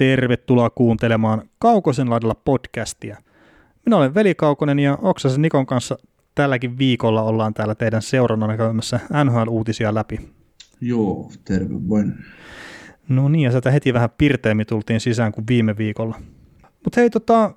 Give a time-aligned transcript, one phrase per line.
[0.00, 3.16] Tervetuloa kuuntelemaan Kaukosen laidalla podcastia.
[3.86, 5.98] Minä olen Veli Kaukonen ja Oksasen Nikon kanssa
[6.34, 10.30] tälläkin viikolla ollaan täällä teidän seurannana käymässä NHL-uutisia läpi.
[10.80, 12.14] Joo, terve vain.
[13.08, 16.20] No niin, ja sieltä heti vähän pirteemmin tultiin sisään kuin viime viikolla.
[16.84, 17.54] Mutta hei, tota,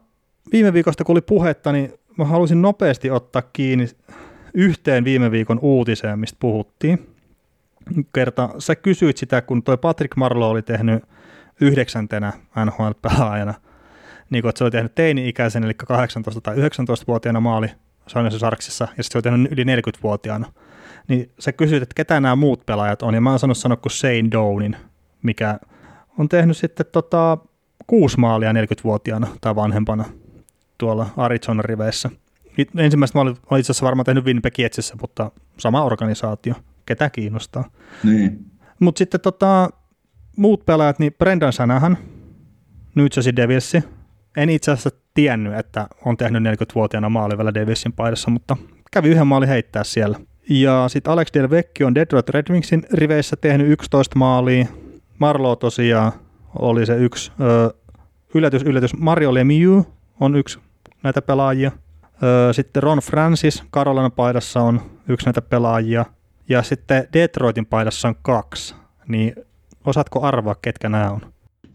[0.51, 3.87] viime viikosta kun oli puhetta, niin mä halusin nopeasti ottaa kiinni
[4.53, 7.09] yhteen viime viikon uutiseen, mistä puhuttiin.
[8.13, 11.03] Kerta sä kysyit sitä, kun toi Patrick Marlowe oli tehnyt
[11.61, 12.33] yhdeksäntenä
[12.65, 13.53] NHL-pelaajana,
[14.29, 17.67] niin kun, että se oli tehnyt teini-ikäisen, eli 18- tai 19-vuotiaana maali
[18.07, 20.51] San Sarksissa, ja sitten se oli tehnyt yli 40-vuotiaana.
[21.07, 23.91] Niin sä kysyit, että ketä nämä muut pelaajat on, ja mä oon sanonut sanoa kuin
[23.91, 24.75] Shane Downin,
[25.23, 25.59] mikä
[26.17, 27.37] on tehnyt sitten tota,
[27.87, 30.05] kuusi maalia 40-vuotiaana tai vanhempana
[30.77, 32.09] tuolla Arizonan riveissä.
[32.77, 36.53] Ensimmäistä maalia olen itse asiassa varmaan tehnyt Winnipeg Jetsissä, mutta sama organisaatio.
[36.85, 37.69] Ketä kiinnostaa.
[38.03, 38.45] Niin.
[38.79, 39.69] Mutta sitten tota,
[40.37, 41.97] muut pelaajat, niin Brendan Sanahan,
[42.95, 43.83] New Jersey Devilsi.
[44.37, 48.57] En itse asiassa tiennyt, että on tehnyt 40-vuotiaana maali vielä Devilsin paidassa, mutta
[48.91, 50.19] kävi yhden maali heittää siellä.
[50.49, 54.65] Ja sitten Alex Del Vecchio on Detroit Red Wingsin riveissä tehnyt 11 maalia.
[55.19, 56.11] Marlo tosiaan
[56.59, 57.31] oli se yksi.
[57.41, 57.73] Ö,
[58.35, 58.97] yllätys, yllätys.
[58.97, 59.85] Mario Lemieux
[60.19, 60.59] on yksi
[61.03, 61.71] näitä pelaajia.
[62.23, 66.05] Ö, sitten Ron Francis Karolana paidassa on yksi näitä pelaajia.
[66.49, 68.75] Ja sitten Detroitin paidassa on kaksi.
[69.07, 69.35] Niin
[69.85, 71.21] osaatko arvaa, ketkä nämä on?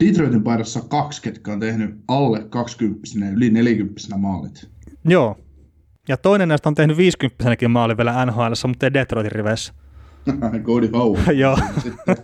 [0.05, 4.69] Detroitin paidassa kaksi, ketkä on tehnyt alle 20 yli 40 maalit.
[5.05, 5.37] Joo.
[6.09, 9.73] Ja toinen näistä on tehnyt 50 maali vielä NHL, mutta ei Detroitin riveissä.
[10.67, 11.19] Cody Howe.
[11.33, 11.59] Joo.
[11.75, 12.17] Sitten,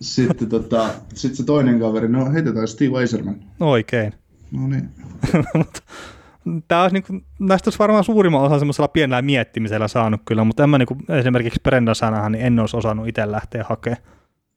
[0.00, 3.36] sitten, tota, sitten se toinen kaveri, no heitetään Steve Eiserman.
[3.60, 4.12] Oikein.
[4.50, 4.88] No niin.
[6.68, 10.62] Tämä olisi niin kuin, näistä olisi varmaan suurimman osa semmoisella pienellä miettimisellä saanut kyllä, mutta
[10.62, 14.02] en mä niin kuin, esimerkiksi Brendan sanahan, niin en olisi osannut itse lähteä hakemaan.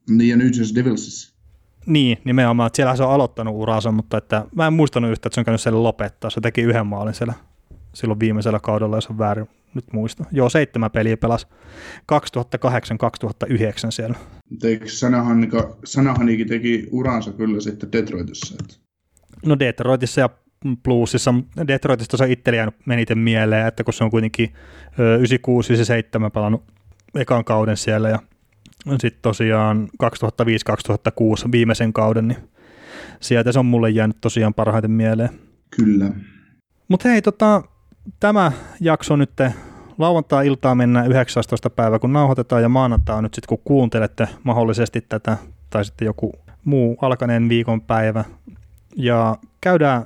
[0.09, 1.37] Niin ja New Jersey Devilsissa.
[1.85, 5.35] Niin, nimenomaan, että siellä se on aloittanut uransa, mutta että mä en muistanut yhtä, että
[5.35, 6.29] se on käynyt siellä lopettaa.
[6.29, 7.33] Se teki yhden maalin siellä
[7.93, 10.25] silloin viimeisellä kaudella, jos on väärin nyt muista.
[10.31, 11.47] Joo, seitsemän peliä pelas
[12.11, 13.47] 2008-2009
[13.89, 14.15] siellä.
[14.63, 15.47] Eikö Sanahan,
[15.85, 18.55] Sanahanikin teki uransa kyllä sitten Detroitissa?
[18.59, 18.75] Että...
[19.45, 20.29] No Detroitissa ja
[20.83, 21.33] Bluesissa,
[21.67, 24.53] Detroitista se itselle jäänyt meniten mieleen, että kun se on kuitenkin
[26.27, 26.63] 96-97 pelannut
[27.15, 28.19] ekan kauden siellä ja
[29.01, 32.49] sitten tosiaan 2005-2006 viimeisen kauden, niin
[33.19, 35.29] sieltä se on mulle jäänyt tosiaan parhaiten mieleen.
[35.69, 36.09] Kyllä.
[36.87, 37.63] Mutta hei, tota,
[38.19, 39.31] tämä jakso nyt
[39.97, 41.69] lauantai-iltaa mennään 19.
[41.69, 45.37] päivä, kun nauhoitetaan, ja maanantai nyt sitten, kun kuuntelette mahdollisesti tätä,
[45.69, 46.33] tai sitten joku
[46.65, 48.23] muu alkaneen viikon päivä.
[48.95, 50.05] Ja käydään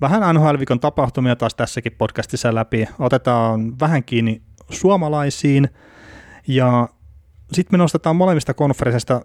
[0.00, 2.88] vähän NHL-viikon tapahtumia taas tässäkin podcastissa läpi.
[2.98, 5.68] Otetaan vähän kiinni suomalaisiin,
[6.48, 6.88] ja
[7.52, 9.20] sitten me nostetaan molemmista konferensseista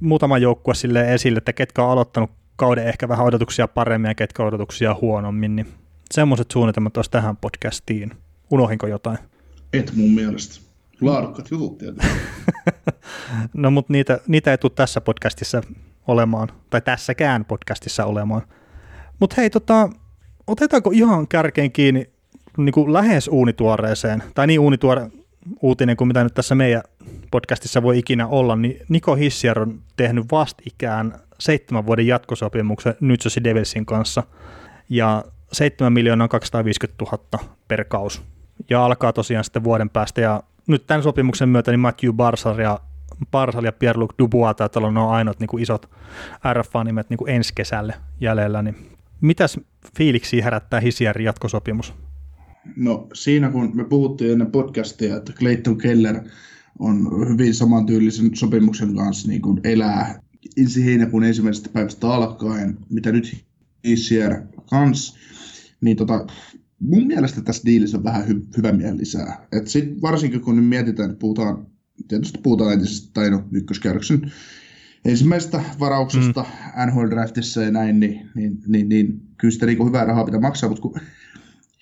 [0.00, 4.42] muutama joukkue sille esille, että ketkä on aloittanut kauden ehkä vähän odotuksia paremmin ja ketkä
[4.42, 5.66] odotuksia huonommin, niin
[6.10, 8.12] semmoiset suunnitelmat olisi tähän podcastiin.
[8.50, 9.18] Unohinko jotain?
[9.72, 10.60] Et mun mielestä.
[11.00, 12.08] Laadukkat jutut tietysti.
[13.54, 15.62] no mutta niitä, niitä ei tule tässä podcastissa
[16.06, 18.42] olemaan, tai tässäkään podcastissa olemaan.
[19.20, 19.90] Mutta hei, tota,
[20.46, 22.10] otetaanko ihan kärkeen kiinni
[22.56, 25.10] niin kuin lähes uunituoreeseen, tai niin uunituore
[25.60, 26.82] uutinen kuin mitä nyt tässä meidän
[27.30, 33.44] podcastissa voi ikinä olla, niin Niko Hissier on tehnyt vastikään seitsemän vuoden jatkosopimuksen New Jersey
[33.44, 34.22] Devilsin kanssa,
[34.88, 38.22] ja 7 miljoonaa 250 000 per kaus.
[38.70, 42.80] Ja alkaa tosiaan sitten vuoden päästä, ja nyt tämän sopimuksen myötä niin Matthew Barsal ja,
[43.30, 45.90] Barsal ja Pierre-Luc Dubois täällä on ainoat niin kuin isot
[46.52, 48.76] RFA-nimet niin kuin ensi kesälle jäljellä, niin
[49.20, 49.60] mitäs
[49.96, 51.94] fiiliksi herättää Hisierin jatkosopimus?
[52.76, 56.20] No siinä kun me puhuttiin ennen podcastia, että Clayton Keller
[56.78, 60.22] on hyvin samantyylisen sopimuksen kanssa niin kuin elää
[60.56, 63.44] ensi heinäkuun ensimmäisestä päivästä alkaen, mitä nyt
[63.84, 65.16] Isier kans,
[65.80, 66.26] niin tota,
[66.78, 69.46] mun mielestä tässä diilissä on vähän hy- hyvä mieli lisää.
[69.52, 71.66] Et sit varsinkin kun nyt mietitään, että puhutaan,
[72.08, 74.32] tietysti puhutaan entisestä tai no, ykköskierroksen
[75.04, 76.86] ensimmäisestä varauksesta mm.
[76.86, 80.68] NHL Draftissa ja näin, niin, niin, niin, niin kyllä sitä niin hyvää rahaa pitää maksaa,
[80.68, 81.00] mutta kun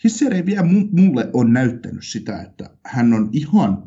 [0.05, 3.83] Hissier ei vielä mulle on näyttänyt sitä, että hän on ihan,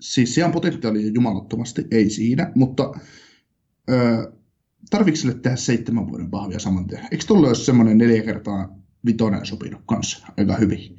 [0.00, 2.94] siis on potentiaalia jumalattomasti, ei siinä, mutta
[3.90, 4.32] öö,
[4.90, 7.08] tarvitsetko sille tehdä seitsemän vuoden vahvia saman tien?
[7.10, 10.96] Eikö tuolla olisi semmoinen neljä kertaa vitonen sopinut kanssa aika hyvin?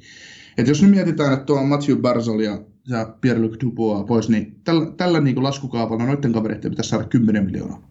[0.58, 4.60] Et jos nyt mietitään, että tuolla on Matthew Barzal ja, ja Pierre-Luc Dubois pois, niin
[4.64, 7.90] tällä, tällä niin laskukaavalla noiden kavereiden pitäisi saada 10 miljoonaa.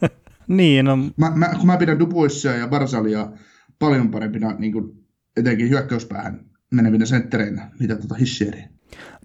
[0.48, 0.96] niin, no...
[0.96, 3.32] mä, mä, kun mä pidän Duboisia ja Barzalia
[3.78, 5.01] paljon parempina niin kuin
[5.36, 6.40] etenkin hyökkäyspäähän
[6.70, 8.68] menevinä senttereinä, mitä tuota Hissieriä.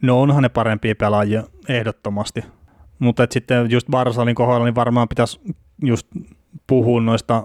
[0.01, 2.41] No onhan ne parempia pelaajia ehdottomasti,
[2.99, 5.39] mutta sitten just Barsalin kohdalla niin varmaan pitäisi
[5.83, 6.07] just
[6.67, 7.43] puhua noista,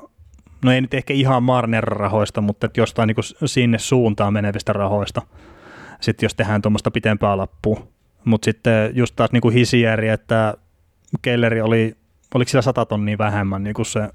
[0.64, 5.22] no ei nyt ehkä ihan Marner-rahoista, mutta että jostain niin sinne suuntaan menevistä rahoista,
[6.00, 7.88] sitten jos tehdään tuommoista pitempää lappua.
[8.24, 10.54] Mutta sitten just taas niin Hisieri, että
[11.22, 11.96] Kelleri oli,
[12.34, 14.08] oliko sillä 100 tonnia vähemmän niin kuin se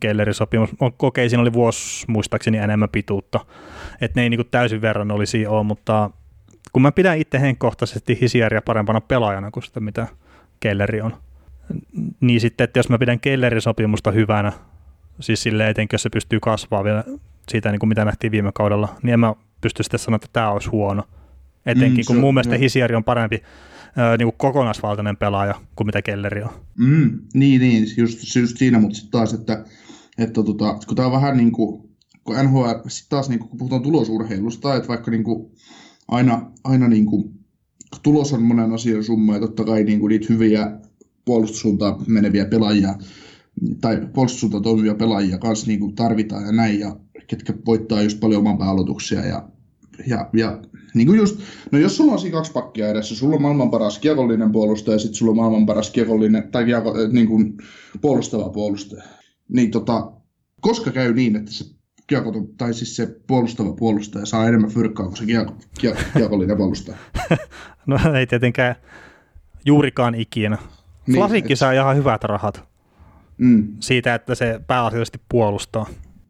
[0.00, 0.70] Kellerin sopimus.
[0.98, 3.40] Okei, siinä oli vuosi muistaakseni enemmän pituutta,
[4.00, 6.10] että ne ei niin kuin täysin verran olisi ole, mutta
[6.72, 10.06] kun mä pidän itse henkkohtaisesti Hisieriä parempana pelaajana kuin sitä, mitä
[10.60, 11.16] Kelleri on,
[12.20, 14.52] niin sitten, että jos mä pidän Kellerin sopimusta hyvänä,
[15.20, 17.04] siis silleen etenkin, jos se pystyy kasvaa vielä
[17.48, 20.50] siitä, niin kuin mitä nähtiin viime kaudella, niin en mä pysty sitten sanoa, että tämä
[20.50, 21.02] olisi huono.
[21.66, 23.42] Etenkin, mm, kun mun mielestä Hisieri on parempi
[24.18, 26.50] niin kuin kokonaisvaltainen pelaaja kuin mitä Kelleri on.
[26.78, 29.64] Mm, niin, niin, just, just siinä, mutta sitten taas, että,
[30.18, 31.88] että tota, kun tämä on vähän niin kuin,
[32.24, 35.52] kun NHL, sitten taas niin kuin, kun puhutaan tulosurheilusta, että vaikka niin kuin,
[36.08, 37.38] aina, aina niin kuin,
[38.02, 40.80] tulos on monen asian summa ja totta kai niin kuin, niitä hyviä
[41.24, 42.94] puolustussuuntaan meneviä pelaajia
[43.80, 46.96] tai puolustussuuntaan toimivia pelaajia kanssa niin kuin tarvitaan ja näin, ja
[47.26, 49.48] ketkä voittaa just paljon oman aloituksia ja,
[50.06, 50.62] ja, ja
[50.94, 51.40] niin kuin just,
[51.72, 54.98] no jos sulla on siinä kaksi pakkia edessä, sulla on maailman paras kiekollinen puolustaja ja
[54.98, 57.54] sitten sulla on maailman paras kiekollinen tai kieko, niin kuin
[58.00, 59.02] puolustava puolustaja,
[59.48, 60.12] niin tota,
[60.60, 61.64] koska käy niin, että se
[62.06, 66.96] kiekoton, tai siis se puolustava puolustaja saa enemmän fyrkkaa kuin se kieko, kieko, kiekollinen puolustaja?
[67.86, 68.74] no ei tietenkään
[69.64, 70.58] juurikaan ikinä.
[71.06, 71.58] Niin, Flasikki et...
[71.58, 72.68] saa ihan hyvät rahat
[73.38, 73.68] mm.
[73.80, 75.86] siitä, että se pääasiallisesti puolustaa.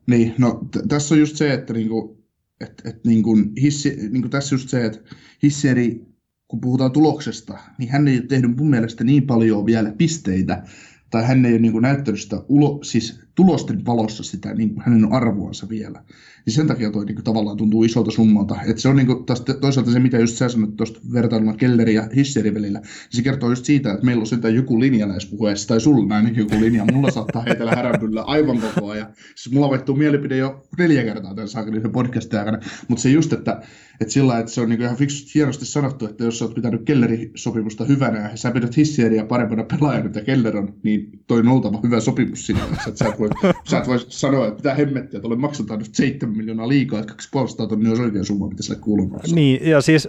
[0.07, 2.18] Niin, no t- tässä on just se, että niinku,
[2.61, 5.01] et, et niinku hissi, niinku tässä just se, että
[5.43, 6.07] hissieri,
[6.49, 10.63] kun puhutaan tuloksesta, niin hän ei ole tehnyt mun mielestä niin paljon vielä pisteitä,
[11.11, 14.83] tai hän ei ole niin kuin näyttänyt sitä ulo, siis tulosten valossa sitä niin kuin
[14.87, 16.03] hänen arvoansa vielä.
[16.47, 18.57] Niin sen takia toi niin kuin, tavallaan tuntuu isolta summalta.
[18.67, 19.25] Et se on niin kuin,
[19.61, 23.51] toisaalta se, mitä just sä sanoit tuosta vertailuna Kelleri ja Hisseri välillä, niin se kertoo
[23.51, 26.85] just siitä, että meillä on sitä joku linja näissä puheissa, tai sulla näin joku linja.
[26.93, 29.07] Mulla saattaa heitellä häränpyllä aivan koko ajan.
[29.35, 32.59] Siis mulla vaihtuu mielipide jo neljä kertaa tämän saakelisen podcastin aikana.
[32.89, 33.63] Mutta se just, että,
[34.01, 36.83] että sillä että se on niin ihan fiksusti hienosti sanottu, että jos sä oot pitänyt
[36.85, 41.81] Kelleri-sopimusta hyvänä ja sä pidät Hisseriä parempana pelaajana, mitä Keller on, niin toi on oltava
[41.83, 42.63] hyvä sopimus sinne.
[42.63, 43.19] Että sä et
[43.65, 47.29] sä et voi sanoa, että mitä hemmettiä, tuolle maksetaan nyt 7 miljoonaa liikaa, että kaksi
[47.33, 49.21] puolesta tonni olisi oikea summa, mitä sille kuuluu.
[49.33, 50.09] Niin, ja siis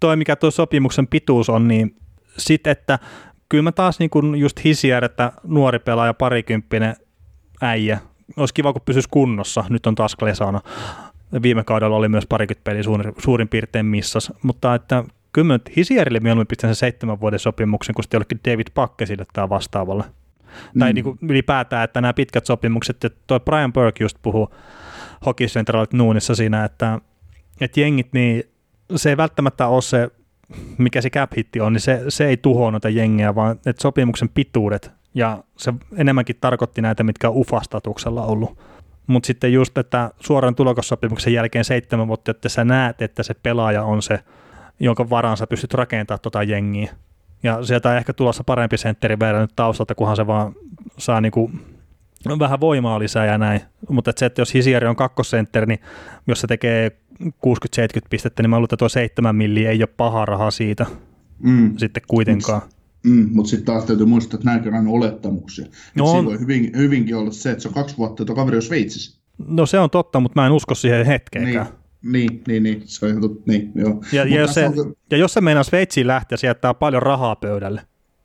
[0.00, 1.96] toi, mikä tuo sopimuksen pituus on, niin
[2.38, 2.98] sit, että
[3.48, 6.96] kyllä mä taas niin kuin just hisiä, että nuori pelaaja, parikymppinen
[7.62, 7.98] äijä,
[8.36, 9.64] olisi kiva, kun pysyisi kunnossa.
[9.70, 10.60] Nyt on taas Klesana.
[11.42, 15.76] Viime kaudella oli myös parikymmentä peliä suurin, suurin piirtein missas, mutta että kyllä mä nyt
[15.76, 20.04] Hisierille mieluummin pistän sen seitsemän vuoden sopimuksen, kun sitten jollekin David Pakkesille tai vastaavalle.
[20.74, 20.78] Mm.
[20.78, 24.54] Tai niin kuin ylipäätään, että nämä pitkät sopimukset, että tuo Brian Burke just puhuu
[25.26, 26.98] Hockey Central Noonissa siinä, että,
[27.60, 28.42] että jengit, niin
[28.96, 30.08] se ei välttämättä ole se,
[30.78, 34.28] mikä se cap hitti on, niin se, se ei tuhoa noita jengiä, vaan että sopimuksen
[34.28, 38.58] pituudet, ja se enemmänkin tarkoitti näitä, mitkä on UFA-statuksella ollut.
[39.06, 43.82] Mutta sitten just, että suoran tulokassopimuksen jälkeen seitsemän vuotta, että sä näet, että se pelaaja
[43.82, 44.18] on se,
[44.80, 46.92] jonka varaan sä pystyt rakentamaan tota jengiä.
[47.42, 50.54] Ja sieltä on ehkä tulossa parempi sentteri vielä nyt taustalta, kunhan se vaan
[50.98, 51.50] saa niinku
[52.38, 53.60] vähän voimaa lisää ja näin.
[53.88, 55.80] Mutta se, että jos Hisieri on kakkosentteri, niin
[56.26, 56.90] jos se tekee
[57.22, 57.28] 60-70
[58.10, 60.86] pistettä, niin mä luulen, että tuo 7 milliä ei ole paha raha siitä
[61.38, 61.76] mm.
[61.76, 62.62] sitten kuitenkaan.
[63.02, 65.66] Mm, mutta sitten taas täytyy muistaa, että nämäkin on olettamuksia.
[65.94, 66.24] No on.
[66.24, 69.20] voi hyvin, hyvinkin olla se, että se on kaksi vuotta, että kaveri on Sveitsissä.
[69.46, 71.66] No se on totta, mutta mä en usko siihen hetkeenkään.
[71.66, 71.78] Niin.
[72.02, 74.02] Niin, niin, niin, se on totta, niin, joo.
[74.12, 74.94] Ja, ja, jos se, on...
[75.10, 77.80] ja jos se meinaa Sveitsiin lähteä, se jättää paljon rahaa pöydälle.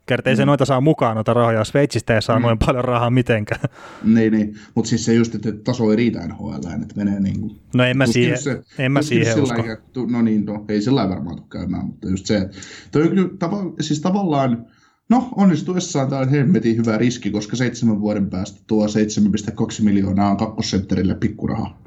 [0.06, 0.36] Kerta ei mm.
[0.36, 2.42] se noita saa mukaan noita rahoja, Sveitsistä ei saa mm.
[2.42, 3.60] noin paljon rahaa mitenkään.
[4.04, 4.54] Niin, niin.
[4.74, 7.60] mutta siis se just, että taso ei riitä NHL, että menee niin kuin...
[7.74, 9.62] No en mä siihen, se, en mä siihen usko.
[9.62, 9.78] Eikä,
[10.10, 12.48] no niin, no, ei sillä varmaan tule käymään, mutta just se,
[12.92, 14.66] toi, tava, siis tavallaan,
[15.08, 20.36] No, onnistuessaan tämä on hemmetin hyvä riski, koska seitsemän vuoden päästä tuo 7,2 miljoonaa on
[20.36, 21.78] kakkosentterille pikkuraha.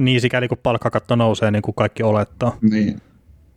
[0.00, 2.56] Niin, sikäli kun palkkakatto nousee, niin kuin kaikki olettaa.
[2.60, 3.00] Niin.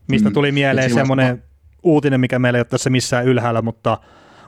[0.08, 0.56] Mistä tuli mm.
[0.56, 1.50] mieleen semmoinen vasta...
[1.84, 3.98] uutinen, mikä meillä ei ole tässä missään ylhäällä, mutta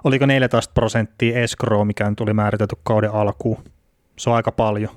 [0.04, 3.58] oliko 14 prosenttia escrow, mikä tuli määritelty kauden alkuun.
[4.18, 4.92] Se on aika paljon.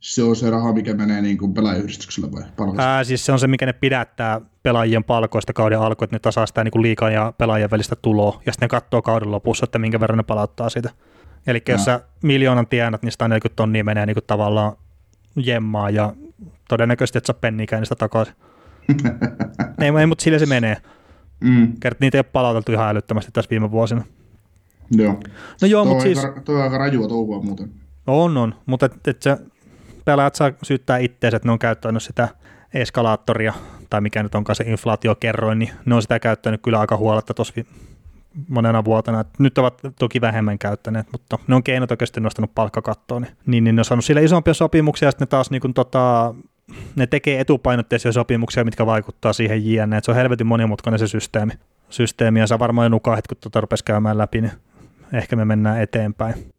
[0.00, 2.42] Se on se raha, mikä menee niin kuin pelaajayhdistyksellä vai
[2.78, 6.46] Ää, siis se on se, mikä ne pidättää pelaajien palkoista kauden alkuun, että ne tasaa
[6.46, 9.78] sitä niin kuin liikaa ja pelaajien välistä tuloa, ja sitten ne katsoo kauden lopussa, että
[9.78, 10.90] minkä verran ne palauttaa sitä.
[11.46, 14.76] Eli jos sä miljoonan tienat, niin 140 tonnia menee niin kuin tavallaan
[15.36, 16.12] jemmaa ja
[16.68, 18.34] todennäköisesti et saa penniikään niistä takaisin.
[19.80, 20.76] ei, ei mutta sille se menee.
[21.40, 21.72] Mm.
[21.80, 24.04] Kert, niitä ei ole palauteltu ihan älyttömästi tässä viime vuosina.
[24.90, 25.20] Joo.
[25.62, 26.18] No joo, mutta siis...
[26.44, 27.70] Tuo on aika rajua touhua muuten.
[28.06, 29.38] On, on, mutta et, et se
[30.04, 32.28] pelaajat saa syyttää itseensä, että ne on käyttänyt sitä
[32.74, 33.54] eskalaattoria,
[33.90, 37.54] tai mikä nyt onkaan se inflaatiokerroin, niin ne on sitä käyttänyt kyllä aika huoletta tuossa
[38.48, 39.20] monena vuotena.
[39.20, 43.76] Et nyt ovat toki vähemmän käyttäneet, mutta ne on keinotokeisesti nostanut palkkakattoon, niin, niin, niin
[43.76, 46.34] ne on saanut sille isompia sopimuksia, ja sitten ne taas niin kuin, tota,
[46.96, 50.00] ne tekee etupainotteisia sopimuksia, mitkä vaikuttaa siihen jne.
[50.02, 51.52] Se on helvetin monimutkainen se systeemi.
[51.90, 54.52] systeemi ja sä varmaan jo nukahet, kun tuota rupesi käymään läpi, niin
[55.12, 56.53] ehkä me mennään eteenpäin.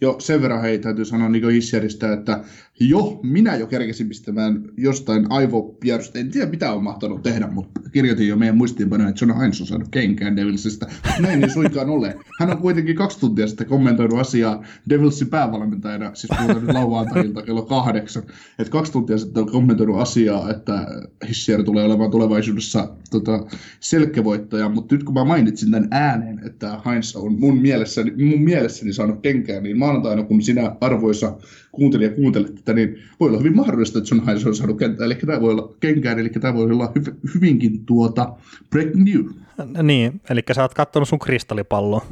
[0.00, 2.44] Jo sen verran hei, täytyy sanoa niin Hissieristä, että
[2.80, 6.18] jo, minä jo kerkesin pistämään jostain aivopierusta.
[6.18, 9.66] En tiedä, mitä on mahtanut tehdä, mutta kirjoitin jo meidän muistiinpanoja, että John Hines on
[9.66, 10.86] saanut kenkään Devilsistä.
[11.18, 12.16] Näin ei suinkaan ole.
[12.40, 17.62] Hän on kuitenkin kaksi tuntia sitten kommentoinut asiaa Devilsin päävalmentajana, siis puhutaan nyt lauantailta kello
[17.62, 18.22] kahdeksan.
[18.58, 20.86] Että kaksi tuntia sitten on kommentoinut asiaa, että
[21.28, 23.46] Hissier tulee olemaan tulevaisuudessa tota,
[23.80, 28.92] selkkevoittaja, mutta nyt kun mä mainitsin tämän ääneen, että Heinz on mun mielessäni, mun mielessäni
[28.92, 31.36] saanut kenkään, niin maanantaina, kun sinä arvoisa
[31.72, 35.14] kuuntelija kuuntelet tätä, niin voi olla hyvin mahdollista, että John Hines on saanut kentää, eli
[35.14, 38.36] tämä voi olla kenkään, eli tämä voi olla hyv- hyvinkin tuota
[38.70, 39.34] breaking news.
[39.82, 42.06] Niin, eli sä oot katsonut sun kristallipalloa.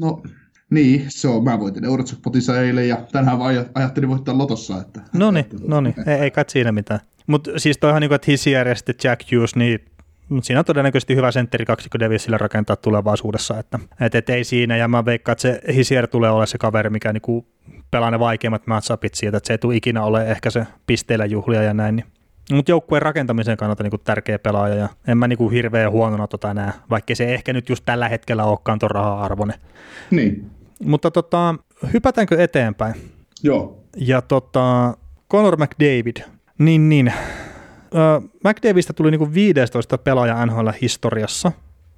[0.00, 0.22] No,
[0.70, 1.44] niin, se on.
[1.44, 4.80] Mä voitin Eurojackpotissa eilen ja tänään vaan ajattelin voittaa Lotossa.
[4.80, 7.00] Että, no niin, no niin, ei, ei kai siinä mitään.
[7.26, 9.80] Mutta siis toihan niin kuin, että Hissier ja sitten Jack Hughes, niin
[10.42, 14.88] siinä on todennäköisesti hyvä sentteri kaksikko Devisille rakentaa tulevaisuudessa, että et, et ei siinä, ja
[14.88, 17.46] mä veikkaan, että se Hisier tulee olemaan se kaveri, mikä niinku
[17.90, 21.62] pelaa ne vaikeimmat matchupit siitä, että se ei tule ikinä ole ehkä se pisteillä juhlia
[21.62, 22.06] ja näin, niin
[22.52, 26.72] mutta joukkueen rakentamisen kannalta niinku tärkeä pelaaja ja en mä niinku hirveän huonona tota näe,
[26.90, 29.58] vaikka se ehkä nyt just tällä hetkellä olekaan tuon raha-arvoinen.
[30.10, 30.50] Niin.
[30.84, 31.54] Mutta tota,
[31.92, 32.94] hypätäänkö eteenpäin?
[33.42, 33.84] Joo.
[33.96, 34.96] Ja tota,
[35.30, 36.16] Conor McDavid,
[36.58, 37.12] niin niin,
[38.44, 41.52] McDavidista tuli niinku 15 pelaaja NHL-historiassa,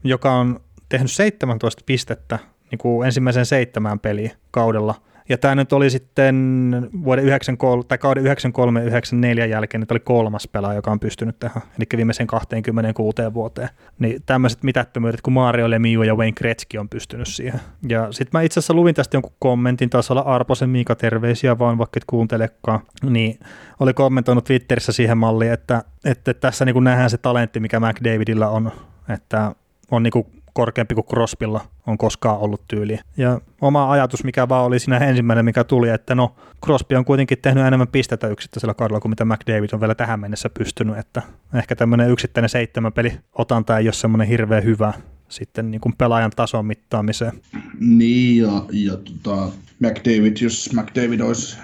[0.05, 2.39] joka on tehnyt 17 pistettä
[2.71, 4.95] niinku ensimmäisen seitsemään peliä kaudella–
[5.29, 10.77] ja tämä nyt oli sitten vuoden 93, tai kauden 93-94 jälkeen, nyt oli kolmas pelaaja,
[10.77, 13.69] joka on pystynyt tähän, eli viimeisen 26 vuoteen.
[13.99, 17.61] Niin tämmöiset mitättömyydet kuin Mario Lemieux ja Wayne Gretzky on pystynyt siihen.
[17.89, 21.79] Ja sitten mä itse asiassa luvin tästä jonkun kommentin, taisi olla Arposen Miika, terveisiä vaan,
[21.79, 23.39] vaikka et kuuntelekaan, niin
[23.81, 28.73] oli kommentoinut Twitterissä siihen malliin, että, että tässä niin nähdään se talentti, mikä McDavidilla on,
[29.09, 29.55] että
[29.91, 30.27] on niin kuin
[30.57, 32.99] korkeampi kuin Crosbylla on koskaan ollut tyyli.
[33.17, 36.35] Ja oma ajatus, mikä vaan oli siinä ensimmäinen, mikä tuli, että no
[36.65, 40.51] Crosby on kuitenkin tehnyt enemmän pistetä yksittäisellä kaudella kuin mitä McDavid on vielä tähän mennessä
[40.51, 41.23] pystynyt, että
[41.55, 44.93] ehkä tämmöinen yksittäinen seitsemän peli otanta ei ole semmoinen hirveän hyvä
[45.29, 47.33] sitten niin kuin pelaajan tason mittaamiseen.
[47.81, 49.49] Niin, ja, ja tota,
[49.81, 51.59] McDavid, jos McDavid olisi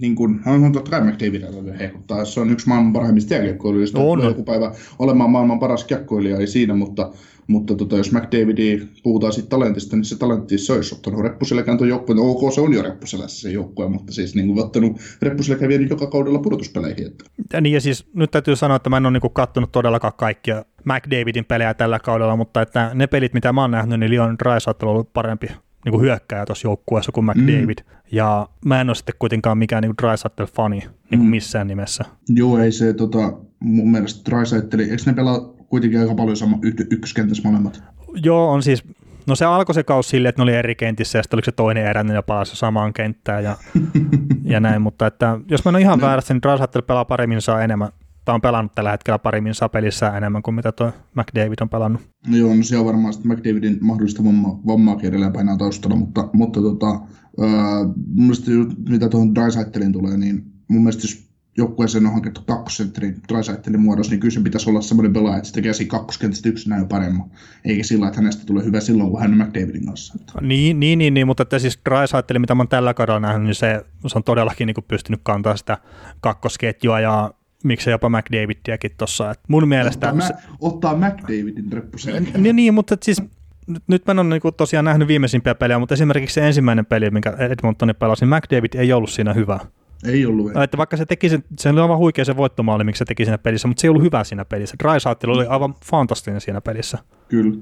[0.00, 1.42] niin kuin, on totta kai McDavid
[1.78, 4.24] hehkuttaa, se on yksi maailman parhaimmista jääkiekkoilijoista, on.
[4.24, 7.10] joku päivä olemaan maailman paras kiekkoilija, ei siinä, mutta
[7.46, 11.88] mutta tota, jos McDavid puhutaan siitä talentista, niin se talentti se olisi ottanut reppuselkään tuon
[11.88, 12.16] joukkueen.
[12.16, 15.90] No, ok, se on jo reppuselässä se joukkue, mutta siis niin kuin, ottanut reppuselkään vienyt
[15.90, 17.06] joka kaudella pudotuspeleihin.
[17.06, 17.24] Että.
[17.52, 20.64] Ja niin, ja siis nyt täytyy sanoa, että mä en ole niin kattonut todellakaan kaikkia
[20.84, 24.86] McDavidin pelejä tällä kaudella, mutta että ne pelit, mitä mä oon nähnyt, niin Leon Draisaitl
[24.86, 25.46] on ollut parempi
[25.84, 27.78] niin kuin hyökkääjä tuossa joukkueessa kuin McDavid.
[27.78, 27.96] Mm.
[28.12, 31.26] Ja mä en ole sitten kuitenkaan mikään niin Draisaitl-fani niin mm.
[31.26, 32.04] missään nimessä.
[32.28, 36.86] Joo, ei se tota, mun mielestä Draisaitl, eikö ne pelaa kuitenkin aika paljon sama y-
[36.90, 37.82] ykköskentässä molemmat.
[38.24, 38.84] Joo, on siis,
[39.26, 41.52] no se alkoi se kausi silleen, että ne oli eri kentissä ja sitten oliko se
[41.52, 43.56] toinen erä, niin ne palasi samaan kenttään ja,
[44.44, 46.06] ja näin, mutta että jos mä en ole ihan no.
[46.06, 47.88] väärässä, niin Drasattel pelaa paremmin saa enemmän,
[48.24, 52.02] tai on pelannut tällä hetkellä paremmin saa pelissä enemmän kuin mitä tuo McDavid on pelannut.
[52.26, 56.28] No joo, no se on varmaan sitten McDavidin mahdollista vammaa, vammaakin edelleen painaa taustalla, mutta,
[56.32, 57.00] mutta tota,
[57.40, 57.48] öö,
[57.86, 58.50] mun mielestä
[58.88, 61.25] mitä tuohon Drysaitelin tulee, niin mun mielestä jos
[61.56, 65.54] joukkueeseen on hankittu kakkosentterin Drysaitelin muodossa, niin kyllä se pitäisi olla semmoinen pelaaja, että se
[65.54, 67.24] tekee siinä kakkoskentästä yksinään jo paremmin.
[67.64, 70.14] Eikä sillä, että hänestä tulee hyvä silloin, kun hän on McDavidin kanssa.
[70.40, 73.54] Niin, niin, niin, niin mutta että siis Drysaitel, mitä mä oon tällä kaudella nähnyt, niin
[73.54, 75.78] se, se on todellakin niin kuin pystynyt kantaa sitä
[76.20, 77.30] kakkosketjua ja
[77.64, 79.34] miksei jopa McDavidiäkin tuossa.
[79.48, 80.12] Mun mielestä...
[80.12, 82.28] Ottaa, se, ottaa McDavidin reppuseen.
[82.36, 83.22] Niin, niin, mutta siis
[83.66, 87.10] nyt, nyt mä en ole niin tosiaan nähnyt viimeisimpiä pelejä, mutta esimerkiksi se ensimmäinen peli,
[87.10, 89.60] minkä Edmontonin pelasi, niin McDavid ei ollut siinä hyvä.
[90.04, 90.54] Ei ollut.
[90.54, 93.24] No, että vaikka se teki sen, se oli aivan huikea se voittomaali, miksi se teki
[93.24, 94.76] siinä pelissä, mutta se ei ollut hyvä siinä pelissä.
[94.82, 96.98] Drysaitel oli aivan fantastinen siinä pelissä.
[97.28, 97.56] Kyllä.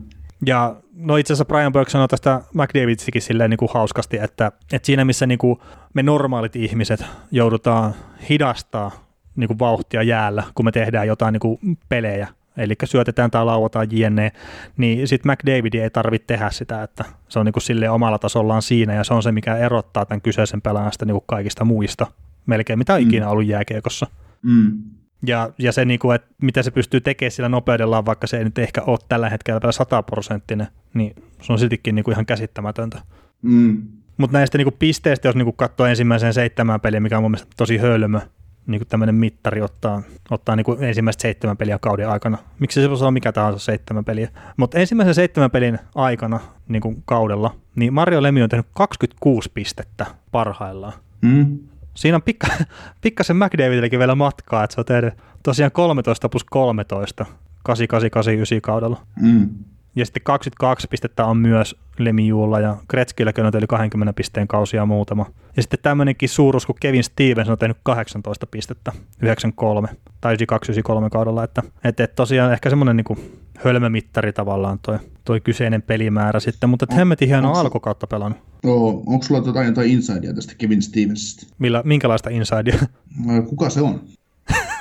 [0.46, 4.86] Ja no itse asiassa Brian Burke sanoi tästä McDavidsikin silleen niin kuin hauskasti, että, että
[4.86, 5.58] siinä missä niin kuin
[5.94, 7.94] me normaalit ihmiset joudutaan
[8.28, 8.90] hidastaa
[9.36, 13.88] niin kuin vauhtia jäällä, kun me tehdään jotain niin kuin pelejä, eli syötetään tai lauataan
[13.90, 14.32] jne,
[14.76, 18.62] niin sitten McDavid ei tarvitse tehdä sitä, että se on niin kuin sille omalla tasollaan
[18.62, 22.06] siinä, ja se on se, mikä erottaa tämän kyseisen pelaajan niin kuin kaikista muista
[22.46, 23.08] melkein mitä on mm.
[23.08, 24.06] ikinä ollut jääkiekossa.
[24.42, 24.82] Mm.
[25.26, 28.44] Ja, ja se, niin kuin, että mitä se pystyy tekemään sillä nopeudellaan, vaikka se ei
[28.44, 33.00] nyt ehkä ole tällä hetkellä vielä sataprosenttinen, niin se on siltikin niin kuin ihan käsittämätöntä.
[33.42, 33.82] Mm.
[34.16, 37.30] Mutta näistä niin kuin pisteistä, jos niin kuin katsoo ensimmäisen seitsemän peliä, mikä on mun
[37.30, 38.20] mielestä tosi hölmö,
[38.66, 42.38] niin kuin tämmöinen mittari ottaa, ottaa niin kuin ensimmäiset seitsemän peliä kauden aikana.
[42.58, 44.28] Miksi se olla mikä tahansa seitsemän peliä.
[44.56, 50.06] Mutta ensimmäisen seitsemän pelin aikana niin kuin kaudella, niin Mario Lemi on tehnyt 26 pistettä
[50.32, 50.92] parhaillaan.
[51.20, 51.58] Mm.
[51.94, 52.46] Siinä on pikka,
[53.02, 57.26] pikkasen McDavidillekin vielä matkaa, että se on tehnyt tosiaan 13 plus 13
[57.62, 59.00] 8889 kaudella.
[59.20, 59.48] Mm.
[59.96, 65.26] Ja sitten 22 pistettä on myös Lemijuulla ja Gretzkilläkin on yli 20 pisteen kausia muutama.
[65.56, 69.88] Ja sitten tämmöinenkin suuruus kuin Kevin Stevens on tehnyt 18 pistettä, 93
[70.20, 71.44] tai 92-93 kaudella.
[71.44, 76.94] Että, että, että tosiaan ehkä semmoinen niin hölmömittari tavallaan toi, toi kyseinen pelimäärä sitten, mutta
[76.94, 78.53] hemmetin hieno alkukautta pelannut.
[78.64, 81.46] Joo, onko sulla jotain, jotain insidea tästä Kevin Stevensista?
[81.58, 82.78] Millä, minkälaista insidea?
[83.30, 84.00] Ö, Kuka se on?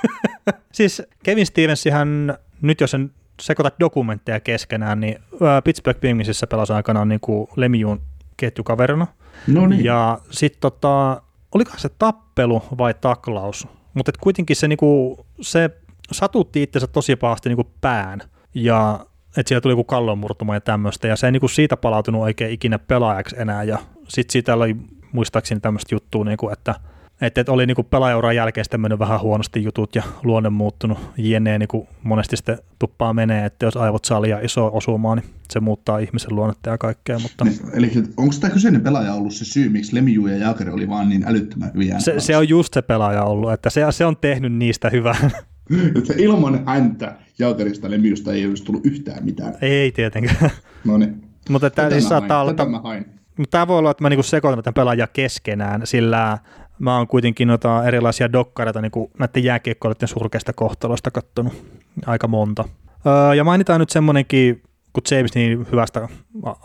[0.72, 3.12] siis Kevin Stevensihän, nyt jos en
[3.42, 5.16] sekoita dokumentteja keskenään, niin
[5.63, 8.02] Pittsburgh Penguinsissä pelasi aikanaan niin kuin Lemijuun
[8.38, 9.08] ketjukaverina.
[9.48, 9.84] No niin.
[9.84, 11.22] Ja sitten tota,
[11.52, 15.70] olikohan se tappelu vai taklaus, mutta kuitenkin se, niinku, se
[16.12, 18.20] satutti itsensä tosi pahasti niinku pään
[18.54, 19.06] ja
[19.38, 22.80] että siellä tuli joku kallonmurtuma ja tämmöistä, ja se ei niinku siitä palautunut oikein ikinä
[22.80, 24.75] pelaajaksi enää, ja sitten siitä oli
[25.12, 26.75] muistaakseni tämmöistä juttua, niinku, että
[27.22, 31.60] että et oli niinku pelaajauran jälkeen sitten mennyt vähän huonosti jutut ja luonne muuttunut, jne
[31.60, 35.98] niinku monesti sitten tuppaa menee, että jos aivot saa liian iso osumaa, niin se muuttaa
[35.98, 39.96] ihmisen luonnetta ja kaikkea, mutta Niin, Eli onko tämä kyseinen pelaaja ollut se syy, miksi
[39.96, 42.00] Lemieux ja Jagger oli vaan niin älyttömän hyviä?
[42.00, 45.30] se, se on just se pelaaja ollut, että se, se on tehnyt niistä hyvää.
[45.98, 49.53] Että ilman häntä Jaggerista Lemieuxsta ei olisi tullut yhtään mitään.
[49.62, 50.50] Ei tietenkään.
[50.86, 51.24] No niin.
[51.50, 53.05] Mutta tämä siis saattaa olla, Tätä mä hain.
[53.38, 56.38] mutta tämä voi olla, että mä niinku sekoitan näitä pelaajia keskenään, sillä
[56.79, 61.65] mä oon kuitenkin noita erilaisia dokkareita niinku näiden jääkiekkoilijoiden surkeista kohtaloista kattonut
[62.05, 62.65] aika monta.
[63.08, 64.62] Öö, ja mainitaan nyt semmonenkin,
[64.93, 66.08] kun James niin hyvästä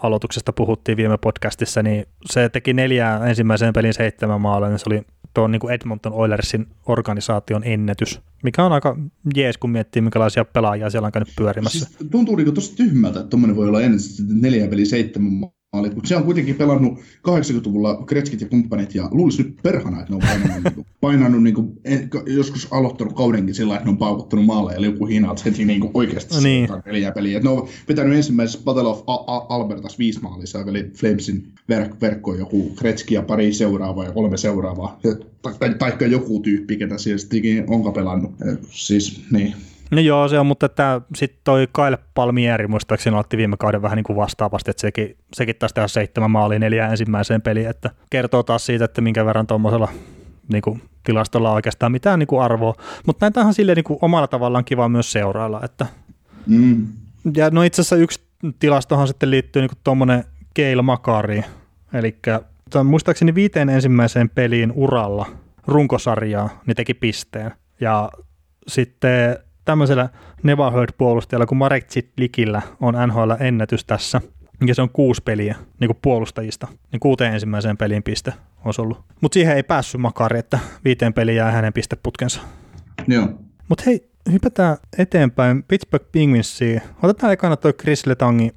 [0.02, 5.02] aloituksesta puhuttiin viime podcastissa, niin se teki neljää ensimmäiseen pelin seitsemän maalia, niin se oli
[5.34, 8.96] tuon niin Edmonton Oilersin organisaation ennätys, mikä on aika
[9.34, 11.86] jees, kun miettii, minkälaisia pelaajia siellä on käynyt pyörimässä.
[11.86, 15.32] Siis tuntuu niinku tosi tyhmältä, että tommonen voi olla sitten neljä peli seitsemän
[15.72, 20.12] maalit, mutta se on kuitenkin pelannut 80-luvulla Kretskit ja kumppanit, ja luulisi nyt perhana, että
[20.12, 21.72] ne on painanut, niinku, painanut niinku,
[22.26, 26.34] joskus aloittanut kaudenkin sillä, että ne on paukuttanut maalle, eli joku hiinaat heti niinku oikeasti
[26.34, 26.68] No niin.
[26.86, 27.36] neljä peliä.
[27.36, 29.02] Et ne on pitänyt ensimmäisessä Battle of
[29.48, 34.98] Albertas viisi maalissa, eli Flamesin verk- verkkoon joku Kretski ja pari seuraavaa ja kolme seuraavaa,
[35.04, 35.16] ja,
[35.58, 38.30] tai, taikka joku tyyppi, ketä siellä sittenkin onka pelannut.
[38.52, 39.54] Et Siis, niin.
[39.90, 40.68] No joo, se on, mutta
[41.14, 45.56] sitten toi Kyle Palmieri muistaakseni otti viime kauden vähän niin kuin vastaavasti, että sekin, sekin
[45.56, 49.88] taas tehdä seitsemän maalia neljään ensimmäiseen peliin, että kertoo taas siitä, että minkä verran tuommoisella
[50.52, 52.74] niin kuin, tilastolla on oikeastaan mitään niin kuin arvoa,
[53.06, 55.86] mutta näitä on silleen niin kuin, omalla tavallaan kiva myös seurailla, että
[56.46, 56.86] Mm.
[57.36, 58.20] ja no itse asiassa yksi
[58.58, 60.24] tilastohan sitten liittyy niin tuommoinen
[60.54, 61.44] Keil Makariin,
[61.92, 62.18] eli
[62.84, 65.26] muistaakseni viiteen ensimmäiseen peliin uralla
[65.66, 67.52] runkosarjaa, niin teki pisteen.
[67.80, 68.10] Ja
[68.68, 70.08] sitten tämmöisellä
[70.42, 74.20] Never Heard-puolustajalla kuin Marek Zitlikillä on NHL-ennätys tässä,
[74.66, 78.32] ja se on kuusi peliä niin kuin puolustajista, niin kuuteen ensimmäiseen peliin piste
[78.64, 79.04] olisi ollut.
[79.20, 82.40] Mutta siihen ei päässyt Makari, että viiteen peliin jää hänen pisteputkensa.
[83.08, 83.28] Joo.
[83.68, 86.82] Mutta hei, hypätään eteenpäin Pittsburgh Penguinsiin.
[87.02, 88.54] Otetaan ekana toi Chris Letangi,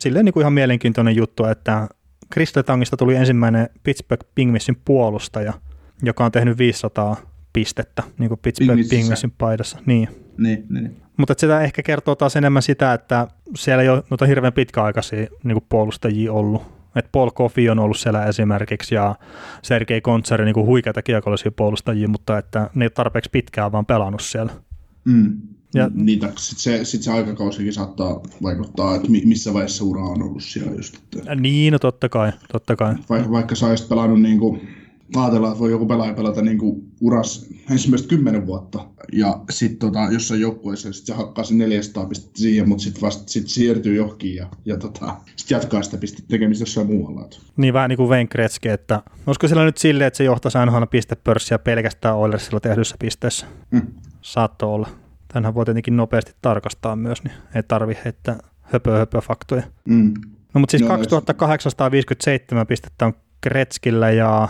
[0.00, 1.88] silleen niin kuin ihan mielenkiintoinen juttu, että
[2.32, 5.52] Chris Letangista tuli ensimmäinen Pittsburgh Penguinsin puolustaja,
[6.02, 7.16] joka on tehnyt 500
[7.52, 8.88] pistettä niin kuin Pittsburgh.
[8.90, 9.78] Penguinsin paidassa.
[9.86, 10.23] Niin.
[10.38, 10.96] Niin, niin.
[11.16, 15.54] Mutta sitä ehkä kertoo taas enemmän sitä, että siellä ei ole noita hirveän pitkäaikaisia niin
[15.54, 16.62] kuin puolustajia ollut.
[16.96, 19.14] Et Paul Coffey on ollut siellä esimerkiksi ja
[19.62, 24.22] Sergei Kontsari niin huikeita kiekollisia puolustajia, mutta että ne ei ole tarpeeksi pitkään vaan pelannut
[24.22, 24.52] siellä.
[25.04, 25.40] Mm.
[25.74, 30.22] Ja- Niitä, sit se, sit se aikakausikin saattaa vaikuttaa, että mi, missä vaiheessa ura on
[30.22, 30.96] ollut siellä just.
[31.16, 32.94] Että Niin, no totta kai, totta kai.
[33.10, 34.68] va, vaikka sä olisit pelannut niin kuin,
[35.22, 40.08] ajatellaan, että voi joku pelaaja pelata niin kuin uras ensimmäistä kymmenen vuotta, ja sitten tota,
[40.12, 44.34] jossain joukkueessa sit se hakkaa sen 400 pistettä siihen, mutta sitten vasta sit siirtyy johonkin
[44.34, 47.28] ja, ja tota, sitten jatkaa sitä pistettä tekemistä jossain muualla.
[47.56, 50.86] Niin vähän niin kuin Wayne Gretzky, että olisiko sillä nyt silleen, että se johtaisi aina
[50.86, 53.46] pistepörssiä pelkästään Oilersilla tehdyissä pisteissä?
[53.70, 53.82] Mm.
[54.22, 54.88] Saattoi olla.
[55.32, 59.62] Tänhän voi tietenkin nopeasti tarkastaa myös, niin ei tarvi heittää höpö höpö faktoja.
[59.88, 60.14] Mm.
[60.54, 64.48] No mutta siis Joo, 2857 pistettä on Gretzkillä ja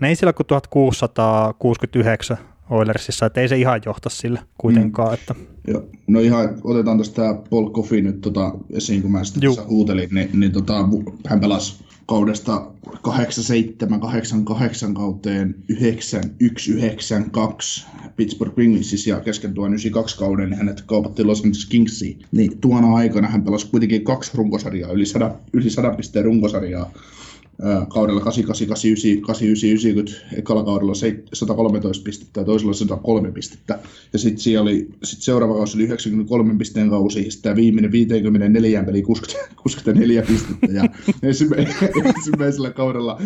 [0.00, 2.38] ne ei sillä kuin 1669
[2.70, 5.14] Oilersissa, että ei se ihan johta sille kuitenkaan.
[5.14, 5.34] Että,
[5.68, 5.82] Joo.
[6.06, 10.30] No ihan, otetaan tästä Paul Coffey nyt tota, esiin, kun mä sitä tässä huutelin, niin,
[10.32, 10.88] niin tota,
[11.26, 12.90] hän pelasi kaudesta 87-88
[14.94, 15.76] kauteen 91-92
[18.16, 22.18] Pittsburgh Penguinsissa ja kesken tuon 92 kauden niin hänet kaupattiin Los Angeles Kingsiin.
[22.32, 26.90] Niin tuona aikana hän pelasi kuitenkin kaksi runkosarjaa, yli 100, yli 100 pisteen runkosarjaa
[27.88, 30.92] kaudella 88, 89, 90, ekalla kaudella
[31.32, 33.78] 113 pistettä ja toisella 103 pistettä.
[34.12, 38.84] Ja sitten siellä oli, sit seuraava kausi oli 93 pisteen kausi, ja sitten viimeinen 54
[38.84, 40.84] peli 60, 64 pistettä, ja
[41.22, 43.20] ensimmäisellä kaudella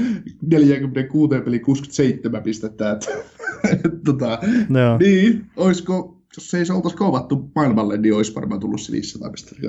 [0.47, 2.92] 46 peli 67 pistettä.
[2.92, 3.07] Et,
[3.73, 4.99] et, tota, no.
[4.99, 9.66] Niin, olisiko jos ei se oltaisi kouvattu maailmalle, niin olisi varmaan tullut se 500 pistettä.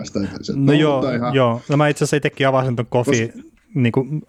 [0.56, 1.36] No, no joo, ihan...
[1.36, 1.62] joo.
[1.70, 4.22] No mä itse asiassa itsekin avasin tuon kofi, Kos niin kuin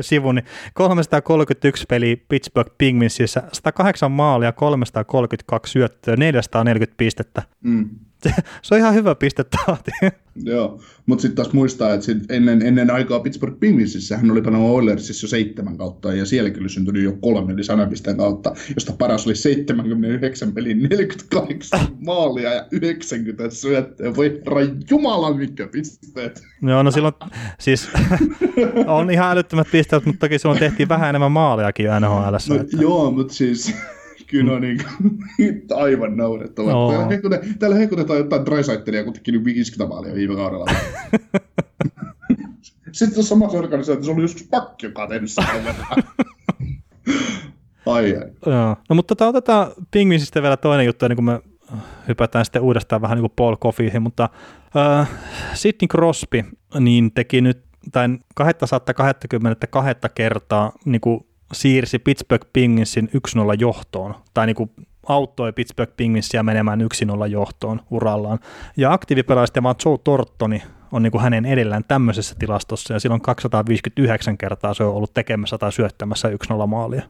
[0.00, 7.42] sivun, niin 331 peliä Pittsburgh Penguinsissä, 108 maalia, 332 syöttöä, 440 pistettä.
[7.64, 7.90] Mm.
[8.62, 9.90] Se on ihan hyvä pistetahti.
[10.44, 14.70] Joo, mutta sitten taas muistaa, että sit ennen, ennen aikaa Pittsburgh Penguinsissä hän oli pelannut
[14.70, 18.92] Oilersissa jo seitsemän kautta, ja siellä kyllä syntynyt jo kolme yli sadan pisteen kautta, josta
[18.92, 24.16] paras oli 79 pelin 48 maalia ja 90 syöttöä.
[24.16, 26.42] Voi herra jumala, mikä pisteet.
[26.62, 27.14] Joo, no silloin
[27.58, 27.88] siis
[28.86, 32.36] on ihan älyttömät pisteet, mutta toki silloin tehtiin vähän enemmän maaliakin NHL.
[32.48, 32.76] No, että...
[32.80, 33.74] Joo, mutta siis
[34.30, 36.72] kyllä on niin kuin, aivan naurettavaa.
[36.72, 36.88] No.
[36.88, 40.66] Täällä, hekutetaan, täällä hekutetaan jotain Drysaitelia kuitenkin 50 maalia viime kaudella.
[42.92, 45.30] Sitten tuossa samassa organisaatiossa oli joskus pakki, joka on tehnyt
[47.86, 48.30] Ai, ai.
[48.46, 48.76] Joo.
[48.88, 51.40] No mutta tota, otetaan Pingvinsistä vielä toinen juttu, niin kuin me
[52.08, 54.28] hypätään sitten uudestaan vähän niin kuin Paul Coffeehin, mutta
[54.76, 55.10] äh,
[55.54, 56.44] Sidney Crosby
[56.80, 59.28] niin teki nyt tämän 222
[60.14, 64.70] kertaa niin kuin siirsi Pittsburgh Penguinsin 1-0 johtoon, tai niin kuin
[65.08, 68.38] auttoi Pittsburgh Penguinsia menemään 1-0 johtoon urallaan.
[68.76, 74.38] Ja aktiivipelaajista vaan Joe Tortoni on niin kuin hänen edellään tämmöisessä tilastossa, ja silloin 259
[74.38, 77.02] kertaa se on ollut tekemässä tai syöttämässä 1-0 maalia.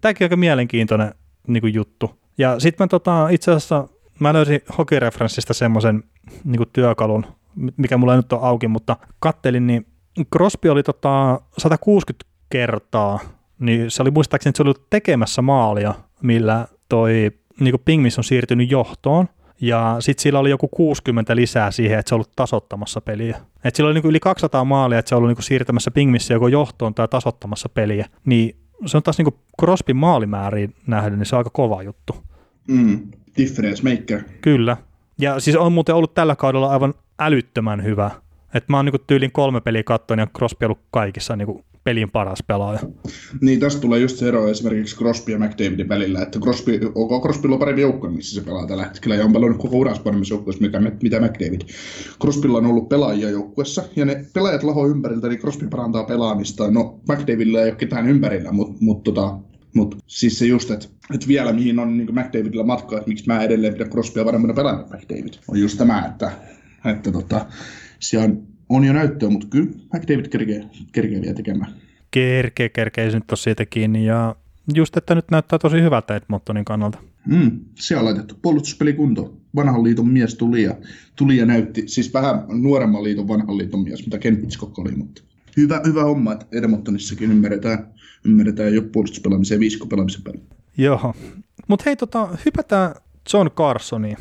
[0.00, 1.14] Tämäkin on aika mielenkiintoinen
[1.46, 2.18] niin kuin juttu.
[2.38, 6.02] Ja sitten tota, itse asiassa mä löysin hokireferenssistä semmoisen
[6.44, 7.26] niin työkalun,
[7.76, 9.86] mikä mulla ei nyt ole auki, mutta kattelin, niin
[10.32, 13.18] Crosby oli tota 160 kertaa
[13.58, 18.24] niin se oli muistaakseni, että se oli ollut tekemässä maalia, millä toi niin Pingmis on
[18.24, 19.28] siirtynyt johtoon,
[19.60, 23.40] ja sitten sillä oli joku 60 lisää siihen, että se on ollut tasottamassa peliä.
[23.64, 26.48] Et sillä oli niin yli 200 maalia, että se on ollut niin siirtämässä Pingmissä joko
[26.48, 28.06] johtoon tai tasottamassa peliä.
[28.24, 32.16] Niin se on taas niin Crosbyn maalimääriin nähden, niin se on aika kova juttu.
[32.68, 34.22] Mm, difference maker.
[34.40, 34.76] Kyllä.
[35.18, 38.10] Ja siis on muuten ollut tällä kaudella aivan älyttömän hyvä.
[38.54, 42.38] Et mä oon niin tyylin kolme peliä kattoin ja Crosby ollut kaikissa niin pelin paras
[42.46, 42.80] pelaaja.
[43.40, 47.48] Niin, tästä tulee just se ero esimerkiksi Crosby ja McDavidin välillä, että Crosby, OK, Crosby
[47.52, 50.62] on parempi joukkue, missä se pelaa tällä hetkellä, ja on pelannut koko uransa paremmissa joukkueessa,
[50.62, 51.60] mitä, mitä McDavid.
[52.20, 56.70] Crosbylla on ollut pelaajia joukkuessa, ja ne pelaajat laho ympäriltä, niin Crosby parantaa pelaamista.
[56.70, 59.38] No, McDavidilla ei ole ketään ympärillä, mutta mut, tota,
[59.74, 63.42] mutta siis se just, että et vielä mihin on niin McDavidilla matkaa, että miksi mä
[63.42, 66.32] edelleen pidän Crosbya paremmana pelannut McDavid, on just tämä, että,
[66.84, 67.46] että tota,
[68.00, 71.72] siellä on on jo näyttöä, mutta kyllä McDavid kerkee, kerkee vielä tekemään.
[72.10, 74.36] Kerkee, kerkee se nyt on siitä kiinni ja
[74.74, 76.98] just, että nyt näyttää tosi hyvältä Edmontonin kannalta.
[77.26, 79.36] Mm, siellä on laitettu puolustuspeli kuntoon.
[79.56, 80.74] Vanhan liiton mies tuli ja,
[81.16, 85.22] tuli ja näytti, siis vähän nuoremman liiton vanhan liiton mies, mitä Ken Pitchcock oli, mutta
[85.56, 87.86] hyvä, hyvä homma, että Edmontonissakin ymmärretään,
[88.24, 90.40] ymmärretään jo puolustuspelaamisen ja viiskopelaamisen päälle.
[90.78, 91.14] Joo,
[91.68, 92.94] mutta hei, tota, hypätään
[93.32, 94.16] John Carsoniin.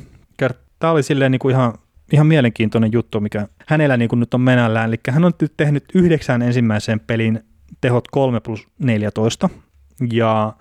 [0.79, 1.73] Tämä oli silleen niin kuin ihan
[2.13, 4.89] ihan mielenkiintoinen juttu, mikä hänellä niin kuin nyt on menällään.
[4.89, 7.43] Eli hän on nyt tehnyt yhdeksän ensimmäisen pelin
[7.81, 9.49] tehot 3 plus 14.
[10.13, 10.53] Ja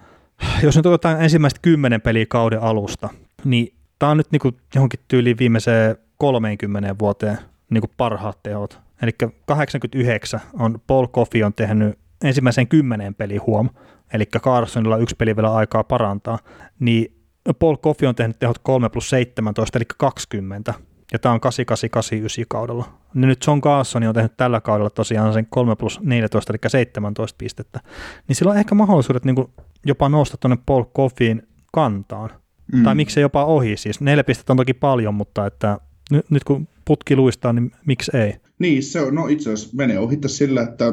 [0.62, 3.08] jos nyt otetaan ensimmäistä kymmenen peliä kauden alusta,
[3.44, 7.38] niin tämä on nyt niin kuin johonkin tyyliin viimeiseen 30 vuoteen
[7.70, 8.80] niin kuin parhaat tehot.
[9.02, 9.10] Eli
[9.46, 13.68] 89 on Paul Coffey on tehnyt ensimmäisen kymmenen peli huom,
[14.12, 16.38] eli Carsonilla yksi peli vielä aikaa parantaa,
[16.78, 17.16] niin
[17.58, 20.74] Paul Coffey on tehnyt tehot 3 plus 17, eli 20,
[21.14, 22.84] ja tämä on 8889 kaudella.
[23.14, 27.36] Niin nyt John Carson on tehnyt tällä kaudella tosiaan sen 3 plus 14, eli 17
[27.38, 27.80] pistettä.
[28.28, 29.48] Niin sillä on ehkä mahdollisuudet niin kuin
[29.86, 32.30] jopa nousta tuonne Paul Coffeein kantaan.
[32.72, 32.84] Mm.
[32.84, 34.00] Tai miksei jopa ohi siis.
[34.00, 35.78] Neljä pistettä on toki paljon, mutta että
[36.10, 38.34] nyt, nyt kun putki luistaa, niin miksi ei?
[38.58, 40.92] Niin, se on, no itse asiassa menee ohittaa sillä, että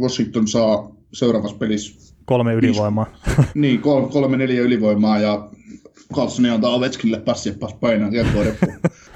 [0.00, 3.06] Washington saa seuraavassa pelissä kolme ylivoimaa.
[3.54, 5.48] niin, kolme, kolme neljä ylivoimaa ja
[6.14, 8.72] Carlsoni antaa Ovechkinille passi ja painaa jatkoa reppuun.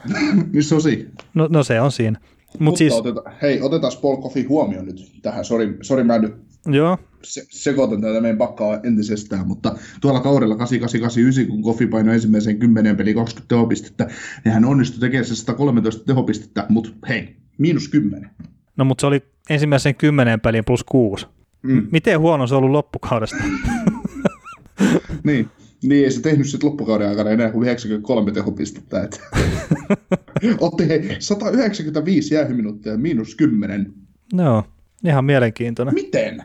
[0.53, 1.11] Missä on siinä?
[1.35, 2.21] No, no se on siinä.
[2.47, 2.93] Mut Mutta siis...
[2.93, 5.45] oteta, hei, otetaan Paul Coffey huomioon nyt tähän.
[5.45, 6.35] Sori, sori mä nyt
[6.67, 6.99] Joo.
[7.23, 12.97] Se, sekoitan tätä meidän pakkaa entisestään, mutta tuolla kaudella 8889, kun Koffi painoi ensimmäiseen 10
[12.97, 14.07] peli 20 tehopistettä,
[14.45, 18.31] niin hän onnistui tekemään se 113 tehopistettä, mutta hei, miinus 10.
[18.77, 21.27] No mutta se oli ensimmäisen 10 peliin plus 6.
[21.63, 21.87] Mm.
[21.93, 23.45] Miten huono se on ollut loppukaudesta?
[25.25, 25.49] niin.
[25.83, 29.03] Niin, ei se tehnyt sitten loppukauden aikana enää kuin 93 tehopistettä.
[29.03, 29.21] Että.
[30.61, 33.93] Otti hei 195 jäähyminuuttia miinus 10.
[34.33, 34.65] No,
[35.05, 35.95] Ihan mielenkiintoinen.
[35.95, 36.43] Miten?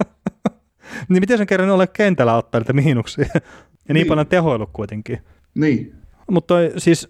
[1.08, 3.24] niin miten sen kerran ole kentällä ottaa niitä miinuksia?
[3.34, 4.06] ja niin, Niin.
[4.06, 5.18] paljon tehoilu kuitenkin.
[5.54, 5.94] Niin.
[6.30, 7.08] Mutta siis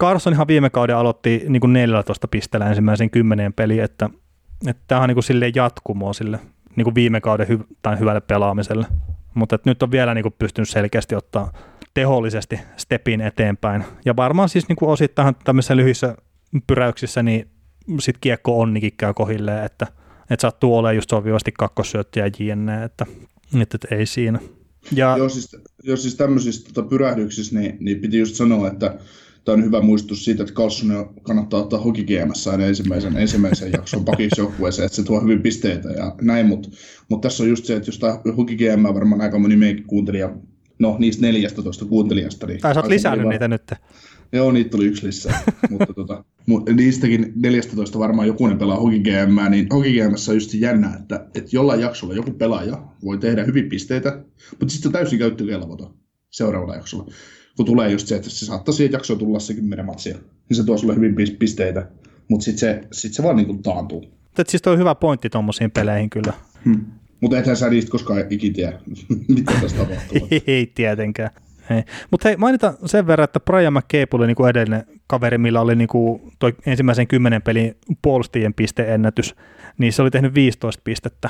[0.00, 4.10] Carsonhan viime kauden aloitti niin kuin 14 pisteellä ensimmäisen kymmeneen peliin, että,
[4.66, 6.38] että tämä on niin kuin silleen jatkumoa sille
[6.76, 8.86] niin kuin viime kauden hy- tai hyvälle pelaamiselle.
[9.36, 11.52] Mutta nyt on vielä niin kuin pystynyt selkeästi ottaa
[11.94, 13.84] tehollisesti stepin eteenpäin.
[14.04, 16.16] Ja varmaan siis niin kuin osittain tämmöisissä lyhyissä
[16.66, 17.48] pyräyksissä, niin
[18.00, 19.86] sitten kiekko onnikin käy kohilleen, että,
[20.30, 23.06] että sattuu olemaan just sopivasti kakkossyöttöjä jne, että,
[23.62, 24.38] että, että ei siinä.
[24.92, 28.94] Ja, Joo, siis, joo, siis tämmöisissä tota, pyrähdyksissä niin, niin piti just sanoa, että
[29.46, 34.40] tämä on hyvä muistutus siitä, että Carlson kannattaa ottaa hokikiemässä aina ensimmäisen, ensimmäisen jakson pakiksi
[34.40, 36.68] joukkueeseen, että se tuo hyvin pisteitä ja näin, mutta
[37.08, 40.36] mut tässä on just se, että jos tämä hokikiemällä varmaan aika moni meidänkin kuuntelija,
[40.78, 42.60] no niistä 14 kuuntelijasta, niin...
[42.60, 43.72] tai sä oot lisännyt moni niitä nyt.
[44.32, 45.42] Joo, niitä tuli yksi lisää.
[45.70, 46.24] mutta tota,
[46.74, 52.14] niistäkin 14 varmaan jokunen pelaa HokiGM, niin HokiGMssä on just jännä, että, että jollain jaksolla
[52.14, 55.94] joku pelaaja voi tehdä hyvin pisteitä, mutta sitten on täysin käyttökelvoton
[56.30, 57.12] seuraavalla jaksolla.
[57.56, 60.64] Kun tulee just se, että se saattaa siihen jaksoon tulla se kymmenen matsia, niin se
[60.64, 61.86] tuo sulle hyvin pis- pisteitä,
[62.28, 64.00] mutta sitten se, sit se vaan niinku taantuu.
[64.24, 66.32] Mutta siis toi on hyvä pointti tuommoisiin peleihin kyllä.
[66.64, 66.84] Hmm.
[67.20, 68.78] Mutta ethän sä niistä koskaan ikin tiedä,
[69.36, 70.28] mitä tässä tapahtuu.
[70.46, 71.30] Ei tietenkään.
[72.10, 76.32] Mutta hei, mainita sen verran, että Brian McCabe oli niinku edellinen kaveri, millä oli niinku
[76.38, 79.34] toi ensimmäisen kymmenen pelin puolustajien pisteennätys,
[79.78, 81.28] niin se oli tehnyt 15 pistettä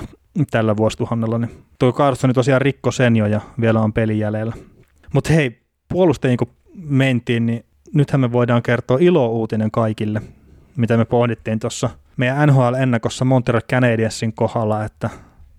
[0.50, 1.38] tällä vuosituhannella.
[1.38, 4.52] Niin tuo Carlson tosiaan rikko sen jo ja vielä on peli jäljellä.
[5.14, 10.22] Mutta hei, puolustajien kun mentiin, niin nythän me voidaan kertoa ilo-uutinen kaikille,
[10.76, 15.10] mitä me pohdittiin tuossa meidän NHL-ennakossa Montreal Canadiensin kohdalla, että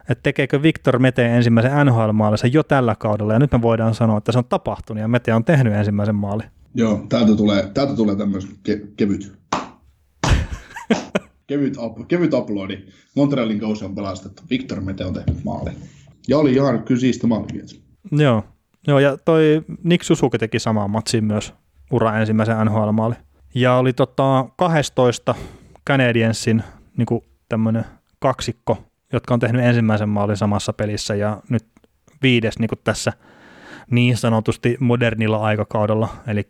[0.10, 4.32] että tekeekö Victor Mete ensimmäisen NHL-maalinsa jo tällä kaudella, ja nyt me voidaan sanoa, että
[4.32, 6.48] se on tapahtunut, ja Mete on tehnyt ensimmäisen maalin.
[6.76, 9.38] Joo, täältä tulee, täältä tulee tämmöinen ke- kevyt.
[11.48, 12.78] kevyt, up, kevyt uploadi.
[13.16, 14.44] Montrealin kausi on pelastettu.
[14.50, 15.72] Victor Mete on tehnyt maali.
[16.28, 17.66] Ja oli ihan kyllä siistä maalikin.
[18.12, 18.44] Joo.
[18.88, 21.54] Joo, ja toi Nick Susuki teki samaan matsiin myös
[21.91, 23.15] ura ensimmäisen NHL-maali.
[23.56, 25.36] Ja oli tota 12
[25.88, 26.63] Canadiensin
[26.97, 27.86] niin tämmöinen
[28.19, 31.65] kaksikko, jotka on tehnyt ensimmäisen maalin samassa pelissä, ja nyt
[32.21, 33.13] viides niin tässä
[33.91, 36.47] niin sanotusti modernilla aikakaudella, eli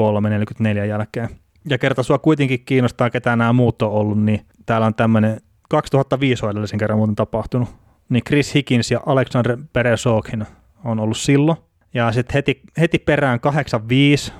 [0.00, 1.28] 43-44 jälkeen.
[1.68, 6.44] Ja kerta sua kuitenkin kiinnostaa, ketä nämä muut on ollut, niin täällä on tämmöinen 2005
[6.44, 7.68] on edellisen kerran muuten tapahtunut,
[8.08, 10.46] niin Chris Higgins ja Alexander Peresokin
[10.84, 11.58] on ollut silloin.
[11.94, 14.32] Ja sitten heti, heti perään 85,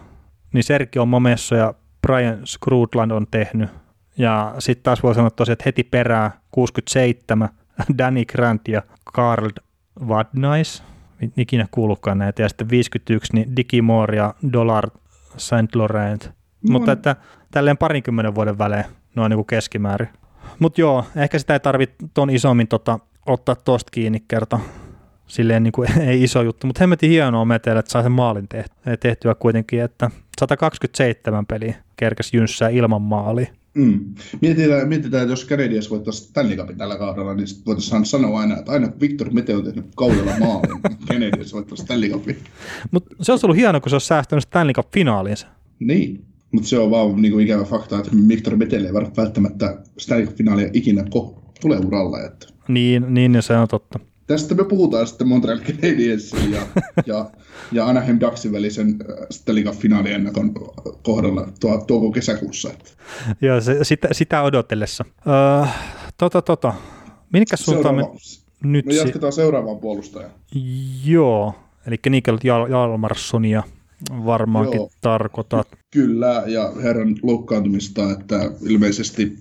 [0.53, 1.75] niin Sergio Momesso ja
[2.07, 3.71] Brian Scrutland on tehnyt.
[4.19, 7.49] Ja sitten taas voi sanoa tosiaan, että heti perään 67
[7.99, 8.83] Danny Grant ja
[9.15, 9.51] Carl
[10.09, 10.83] Vadnais,
[11.37, 14.91] ikinä kuullutkaan näitä, ja sitten 51 niin Dicky Moore ja Dollar
[15.37, 15.75] St.
[15.75, 16.25] Laurent.
[16.25, 16.33] No,
[16.73, 17.17] Mutta että
[17.51, 18.85] tälleen parinkymmenen vuoden välein
[19.17, 20.09] noin niin kuin keskimäärin.
[20.59, 24.61] Mutta joo, ehkä sitä ei tarvitse ton isommin tota, ottaa tosta kiinni kerta.
[25.31, 28.97] Silleen niin kuin, ei iso juttu, mutta hemmetin hienoa meteellä, että sai sen maalin tehtyä,
[28.97, 33.47] tehtyä kuitenkin, että 127 peliä kerkäs jynssää ilman maalia.
[33.75, 34.15] Mm.
[34.41, 38.73] Mietitään, mietitään, että jos Canadiens voittaisi Stanley Cupin tällä kaudella, niin voitaisiin sanoa aina, että
[38.73, 42.37] aina kun Victor Mete on tehnyt kaudella maalin, niin Canadiens voittaisi Stanley Cupin.
[42.91, 45.47] Mutta se olisi ollut hienoa, kun se olisi säästänyt Stanley Cup-finaaliinsa.
[45.81, 50.27] Niin, mutta se on vaan niin kuin ikävä fakta, että Victor Metelle ei välttämättä Stanley
[50.27, 52.21] Cup-finaalia ikinä ko- tulee uralla.
[52.25, 52.47] Että.
[52.69, 53.99] Niin, niin se on totta.
[54.31, 56.67] Tästä me puhutaan sitten Montreal Canadiensin ja,
[57.07, 57.31] ja,
[57.73, 60.55] ja Anaheim Ducksin välisen äh, Stanley Cup-finaaliennakon
[61.03, 62.71] kohdalla tuo, tuoko kesäkuussa.
[63.41, 65.05] Joo, se, sitä, sitä odotellessa.
[65.27, 65.67] Öö,
[66.19, 66.75] tota, tota.
[67.33, 68.03] Minkäs suuntaan me
[68.65, 68.87] nyt...
[68.87, 70.33] Me jatketaan seuraavaan puolustajaan.
[71.05, 71.55] Joo,
[71.87, 73.63] eli Nikel Jal- Jalmarssonia
[74.11, 74.91] varmaankin Joo.
[75.01, 75.69] tarkoitat.
[75.91, 79.39] Kyllä, ja herran loukkaantumista, että ilmeisesti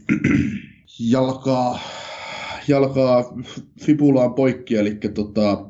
[0.99, 1.79] jalkaa,
[2.69, 3.33] jalkaa
[3.81, 5.65] fibulaan poikki, eli tota,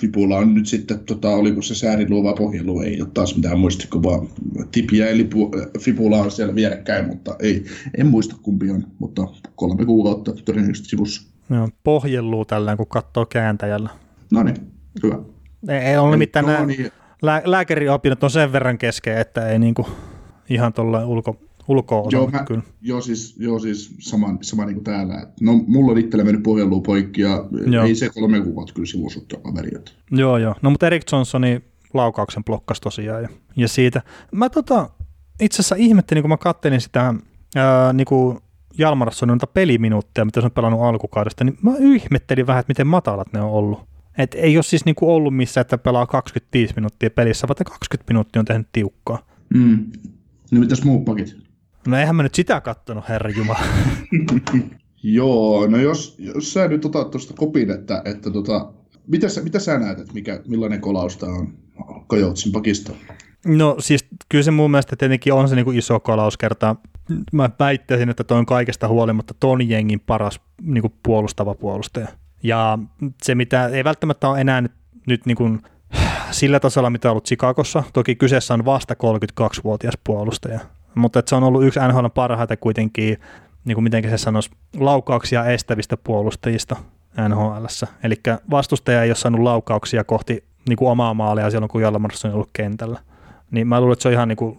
[0.00, 4.26] fibula on nyt sitten, tota, oliko se sääriluu vai pohjeluu, ei ole taas mitään muistikuvaa.
[4.72, 5.28] Tipiä eli
[5.80, 7.64] fibula on siellä vierekkäin, mutta ei,
[7.98, 9.22] en muista kumpi on, mutta
[9.54, 11.32] kolme kuukautta todennäköisesti sivussa.
[11.50, 13.90] Joo, pohjelluu tällä kun katsoo kääntäjällä.
[14.30, 14.56] No niin,
[15.02, 15.18] hyvä.
[15.68, 16.66] Ei, ei ole nimittäin nämä
[17.22, 19.86] lää, lääkäriopinnot on sen verran kesken, että ei niinku
[20.48, 22.62] ihan tuolla ulko, ulkoa joo, mä, kyllä.
[22.80, 25.26] Joo, siis, joo, siis sama, sama niin kuin täällä.
[25.40, 27.84] No, mulla on itsellä mennyt pohjalluu poikki ja joo.
[27.84, 29.70] ei se kolme kuukautta kyllä sivusutta kaveri.
[30.10, 30.54] Joo, joo.
[30.62, 31.62] No, mutta Erik Johnsoni
[31.94, 33.22] laukauksen blokkas tosiaan.
[33.22, 34.02] Ja, ja siitä.
[34.32, 34.90] Mä tota,
[35.40, 37.14] itse asiassa ihmettelin, kun mä kattelin sitä
[37.56, 38.38] ää, niin kuin
[38.78, 43.32] Jalmarssonin noita peliminuutteja, mitä se on pelannut alkukaudesta, niin mä ihmettelin vähän, että miten matalat
[43.32, 43.80] ne on ollut.
[44.18, 48.40] Et ei ole siis niinku ollut missään, että pelaa 25 minuuttia pelissä, vaan 20 minuuttia
[48.40, 49.26] on tehnyt tiukkaa.
[49.54, 49.86] Mm.
[50.50, 51.36] No mitäs muut pakit?
[51.86, 53.60] No eihän mä nyt sitä kattonut, herra Jumala.
[55.02, 58.72] Joo, no jos, jos sä nyt otat tuosta kopin, että, että tota,
[59.06, 61.54] mitä, sä, mitä sä näet, että mikä, millainen kolaus tämä on
[62.06, 62.92] Kajotsin pakista?
[63.46, 66.76] No siis kyllä se mun mielestä tietenkin on se niin kuin iso kolaus kertaa.
[67.32, 72.08] Mä väittäisin, että toi on kaikesta huolimatta ton jengin paras niin kuin puolustava puolustaja.
[72.42, 72.78] Ja
[73.22, 74.72] se, mitä ei välttämättä ole enää nyt,
[75.06, 75.62] nyt niin kuin
[76.30, 77.82] sillä tasolla, mitä on ollut Chicagossa.
[77.92, 80.60] Toki kyseessä on vasta 32-vuotias puolustaja,
[80.96, 83.20] mutta se on ollut yksi NHL parhaita kuitenkin,
[83.64, 86.76] niin kuin miten se sanoisi, laukauksia estävistä puolustajista
[87.28, 87.64] NHL.
[88.02, 88.14] Eli
[88.50, 92.50] vastustaja ei ole saanut laukauksia kohti niin kuin omaa maalia silloin, kun Jalmarsson on ollut
[92.52, 93.00] kentällä.
[93.50, 94.58] Niin mä luulen, että se on ihan niin kuin,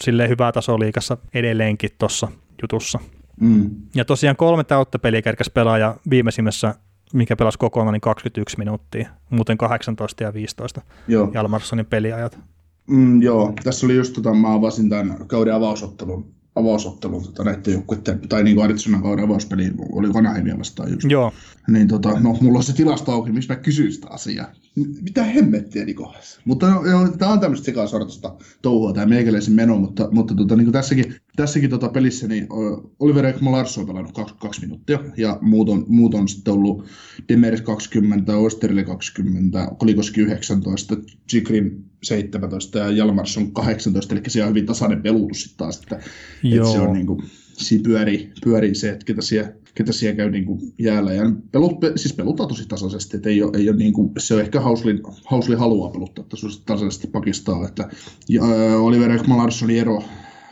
[0.00, 2.28] silleen hyvää tasoa liikassa edelleenkin tuossa
[2.62, 2.98] jutussa.
[3.40, 3.70] Mm.
[3.94, 6.74] Ja tosiaan kolme täyttä peliä kerkäs pelaaja viimeisimmässä
[7.12, 11.30] mikä pelasi kokonaan, niin 21 minuuttia, muuten 18 ja 15 joo.
[11.34, 12.38] Jalmarssonin peliajat.
[12.90, 18.20] Mm, joo, tässä oli just, tota, mä avasin tämän kauden avausottelun, avausottelun tota, näiden joukkueiden,
[18.28, 21.10] tai niin kuin Arizona kauden avauspeli oli Vanaheimia vastaan just.
[21.10, 21.32] Joo.
[21.68, 24.52] Niin tota, no, mulla on se tilasto auki, miksi mä kysyin sitä asiaa.
[25.02, 26.40] Mitä hemmettiä niin kohdassa?
[26.44, 30.64] Mutta no, joo, tämä on tämmöistä sekasortosta touhua, tämä meikäläisen meno, mutta, mutta tota, niin
[30.64, 32.46] kuin tässäkin, tässäkin tota pelissä niin
[32.98, 36.84] Oliver Ekman Larsson on pelannut kaksi, kaksi minuuttia, ja muut on, muut on sitten ollut
[37.28, 40.96] Demers 20, Osterille 20, Kolikoski 19,
[41.30, 45.96] Chikrin 17 ja Jalmarsson 18, eli se on hyvin tasainen pelutus sitten taas, että,
[46.44, 47.22] että se on niin kuin,
[47.52, 51.12] siinä pyörii, pyörii se, että ketä siellä, ketä siellä käy niin kuin jäällä.
[51.12, 51.22] Ja
[51.52, 54.60] pelut, siis peluttaa tosi tasaisesti, että ei ole, ei ole niin kuin, se on ehkä
[54.60, 56.24] Hauslin, Hausli haluaa peluttaa
[56.66, 57.88] tasaisesti Pakistaa, että
[58.28, 58.42] ja,
[58.80, 60.02] Oliver Ekman ero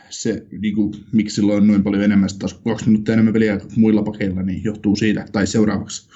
[0.09, 4.03] se, niin kuin, miksi sillä on noin paljon enemmän, taas kaksi minuuttia enemmän peliä muilla
[4.03, 6.09] pakeilla, niin johtuu siitä, tai seuraavaksi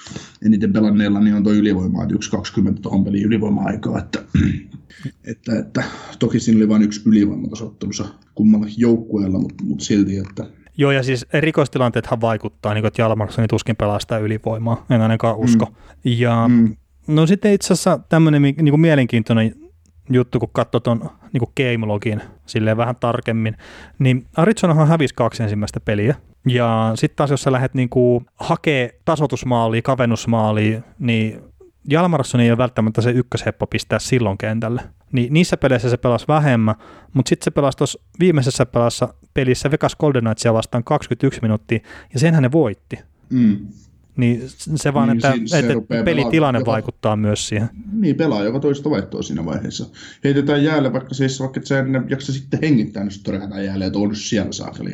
[0.46, 4.22] eniten pelanneilla, niin on tuo ylivoima, että yksi 20 tuohon peliin ylivoima-aikaa, että,
[5.30, 5.84] että, että,
[6.18, 8.04] toki siinä oli vain yksi ylivoimatasottelussa
[8.34, 13.48] kummallakin joukkueella, mutta, mutta silti, että Joo, ja siis rikostilanteethan vaikuttaa, niin kuin, että Jalmarssoni
[13.48, 15.64] tuskin pelastaa ylivoimaa, en ainakaan usko.
[15.64, 15.72] Mm.
[16.04, 16.76] Ja mm.
[17.06, 19.54] no sitten itse asiassa tämmöinen niin kuin mielenkiintoinen
[20.10, 23.56] juttu, kun katsoo tuon niin game login silleen vähän tarkemmin,
[23.98, 26.14] niin Arizonahan hävisi kaksi ensimmäistä peliä.
[26.48, 31.42] Ja sitten taas, jos sä lähdet niin kuin hakee tasotusmaalia, kavennusmaalia, niin
[31.88, 34.82] Jalmarsson ei ole välttämättä se ykkösheppo pistää silloin kentälle.
[35.12, 36.74] Niin niissä peleissä se pelasi vähemmän,
[37.12, 41.78] mutta sitten se pelasi tuossa viimeisessä pelassa pelissä Vegas Golden Knightsia vastaan 21 minuuttia,
[42.12, 42.98] ja senhän ne voitti.
[43.30, 43.66] Mm.
[44.16, 47.68] Niin se vaan, niin, että, se että pelitilanne pelaa, vaikuttaa myös siihen.
[47.92, 49.86] Niin, pelaa joka toista vaihtoa siinä vaiheessa.
[50.24, 53.86] Heitetään jäälle, vaikka siis vaikka et sä ennen jaksa sitten hengittää, niin sitten todetaan jäälle,
[53.86, 54.90] että on nyt siellä saakeli.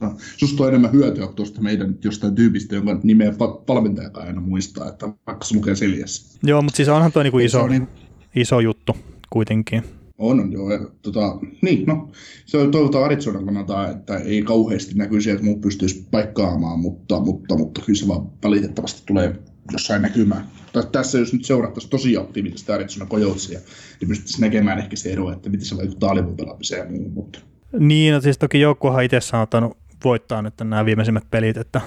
[0.00, 3.32] No, susta on enemmän hyötyä tuosta meidän jostain tyypistä, jonka nimeä
[3.68, 6.38] valmentajakaan aina muistaa, että vaikka se lukee seljässä.
[6.42, 7.88] Joo, mutta siis onhan tuo niinku iso, niin...
[8.36, 8.96] iso juttu
[9.30, 9.84] kuitenkin.
[10.20, 10.72] On, on joo.
[10.72, 12.08] Ja, tota, niin, no,
[12.46, 17.58] se on toivotaan Arizonan kannalta, että ei kauheasti näkyisi, että muut pystyisi paikkaamaan, mutta, mutta,
[17.58, 19.34] mutta kyllä se vaan valitettavasti tulee
[19.72, 20.44] jossain näkymään.
[20.92, 23.60] Tässä jos nyt seurattaisiin tosi aktiivisesti Arizona Coyotsia,
[24.00, 27.12] niin pystyttäisiin näkemään ehkä se ero, että miten se vaikuttaa alivun pelaamiseen ja muuhun.
[27.12, 27.38] Mutta.
[27.78, 31.80] Niin, no siis toki joukkuehan itse on ottanut voittaa nyt nämä viimeisimmät pelit, että,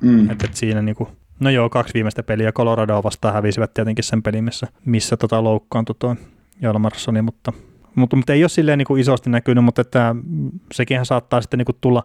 [0.00, 0.30] mm.
[0.30, 1.08] että, että siinä niin kuin,
[1.40, 5.94] no joo, kaksi viimeistä peliä Colorado vastaan hävisivät tietenkin sen pelin, missä, missä tota loukkaantui
[5.98, 6.16] tuo
[6.62, 7.52] Jalmarssoni, mutta
[7.94, 10.14] mutta, mutta ei ole silleen niin kuin isosti näkynyt, mutta että
[10.72, 12.04] sekinhän saattaa sitten niin kuin tulla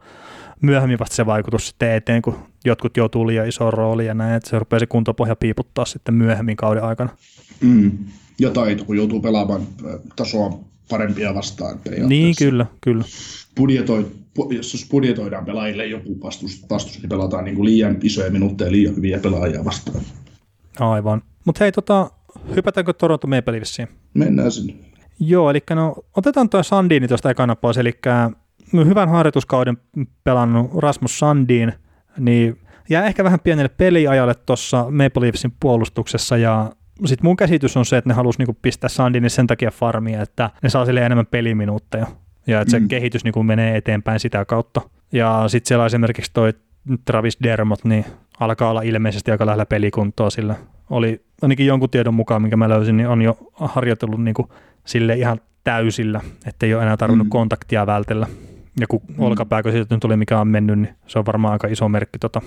[0.61, 4.49] myöhemmin vasta se vaikutus sitten eteen, kun jotkut joutuu liian isoon rooliin ja näin, että
[4.49, 7.09] se rupeaa se kuntopohja piiputtaa sitten myöhemmin kauden aikana.
[7.61, 7.91] Mm.
[8.39, 9.61] Ja taito, kun joutuu pelaamaan
[10.15, 11.79] tasoa parempia vastaan.
[12.07, 13.03] Niin, kyllä, kyllä.
[13.57, 14.11] Budjetoi,
[14.49, 19.19] jos budjetoidaan pelaajille joku vastus, vastus niin pelataan niin kuin liian isoja minuutteja liian hyviä
[19.19, 20.03] pelaajia vastaan.
[20.79, 21.21] Aivan.
[21.45, 22.09] Mutta hei, tota,
[22.55, 23.87] hypätäänkö Toronto Maple Leafsiin?
[24.13, 24.73] Mennään sinne.
[25.19, 27.93] Joo, eli no, otetaan tuo Sandini tuosta ekana pois, eli
[28.73, 29.77] hyvän harjoituskauden
[30.23, 31.73] pelannut Rasmus Sandin,
[32.17, 36.71] niin jää ehkä vähän pienelle peliajalle tuossa Maple Leafsin puolustuksessa, ja
[37.05, 40.49] sitten mun käsitys on se, että ne halusi niinku pistää Sandinin sen takia farmia, että
[40.61, 42.07] ne saa sille enemmän peliminuutteja,
[42.47, 42.87] ja että se mm.
[42.87, 44.81] kehitys niinku menee eteenpäin sitä kautta.
[45.11, 46.53] Ja sitten siellä esimerkiksi toi
[47.05, 48.05] Travis Dermot, niin
[48.39, 50.55] alkaa olla ilmeisesti aika lähellä pelikuntoa, sillä
[50.89, 54.47] oli ainakin jonkun tiedon mukaan, minkä mä löysin, niin on jo harjoitellut niin kuin
[54.85, 57.31] sille ihan täysillä, ettei ole enää tarvinnut mm.
[57.31, 58.27] kontaktia vältellä.
[58.79, 59.15] Ja kun mm.
[59.17, 62.41] olkapääkö siitä nyt tuli mikä on mennyt, niin se on varmaan aika iso merkki tota,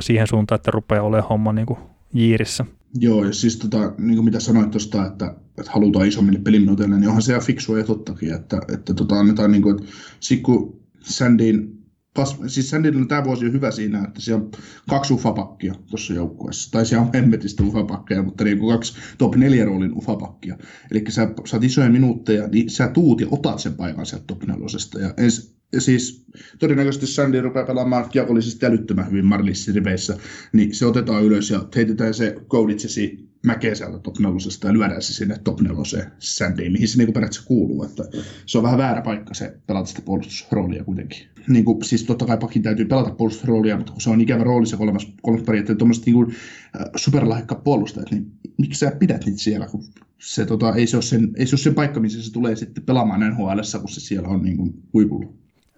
[0.00, 1.78] siihen suuntaan, että rupeaa olemaan homma niin kuin
[2.12, 2.64] jiirissä.
[2.94, 7.08] Joo, ja siis tota, niin kuin mitä sanoit tuosta, että, että halutaan isommille peliminuuteille, niin
[7.08, 11.81] onhan se ihan fiksua ja tottakin, että, että tota, annetaan niin kuin, että kun Sandin
[12.14, 14.50] pas, siis Sandilla tämä vuosi on hyvä siinä, että siellä on
[14.88, 16.70] kaksi ufapakkia tuossa joukkueessa.
[16.70, 20.56] Tai siellä on hemmetistä ufapakkeja, mutta niin kuin kaksi top 4 roolin ufapakkia.
[20.90, 24.66] Eli sä saat isoja minuutteja, niin sä tuut ja otat sen paikan sieltä top 4.
[25.00, 26.26] Ja ens, siis
[26.58, 30.16] todennäköisesti Sandy rupeaa pelaamaan kiekollisesti älyttömän hyvin Marlissin riveissä,
[30.52, 34.16] niin se otetaan ylös ja heitetään se kouditsesi mäkeä sieltä top
[34.64, 37.84] ja lyödään se sinne top neloseen Sandyin, mihin se niin periaatteessa kuuluu.
[37.84, 38.04] Että
[38.46, 41.26] se on vähän väärä paikka se pelata sitä puolustusroolia kuitenkin.
[41.48, 44.66] Niin kuin, siis totta kai pakin täytyy pelata puolustusroolia, mutta kun se on ikävä rooli
[44.66, 49.38] se kolmas, kolmas pari, että tuommoiset niin äh, superlahjakka puolustajat, niin miksi sä pidät niitä
[49.40, 49.84] siellä, kun
[50.18, 52.84] se, tota, ei, se ole sen, ei se ole sen paikka, missä se tulee sitten
[52.84, 55.32] pelaamaan nhl kun se siellä on niin kuin, huipulla.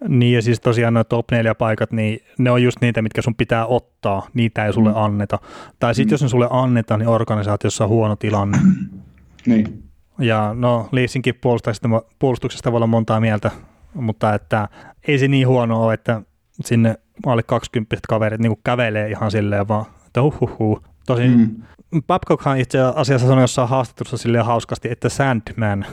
[0.07, 3.35] Niin ja siis tosiaan nuo top 4 paikat, niin ne on just niitä, mitkä sun
[3.35, 4.97] pitää ottaa, niitä ei sulle mm.
[4.97, 5.39] anneta.
[5.79, 6.13] Tai sitten mm.
[6.13, 8.57] jos ne sulle annetaan, niin organisaatiossa on huono tilanne.
[9.45, 9.83] niin.
[10.19, 11.89] Ja no Leafsinkin puolustuksesta,
[12.19, 13.51] puolustuksesta voi olla montaa mieltä,
[13.93, 14.69] mutta että
[15.07, 16.21] ei se niin huono ole, että
[16.65, 20.79] sinne alle 20 kaverit niin kävelee ihan silleen vaan, että huhuhu.
[21.05, 22.01] Tosin mm.
[22.07, 25.85] Babcockhan itse asiassa sanoi jossain haastattelussa silleen hauskasti, että Sandman,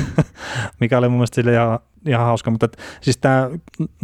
[0.80, 3.50] mikä oli mun mielestä sille ihan, ihan hauska, mutta et, siis tämä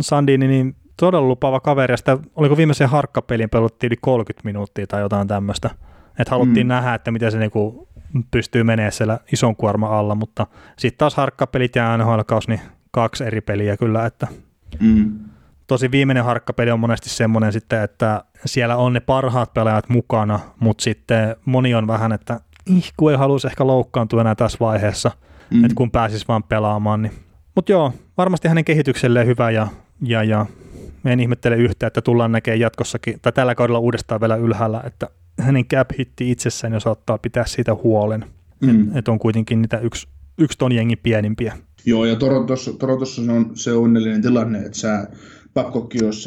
[0.00, 5.00] Sandini, niin todella lupaava kaveri, ja sitä, oliko viimeisen harkkapeliin peluttiin yli 30 minuuttia tai
[5.00, 5.70] jotain tämmöistä,
[6.18, 6.68] että haluttiin mm.
[6.68, 7.88] nähdä, että miten se niinku
[8.30, 10.46] pystyy menemään siellä ison kuorma alla, mutta
[10.78, 14.26] sitten taas harkkapelit ja nhl niin kaksi eri peliä kyllä, että
[14.80, 15.18] mm.
[15.66, 20.82] tosi viimeinen harkkapeli on monesti semmoinen sitten, että siellä on ne parhaat pelaajat mukana, mutta
[20.82, 25.10] sitten moni on vähän, että ihku ei haluaisi ehkä loukkaantua enää tässä vaiheessa,
[25.50, 25.64] mm.
[25.64, 27.02] että kun pääsis vaan pelaamaan.
[27.02, 27.12] Niin.
[27.54, 29.68] Mutta joo, varmasti hänen kehitykselleen hyvä ja,
[30.02, 30.46] ja, ja
[31.04, 35.64] en ihmettele yhtä, että tullaan näkemään jatkossakin, tai tällä kaudella uudestaan vielä ylhäällä, että hänen
[35.64, 38.24] cap hitti itsessään, jos ottaa pitää siitä huolen.
[38.60, 38.86] Mm.
[38.86, 41.56] Että et on kuitenkin niitä yksi, yksi ton jengi pienimpiä.
[41.84, 45.08] Joo, ja Torontossa, Torontossa se on se onnellinen tilanne, että sä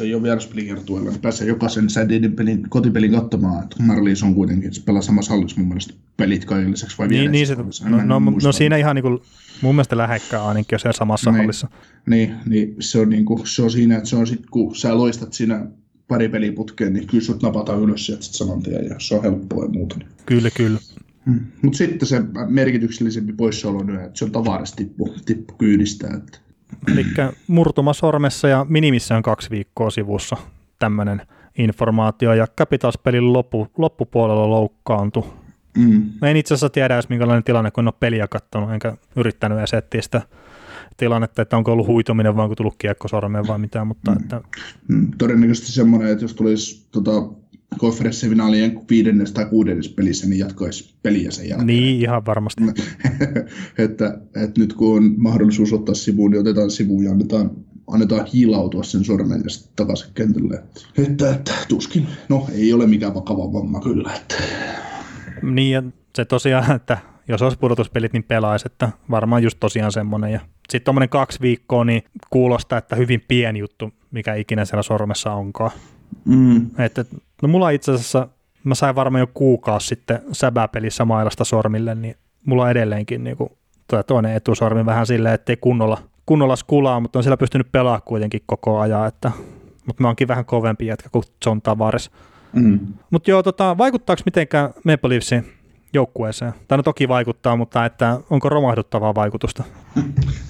[0.02, 3.62] Ei ole vieraspelikertueella, niin pääsee jokaisen Sadinin pelin, kotipelin katsomaan.
[3.62, 7.08] Että Marlies on kuitenkin, että se pelaa samassa hallissa mun mielestä pelit kaiken lisäksi vai
[7.08, 7.54] niin, niin se,
[7.88, 9.18] no, no, no, siinä ihan niin kuin,
[9.62, 11.68] mun mielestä lähekkää ainakin, jos se samassa niin, hallissa.
[12.06, 14.98] Niin, niin se, on niin kuin, se on siinä, että se on sit, kun sä
[14.98, 15.66] loistat siinä
[16.08, 19.64] pari peliputkeen, niin kyllä sut napataan ylös sieltä sit saman tien ja se on helppoa
[19.64, 19.96] ja muuta.
[20.26, 20.78] Kyllä, kyllä.
[21.26, 21.40] Hmm.
[21.62, 26.08] Mutta sitten se merkityksellisempi poissaolo on, että se on tavarasti tippu, tippu kyydistä.
[26.16, 26.38] Että.
[26.92, 27.04] Eli
[27.46, 30.36] murtuma sormessa ja minimissään kaksi viikkoa sivussa
[30.78, 31.22] tämmöinen
[31.58, 35.24] informaatio, ja Capitals-pelin loppu, loppupuolella loukkaantui.
[35.78, 36.02] Mm.
[36.20, 39.58] Mä en itse asiassa tiedä edes minkälainen tilanne, kun en ole peliä katsonut, enkä yrittänyt
[39.58, 40.22] edes etsiä sitä
[40.96, 44.16] tilannetta, että onko ollut huituminen vai onko tullut kiekko sormeen vai mitään, mutta mm.
[44.16, 44.40] että...
[44.88, 45.10] Mm.
[45.18, 47.10] Todennäköisesti semmoinen, että jos tulisi tota,
[47.78, 51.66] konferenssifinaalien viidennes tai kuudennes pelissä, niin jatkaisi peliä sen jälkeen.
[51.66, 52.62] Niin, ihan varmasti.
[53.84, 57.50] että, että, nyt kun on mahdollisuus ottaa sivuun, niin otetaan sivuun ja annetaan,
[57.86, 60.62] annetaan hiilautua sen sormen ja sitten takaisin kentälle.
[60.98, 64.14] Että, että tuskin, no ei ole mikään vakava vamma kyllä.
[64.14, 64.34] Että.
[65.42, 65.82] Niin ja
[66.16, 66.98] se tosiaan, että
[67.28, 70.32] jos olisi pudotuspelit, niin pelaisi, että varmaan just tosiaan semmoinen.
[70.32, 70.40] Ja
[70.70, 75.70] sitten tuommoinen kaksi viikkoa, niin kuulostaa, että hyvin pieni juttu, mikä ikinä siellä sormessa onkaan.
[76.24, 76.70] Mm.
[76.78, 77.04] Että,
[77.42, 78.28] no mulla itse asiassa,
[78.64, 82.16] mä sain varmaan jo kuukausi sitten säbäpelissä mailasta sormille, niin
[82.46, 83.50] mulla on edelleenkin niin kuin,
[84.06, 88.78] toinen etusormi vähän silleen, ettei kunnolla, kunnolla skulaa, mutta on siellä pystynyt pelaamaan kuitenkin koko
[88.80, 89.32] ajan, että,
[89.86, 92.10] mutta mä oonkin vähän kovempi jätkä kuin John Tavares.
[92.52, 92.80] Mm.
[93.10, 95.52] Mutta joo, tota, vaikuttaako mitenkään Maple Leafsin
[95.94, 96.52] joukkueeseen?
[96.68, 99.64] Tämä no toki vaikuttaa, mutta että onko romahduttavaa vaikutusta?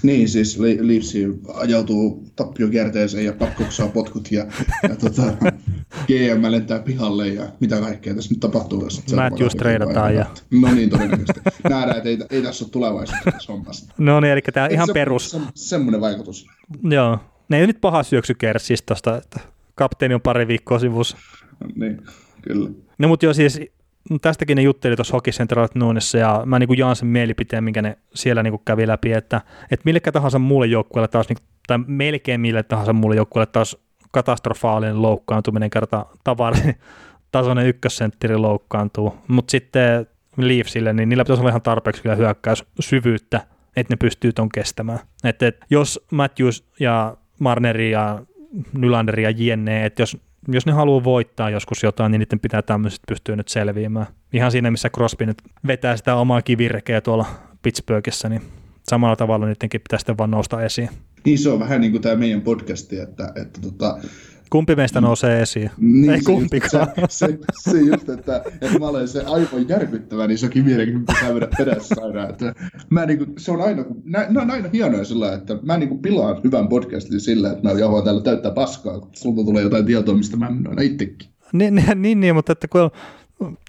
[0.03, 1.13] niin, siis Leafs
[1.53, 4.45] ajautuu tappiokierteeseen ja Babcock saa potkut ja,
[4.83, 5.21] ja tota,
[6.07, 8.83] GM lentää pihalle ja mitä kaikkea tässä nyt tapahtuu.
[8.83, 9.03] Jos
[9.39, 10.15] just treidataan.
[10.15, 10.25] Ja...
[10.51, 11.41] No niin, todennäköisesti.
[11.69, 13.93] Nähdään, että ei, ei tässä ole tulevaisuutta tässä hommassa.
[13.97, 15.31] No niin, eli tämä ihan se, perus.
[15.31, 16.47] Se, semmoinen vaikutus.
[16.83, 17.19] Joo.
[17.49, 18.33] Ne ei nyt paha syöksy
[18.85, 19.39] tosta, että
[19.75, 21.17] kapteeni on pari viikkoa sivussa.
[21.75, 22.01] niin,
[22.41, 22.69] kyllä.
[22.97, 23.61] No mutta joo, siis
[24.21, 27.81] tästäkin ne jutteli tuossa Hockey Central Noonissa, ja mä niin kuin jaan sen mielipiteen, minkä
[27.81, 29.41] ne siellä niin kuin kävi läpi, että,
[29.71, 31.37] että millekä tahansa muulle joukkueelle taas, niin,
[31.67, 33.77] tai melkein mille tahansa muulle joukkueelle taas
[34.11, 36.75] katastrofaalinen loukkaantuminen kerta tavarin
[37.31, 43.41] tasoinen ykkössentteri loukkaantuu, mutta sitten Leafsille, niin niillä pitäisi olla ihan tarpeeksi kyllä hyökkäys syvyyttä,
[43.75, 44.99] että ne pystyy ton kestämään.
[45.23, 48.21] Että et, jos Matthews ja Marneri ja
[48.73, 50.17] Nylander ja Jenne, että jos
[50.47, 54.07] jos ne haluaa voittaa joskus jotain, niin niiden pitää tämmöiset pystyä nyt selviämään.
[54.33, 55.37] Ihan siinä, missä Crosby nyt
[55.67, 57.25] vetää sitä omaa kivirekeä tuolla
[57.61, 58.41] Pittsburghissa, niin
[58.89, 60.89] samalla tavalla niidenkin pitää sitten vaan nousta esiin.
[61.25, 63.97] Niin se on vähän niin kuin tämä meidän podcasti, että, että tota,
[64.55, 65.71] Kumpi meistä nousee esiin?
[65.77, 66.87] Niin, Ei kumpikaan.
[67.09, 67.37] Se, se,
[67.71, 71.47] se, just, että, että mä olen se aivan järkyttävä, niin se on kivirekin pitää mennä
[71.57, 72.29] perässä aina.
[72.29, 72.55] Että
[72.89, 75.89] mä niin kuin, se on aina, nä, ne on aina hienoja sillä, että mä niin
[75.89, 79.85] kuin pilaan hyvän podcastin sillä, että mä jauhan täällä täyttää paskaa, kun sulta tulee jotain
[79.85, 81.29] tietoa, mistä mä en aina itsekin.
[81.53, 82.91] Niin, niin, niin, niin, mutta että kun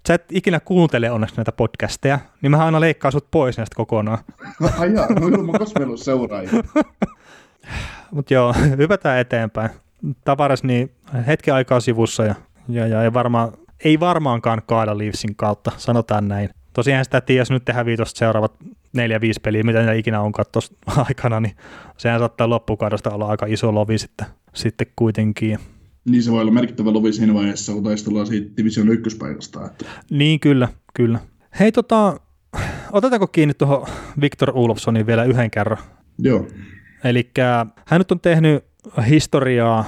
[0.08, 4.18] sä et ikinä kuuntele onneksi näitä podcasteja, niin mä aina leikkaan sut pois näistä kokonaan.
[4.78, 6.62] Ai jaa, no ilman kosmelus seuraajia.
[8.10, 9.70] Mutta joo, hypätään eteenpäin.
[10.24, 10.90] Tavares niin
[11.26, 12.34] hetki aikaa sivussa ja,
[12.68, 13.52] ja, ja ei, varmaan,
[13.84, 16.50] ei varmaankaan kaada Leafsin kautta, sanotaan näin.
[16.72, 18.52] Tosiaan sitä tiedä, jos nyt tehdään viitosta seuraavat
[18.92, 21.56] neljä, viisi peliä, mitä ne ikinä on tuossa aikana, niin
[21.96, 25.58] sehän saattaa loppukaudosta olla aika iso lovi sitten, sitten kuitenkin.
[26.10, 29.66] Niin se voi olla merkittävä lovi siinä vaiheessa, kun taistellaan siitä division ykköspaikasta.
[29.66, 29.84] Että...
[30.10, 31.18] Niin, kyllä, kyllä.
[31.60, 32.20] Hei, tota,
[32.92, 33.86] otetaanko kiinni tuohon
[34.20, 35.78] Victor Ulofssonin vielä yhden kerran?
[36.18, 36.48] Joo.
[37.04, 37.30] Eli
[37.86, 38.64] hän nyt on tehnyt
[39.08, 39.84] historiaa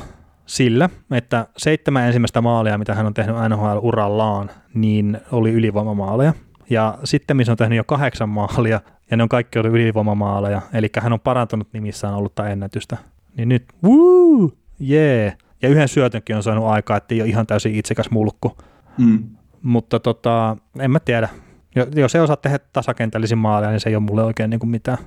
[0.47, 6.33] sillä, että seitsemän ensimmäistä maalia, mitä hän on tehnyt NHL-urallaan, niin oli ylivoimamaaleja.
[6.71, 8.81] Ja sitten missä on tehnyt jo kahdeksan maalia,
[9.11, 12.97] ja ne on kaikki ollut ylivoimamaaleja, eli hän on parantanut nimissään ollutta ennätystä.
[13.37, 15.25] Niin nyt, woo, jee.
[15.25, 15.37] Yeah.
[15.63, 18.57] Ja yhden syötönkin on saanut aikaa, että ei ole ihan täysin itsekäs mulkku.
[18.99, 19.25] Mm.
[19.63, 21.29] Mutta tota, en mä tiedä.
[21.95, 24.99] Jos ei osaa tehdä tasakentällisiä maaleja, niin se ei ole mulle oikein niin kuin mitään.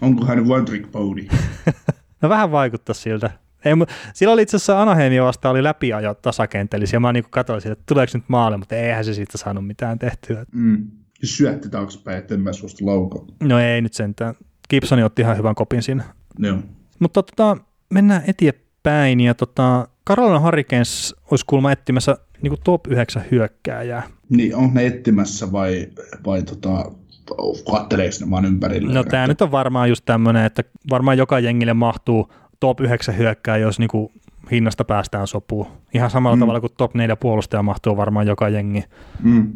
[0.00, 1.26] Onko hän one trick pony?
[2.22, 3.30] no vähän vaikuttaa siltä.
[3.64, 3.72] Ei,
[4.14, 7.00] sillä oli itse asiassa Anaheimia vasta oli läpiajo tasakentällisiä.
[7.00, 10.46] Mä niin katsoin siitä, että tuleeko nyt maali, mutta eihän se siitä saanut mitään tehtyä.
[10.52, 10.90] Mm.
[11.22, 13.26] Syötti taaksepäin, että en mä suostu laukoa.
[13.40, 14.34] No ei nyt sentään.
[14.70, 16.04] Gibsoni otti ihan hyvän kopin siinä.
[16.38, 16.58] Joo.
[16.98, 17.56] Mutta tota,
[17.90, 19.20] mennään eteenpäin.
[19.20, 24.02] Ja tota, Carolina Hurricanes olisi kuulemma etsimässä niin top 9 hyökkääjää.
[24.28, 25.86] Niin, on ne etsimässä vai,
[26.26, 26.92] vai tota,
[27.70, 28.94] katteleeko ne vaan ympärillä?
[28.94, 33.56] No tämä nyt on varmaan just tämmöinen, että varmaan joka jengille mahtuu top 9 hyökkää,
[33.56, 34.12] jos niinku
[34.50, 35.66] hinnasta päästään sopuun.
[35.94, 36.40] Ihan samalla mm.
[36.40, 38.84] tavalla kuin top 4 puolustaja mahtuu varmaan joka jengi.
[39.22, 39.52] Mm.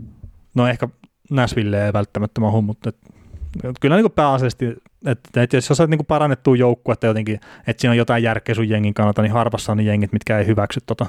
[0.55, 0.89] No ehkä
[1.31, 2.97] Nashville ei välttämättä mahu, mutta et,
[3.81, 4.67] kyllä niin pääasiallisesti,
[5.07, 8.69] että, että jos sä saat niin parannettua joukkuetta jotenkin, että siinä on jotain järkeä sun
[8.69, 11.07] jengin kannalta, niin harvassa on ne jengit, mitkä ei hyväksy tota.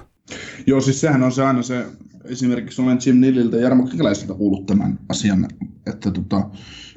[0.67, 1.85] Joo, siis sehän on se aina se,
[2.25, 5.47] esimerkiksi olen Jim Nilliltä ja Jarmo Kekäläiseltä kuullut tämän asian,
[5.87, 6.49] että tota,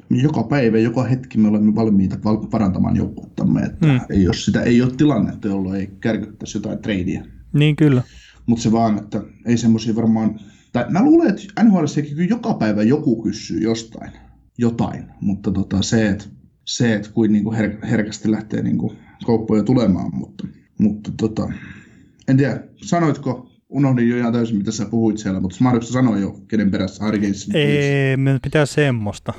[0.09, 2.17] joka päivä, joka hetki me olemme valmiita
[2.51, 3.99] parantamaan joukkuettamme, että mm.
[4.09, 7.25] ei, jos sitä ei ole tilannetta, jolloin ei kärkyttäisi jotain treidiä.
[7.53, 8.01] Niin kyllä.
[8.45, 10.39] Mutta se vaan, että ei semmoisia varmaan,
[10.73, 14.11] tai mä luulen, että NHL kyllä joka päivä joku kysyy jostain
[14.57, 16.25] jotain, mutta tota, se, että
[16.65, 20.47] se, että kuin niinku her- herkästi lähtee niinku kouppoja tulemaan, mutta,
[20.77, 21.51] mutta tota,
[22.27, 26.39] en tiedä, sanoitko unohdin jo ihan täysin, mitä sä puhuit siellä, mutta Smarks sanoi jo,
[26.47, 29.33] kenen perässä Hurricanes Ei, me pitää semmoista.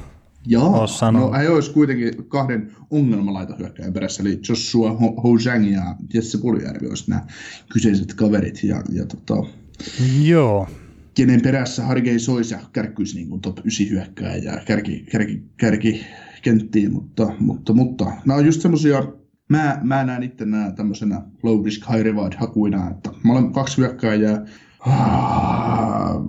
[0.48, 7.10] Joo, no ei olisi kuitenkin kahden ongelmalaitohyökkäjän perässä, eli Joshua Hojang ja Jesse Puljärvi olisi
[7.10, 7.26] nämä
[7.72, 8.64] kyseiset kaverit.
[8.64, 9.48] Ja, ja tota,
[10.22, 10.68] Joo.
[11.14, 16.06] Kenen perässä Hargei soisi ja kärkkyisi niin kuin top 9 hyökkääjä ja kärki, kärki, kärki
[16.42, 19.02] kenttiin, mutta, mutta, mutta nämä on just semmoisia,
[19.48, 23.76] mä, mä näen itse nämä tämmöisenä low risk high reward hakuina, että mä olen kaksi
[23.76, 24.46] hyökkääjää,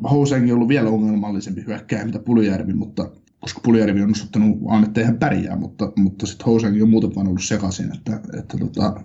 [0.10, 3.10] Housengi on ollut vielä ongelmallisempi hyökkääjä mitä Puljärvi, mutta
[3.40, 7.28] koska Puljärvi on osoittanut vaan, että eihän pärjää, mutta, mutta sitten Housenkin on muuten vaan
[7.28, 9.04] ollut sekaisin, että, että tota,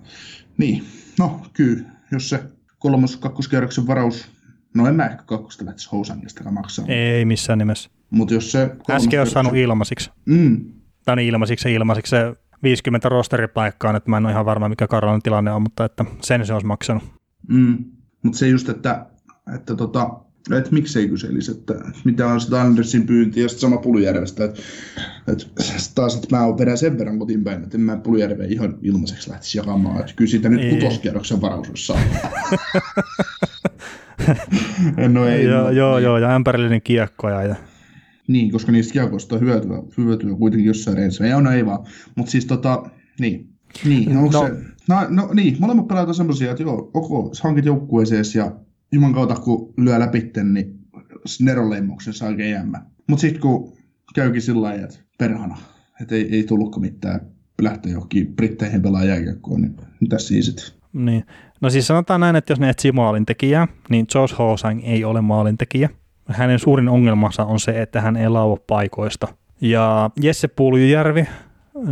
[0.57, 0.83] niin,
[1.19, 2.43] no kyllä, jos se
[2.79, 4.31] kolmas kakkoskierroksen varaus,
[4.73, 6.85] no en mä ehkä kakkosta lähtisi Housengista maksaa.
[6.87, 7.89] Ei missään nimessä.
[8.09, 8.75] Mutta jos se...
[8.89, 10.11] Äsken olisi saanut ilmaisiksi.
[10.25, 10.65] Mm.
[11.05, 14.87] Tai niin ilmaisiksi ja ilmaisiksi se 50 rosteripaikkaa, että mä en ole ihan varma, mikä
[14.87, 17.03] Karolan tilanne on, mutta että sen se olisi maksanut.
[17.47, 17.77] Mm.
[18.23, 19.05] Mutta se just, että,
[19.55, 20.09] että tota,
[20.57, 24.61] että miksei kyselisi, että mitä on sitä Andersin pyynti ja sitten sama Pulujärvestä, että,
[25.27, 25.45] että
[25.95, 29.57] taas, että mä vedän sen verran kotiin päin, että en mä Pulujärveä ihan ilmaiseksi lähtisi
[29.57, 32.07] jakamaan, että kyllä siitä nyt kutoskierroksen varaus olisi saanut.
[35.13, 35.45] no ei.
[35.45, 37.43] Joo, no, joo, joo, ja ämpärillinen kiekkoja.
[37.43, 37.55] Ja...
[38.27, 41.25] Niin, koska niistä kiekoista on hyötyä, hyötyä kuitenkin jossain reissä.
[41.25, 43.49] Ei, no ei vaan, mutta siis tota, niin.
[43.85, 44.55] Niin, no, se,
[44.89, 48.51] no, no niin, molemmat pelaat on semmoisia, että joo, ok, hankit joukkueeseen ja
[48.91, 50.79] Juman kautta kun lyö läpi, niin
[51.41, 52.73] neroleimuksen saa GM.
[53.07, 53.73] Mutta sitten kun
[54.15, 55.57] käykin sillä lailla, että perhana,
[56.01, 57.21] että ei, ei tullutko mitään
[57.61, 60.65] lähteä johonkin Britteihin pelaa jääkiekkoon, niin mitäs siis sitten?
[60.93, 61.23] Niin.
[61.61, 65.89] No siis sanotaan näin, että jos ne etsii maalintekijää, niin Josh Hosang ei ole maalintekijä.
[66.29, 69.27] Hänen suurin ongelmansa on se, että hän ei laua paikoista.
[69.61, 71.27] Ja Jesse Puljujärvi,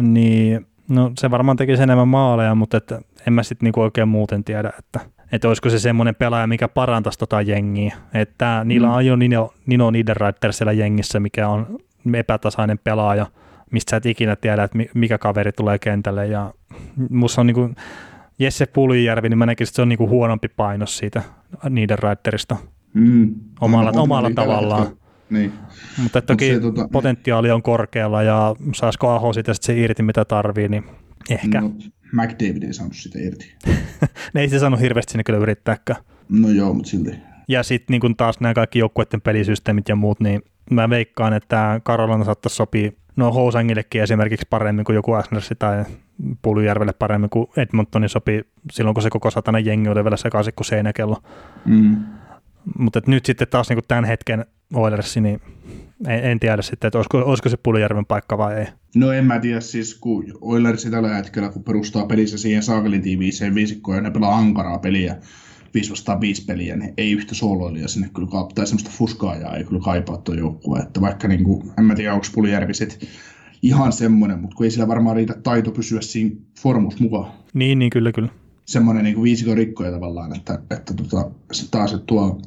[0.02, 4.44] niin no se varmaan tekisi enemmän maaleja, mutta että en mä sitten niinku oikein muuten
[4.44, 5.00] tiedä, että
[5.32, 7.96] että olisiko se semmoinen pelaaja, mikä parantaisi tota jengiä.
[8.14, 8.94] Että niillä mm.
[8.94, 11.78] on jo Nino, Nino Niederreiter siellä jengissä, mikä on
[12.14, 13.26] epätasainen pelaaja,
[13.72, 16.28] mistä sä et ikinä tiedä, että mikä kaveri tulee kentälle.
[16.28, 16.54] Ja
[17.10, 17.76] musta on niin kuin
[18.40, 21.22] Jesse Puljärvi, niin mä näkisin, että se on niin kuin huonompi painos siitä
[21.70, 22.58] Niederreiterista
[22.94, 23.36] mm.
[23.62, 24.88] omalla, no, omalla tavallaan.
[25.30, 25.54] Niin.
[26.04, 30.68] Mutta toki se, tota, potentiaali on korkealla ja saisiko Aho sitä se irti mitä tarvii,
[30.68, 30.84] niin
[31.30, 31.62] ehkä.
[31.62, 31.74] No,
[32.12, 33.56] McDavid ei saanut sitä irti.
[34.34, 36.04] ne ei se saanut hirveästi sinne kyllä yrittääkään.
[36.30, 37.12] No joo, mutta silti.
[37.48, 42.24] Ja sitten niin taas nämä kaikki joukkueiden pelisysteemit ja muut, niin mä veikkaan, että Karolana
[42.24, 45.86] saattaisi sopia no Housangillekin esimerkiksi paremmin kuin joku Asnersi tai
[46.42, 50.66] Puljärvelle paremmin kuin Edmontonin sopi silloin, kun se koko satana jengi oli vielä sekaisin kuin
[50.66, 51.18] seinäkello.
[51.66, 51.96] Mm.
[52.78, 55.42] Mutta nyt sitten taas niin kuin tämän hetken Oilersi, niin
[56.08, 58.66] en, en tiedä sitten, että olisiko, olisiko se Puljärven paikka vai ei.
[58.96, 63.56] No en mä tiedä, siis kun Oilersi tällä hetkellä, kun perustaa pelissä siihen saakelin tiiviiseen
[63.56, 65.16] viisikkoon ja ne pelaa ankaraa peliä,
[65.74, 69.64] 5 vastaan 5 peliä, niin ei yhtä sooloilijaa sinne kyllä kaipaa, tai semmoista fuskaajaa ei
[69.64, 73.08] kyllä kaipaa tuo joukkue, että vaikka niin kuin, en mä tiedä, onko Puljärvi sit
[73.62, 77.32] ihan semmoinen, mutta kun ei sillä varmaan riitä taito pysyä siinä formus mukaan.
[77.54, 78.30] Niin, niin kyllä, kyllä.
[78.72, 82.42] Semmoinen niin viisikon rikkoja tavallaan, että, että tota, sit taas, että tuo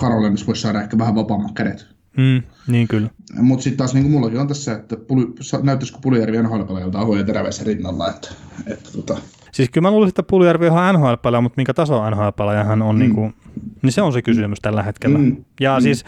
[0.00, 1.86] Karolines voisi saada ehkä vähän vapaammat kädet.
[2.16, 3.10] Mm, niin kyllä.
[3.40, 5.26] Mutta sitten taas niin kuin mullakin on tässä, että puli,
[5.62, 8.28] näyttäisikö Puljärvi NHL-pelaajalta Aho ja Teräväisen rinnalla, että,
[8.66, 9.16] että tota,
[9.52, 12.98] Siis kyllä mä luulisin, että Puljärvi on nhl mutta minkä taso nhl hän on, mm.
[12.98, 13.34] niin, kuin,
[13.82, 15.18] niin se on se kysymys tällä hetkellä.
[15.18, 15.44] Mm.
[15.60, 15.82] Ja mm.
[15.82, 16.04] siis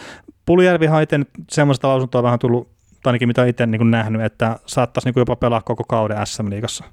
[0.46, 2.68] Puljärvi on itse semmoista lausuntoa vähän tullut,
[3.02, 6.84] tai ainakin mitä itse niin nähnyt, että saattaisi niin jopa pelaa koko kauden SM-liigassa.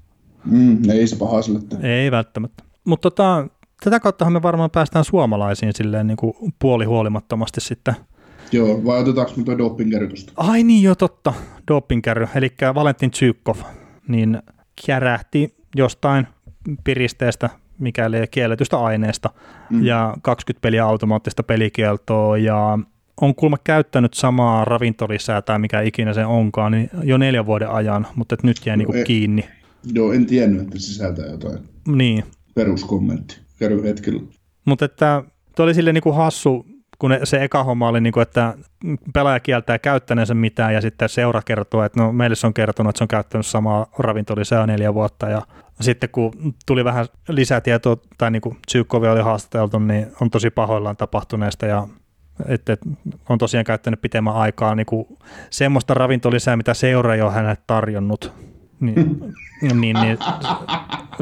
[0.45, 1.59] Mm, ei se paha sille.
[1.81, 2.62] Ei välttämättä.
[2.85, 3.47] Mutta tota,
[3.83, 7.95] tätä kauttahan me varmaan päästään suomalaisiin silleen niin kuin puolihuolimattomasti sitten.
[8.51, 10.33] Joo, vai otetaanko me tuo dopingkäry tuosta?
[10.37, 11.33] Ai niin, jo totta,
[11.67, 12.27] dopingkäry.
[12.35, 13.57] Eli Valentin Tsykov,
[14.07, 14.41] niin
[14.85, 16.27] kärähti jostain
[16.83, 19.29] piristeestä, mikäli kielletystä aineesta,
[19.69, 19.83] mm.
[19.83, 22.79] ja 20 peliä automaattista pelikieltoa, ja
[23.21, 28.07] on kulma käyttänyt samaa ravintolisää tai mikä ikinä se onkaan, niin jo neljän vuoden ajan,
[28.15, 29.49] mutta nyt jäi no, niinku e- kiinni.
[29.93, 31.59] Joo, en tiennyt, että sisältää jotain.
[31.87, 32.23] Niin.
[32.55, 33.39] Peruskommentti.
[33.59, 34.21] Kerro hetkellä.
[34.65, 35.23] Mutta että
[35.55, 36.65] tuo oli silleen niinku hassu,
[36.99, 38.53] kun se eka homma oli, niinku, että
[39.13, 42.97] pelaaja kieltää käyttäneensä mitään ja sitten seura kertoo, että no meille se on kertonut, että
[42.97, 45.41] se on käyttänyt samaa ravintolisää neljä vuotta ja
[45.81, 46.33] sitten kun
[46.65, 48.57] tuli vähän lisätietoa, tai niin kuin
[49.11, 51.87] oli haastateltu, niin on tosi pahoillaan tapahtuneesta ja
[52.45, 52.77] että
[53.29, 55.07] on tosiaan käyttänyt pitemmän aikaa niin kuin
[55.49, 58.33] semmoista ravintolisää, mitä seura ei ole hänelle tarjonnut.
[58.79, 59.19] Niin,
[59.81, 60.17] niin, niin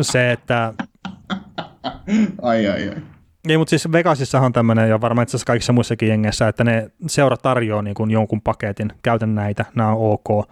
[0.02, 0.74] se, että...
[2.42, 2.96] Ai, ai, ai.
[3.50, 6.92] Ei, mutta siis Vegasissahan on tämmöinen, ja varmaan itse asiassa kaikissa muissakin jengeissä, että ne
[7.08, 10.50] seura tarjoaa niin kuin jonkun paketin, käytän näitä, nämä on ok.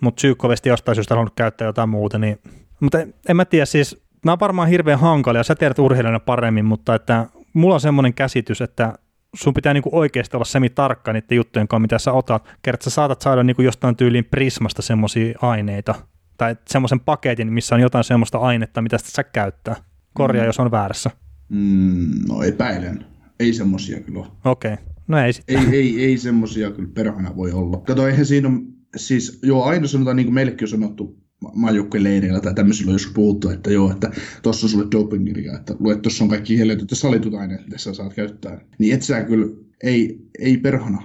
[0.00, 2.38] Mutta Psyykkovesti jostain syystä halunnut käyttää jotain muuta, niin
[2.80, 6.94] mutta en mä tiedä, siis nämä on varmaan hirveän hankalia, sä tiedät urheilijana paremmin, mutta
[6.94, 8.92] että mulla on semmoinen käsitys, että
[9.34, 12.48] sun pitää niinku oikeasti olla semi-tarkka niiden juttujen kanssa, mitä sä otat.
[12.62, 15.94] Kerrat sä saatat saada niinku jostain tyyliin Prismasta semmoisia aineita,
[16.36, 19.76] tai semmoisen paketin, missä on jotain semmoista ainetta, mitä sä käyttää.
[20.14, 20.46] Korjaa, mm.
[20.46, 21.10] jos on väärässä.
[21.48, 23.04] Mm, no epäilen.
[23.40, 24.84] Ei semmosia kyllä Okei, okay.
[25.08, 25.58] no ei sitten.
[25.58, 27.82] Ei, ei, ei semmosia kyllä perhana voi olla.
[27.86, 28.60] Kato, eihän siinä ole,
[28.96, 31.20] siis joo, aina sanotaan, niin kuin meillekin on sanottu,
[31.54, 34.10] maajoukkueleireillä tai tämmöisillä on joskus puhuttu, että joo, että
[34.42, 37.94] tuossa on sulle dopingirja, että luet, tuossa on kaikki helvetyt ja salitut aineet, mitä sä
[37.94, 38.60] saat käyttää.
[38.78, 39.46] Niin et sä kyllä,
[39.82, 41.02] ei, ei perhana.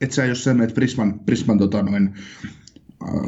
[0.00, 2.14] Et sä jos sä menet Prisman, Prisman tota noin,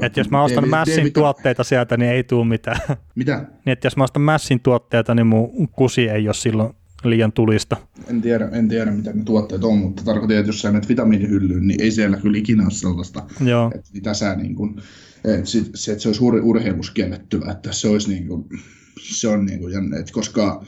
[0.03, 2.79] että jos mä ostan Mässin tuotteita sieltä, niin ei tule mitään.
[3.15, 3.37] Mitä?
[3.37, 6.75] Niin, että jos mä ostan Mässin tuotteita, niin mun kusi ei ole silloin
[7.05, 7.77] liian tulista.
[8.11, 11.67] En tiedä, en tiedä mitä ne tuotteet on, mutta tarkoitan, että jos sä menet vitamiinihyllyyn,
[11.67, 13.71] niin ei siellä kyllä ikinä ole sellaista, Joo.
[13.75, 14.77] että mitä sä niin kuin,
[15.25, 18.45] että se, että se olisi ur, urheilus kiellettyä, että se olisi niin kuin,
[19.01, 20.65] se on niin kuin jänne, että koska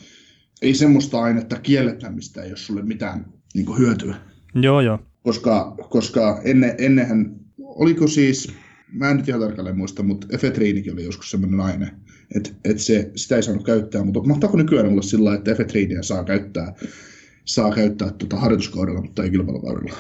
[0.63, 4.15] ei semmoista ainetta kielletä, mistä ei ole sulle mitään niin kuin hyötyä.
[4.55, 4.99] Joo, joo.
[5.23, 8.55] Koska, koska ennen, ennenhän, oliko siis,
[8.93, 11.91] mä en nyt ihan tarkalleen muista, mutta efetriinikin oli joskus semmoinen aine,
[12.37, 16.25] että, että se, sitä ei saanut käyttää, mutta mahtaako nykyään olla sillä että efetriiniä saa
[16.25, 16.75] käyttää
[17.49, 19.93] saa käyttää tuota harjoituskaudella, mutta ei kilpailukaudella.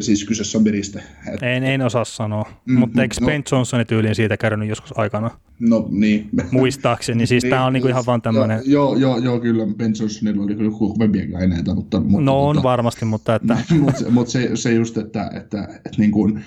[0.00, 1.02] Siis kyseessä on piriste.
[1.34, 4.98] Et, en, en osaa sanoa, mm, mutta eikö no, Ben Johnsonin tyyliin siitä käynyt joskus
[4.98, 5.30] aikana?
[5.60, 6.30] No niin.
[6.50, 8.62] Muistaakseni, niin siis niin, tämä on niinku ihan vaan tämmöinen...
[8.66, 12.00] Joo, joo, joo, kyllä Ben Johnsonilla oli kyllä kovempiakin aineita, mutta...
[12.00, 13.56] mutta no on tota, varmasti, mutta että...
[13.80, 16.44] mutta se, mutta se, se just, että, että, että, että niin kuin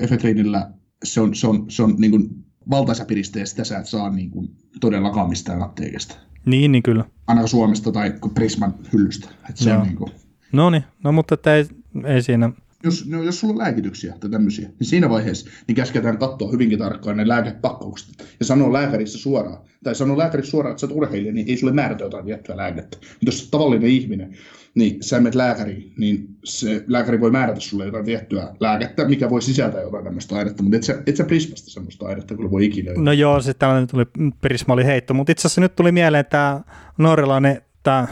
[0.00, 0.70] efetriinillä
[1.04, 2.28] se on, se on, se on niin kuin
[2.70, 4.48] valtaisa piriste ja sitä sä et saa niin kuin
[4.80, 6.16] todellakaan mistään apteekista.
[6.46, 7.04] Niin, niin kyllä.
[7.26, 9.28] Ainakaan Suomesta tai Prisman hyllystä.
[9.48, 10.10] Että se on niin kuin...
[10.52, 11.66] No niin, no mutta että ei,
[12.04, 12.50] ei siinä...
[12.84, 16.78] Jos, no, jos sulla on lääkityksiä tai tämmöisiä, niin siinä vaiheessa niin käsketään katsoa hyvinkin
[16.78, 21.32] tarkkaan ne lääkepakkaukset ja sanoa lääkärissä suoraan, tai sanoa lääkärissä suoraan, että sä oot urheilija,
[21.32, 22.96] niin ei sulle määrätä jotain tiettyä lääkettä.
[23.00, 24.36] Mutta jos oot tavallinen ihminen,
[24.78, 29.42] niin sä menet lääkäriin, niin se lääkäri voi määrätä sulle jotain tiettyä lääkettä, mikä voi
[29.42, 32.92] sisältää jotain tämmöistä ainetta, mutta et sä, et sä Prismasta semmoista ainetta kyllä voi ikinä.
[32.96, 34.04] No joo, se tällainen tuli,
[34.40, 36.60] Prisma oli heitto, mutta itse asiassa nyt tuli mieleen tämä
[36.98, 38.08] norjalainen tämä äh,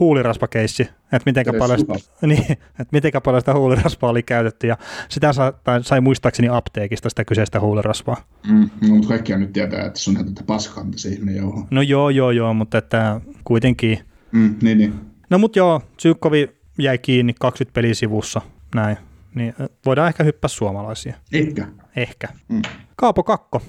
[0.00, 1.78] huuliraspakeissi, että miten paljon,
[2.26, 4.76] niin, että mitenkä paljon sitä huulirasvaa oli käytetty, ja
[5.08, 5.52] sitä sai,
[5.82, 8.16] sai muistaakseni apteekista sitä kyseistä huulirasvaa.
[8.48, 11.66] Mm, no, mutta kaikkia nyt tietää, että se on tätä paskaa, mitä se ihminen jauhaa.
[11.70, 13.98] No joo, joo, joo, mutta että kuitenkin.
[14.32, 14.94] Mm, niin, niin.
[15.30, 18.40] No mutta joo, Tsykkovi jäi kiinni 20 pelisivussa,
[18.74, 18.96] näin.
[19.34, 19.54] niin
[19.86, 21.14] voidaan ehkä hyppää suomalaisia.
[21.32, 21.68] Ehkä.
[21.96, 22.28] Ehkä.
[22.48, 22.62] Mm.
[22.96, 23.62] Kaapo Kakko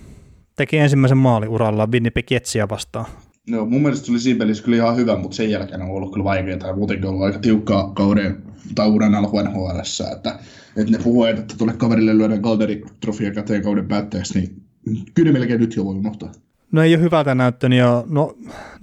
[0.56, 3.06] teki ensimmäisen maali urallaan Winnipeg Jetsiä vastaan.
[3.50, 6.14] No, mun mielestä se oli siinä pelissä kyllä ihan hyvä, mutta sen jälkeen on ollut
[6.14, 8.44] kyllä vaikeaa ja muutenkin ollut aika tiukkaa kauden
[8.76, 9.80] tai uuden alku nhl
[10.14, 10.40] että,
[10.78, 14.62] että ne puhuu, että tuolle kaverille lyödään Calderi-trofia käteen kauden päätteeksi, niin
[15.14, 16.32] kyllä melkein nyt jo voi unohtaa.
[16.72, 18.38] No ei ole hyvältä näyttänyt ja no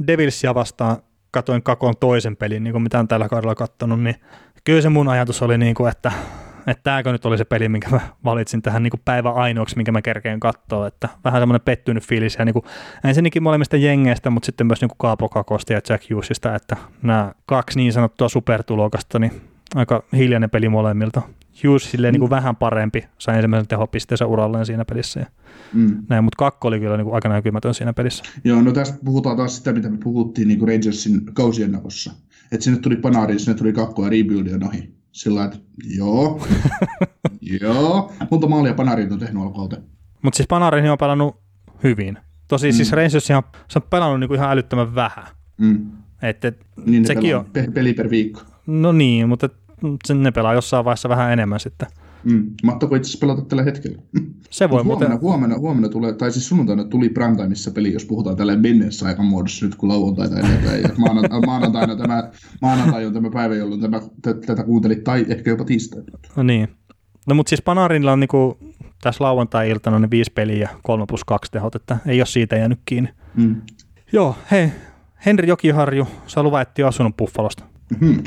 [0.07, 0.97] Devilsia vastaan
[1.37, 4.17] katoin Kakon toisen pelin, niin kuin mitä on tällä kaudella katsonut, niin
[4.65, 6.13] kyllä se mun ajatus oli, niin kuin, että
[6.67, 9.93] että tämäkö nyt oli se peli, minkä mä valitsin tähän niin kuin päivän ainoaksi, minkä
[9.93, 12.65] mä kerkeen katsoa, että vähän semmoinen pettynyt fiilis ja niin kuin,
[13.05, 17.33] ensinnäkin molemmista jengeistä, mutta sitten myös niin kuin Kaapo Kakosta ja Jack Hughesista, että nämä
[17.47, 19.41] kaksi niin sanottua supertulokasta, niin
[19.75, 21.23] aika hiljainen peli molemmilta.
[21.65, 25.21] Hughes silleen niin kuin vähän parempi, sai ensimmäisen tehopisteensä uralleen siinä pelissä.
[25.21, 25.27] Ja
[25.73, 26.05] mm.
[26.09, 28.25] näin, mutta kakko oli kyllä niin kuin aika näkymätön siinä pelissä.
[28.45, 32.13] Joo, no tästä puhutaan taas sitä, mitä me puhuttiin niin kuin Rangersin kausiennakossa.
[32.53, 34.95] Että sinne tuli Panari, sinne tuli kakko ja rebuild ja nohi.
[35.13, 35.59] Sillä että
[35.97, 36.47] joo,
[37.61, 39.83] joo, monta maalia Panarin on tehnyt alkauteen.
[40.23, 41.37] Mutta siis Panarin on pelannut
[41.83, 42.19] hyvin.
[42.49, 42.77] Tosi siis mm.
[42.77, 45.25] siis Rangers ihan, se on pelannut niinku ihan älyttömän vähän.
[45.59, 45.87] Mm.
[46.23, 47.47] Et, et, niin sekin on.
[47.75, 48.41] peli per viikko.
[48.67, 49.49] No niin, mutta
[50.15, 51.89] ne pelaa jossain vaiheessa vähän enemmän sitten.
[52.25, 52.51] Mm.
[52.63, 54.03] Mahtoiko itse asiassa pelata tällä hetkellä?
[54.51, 55.21] Se voi huomenna, muuten...
[55.21, 59.67] huomenna, huomenna, tulee, tai siis sunnuntaina tuli primetimessa peli, jos puhutaan tällä mennessä aika muodossa
[59.67, 60.83] nyt kun lauantaita eletään.
[60.83, 62.31] Ja maanantaina, maanantaina tämä,
[62.63, 64.01] maanantai on tämä päivä, jolloin tämä,
[64.47, 66.03] tätä kuuntelit, tai ehkä jopa tiistai.
[66.37, 66.69] No niin.
[67.27, 68.59] No mutta siis Panarinilla on niinku,
[69.03, 72.81] tässä lauantai-iltana ne viisi peliä ja kolme plus kaksi tehot, että ei ole siitä jäänyt
[72.85, 73.11] kiinni.
[73.35, 73.63] Mm.
[74.13, 74.73] Joo, hei,
[75.27, 77.65] Henri Jokiharju, sä luvaetti asunut Buffalosta.
[78.01, 78.23] Mm-hmm.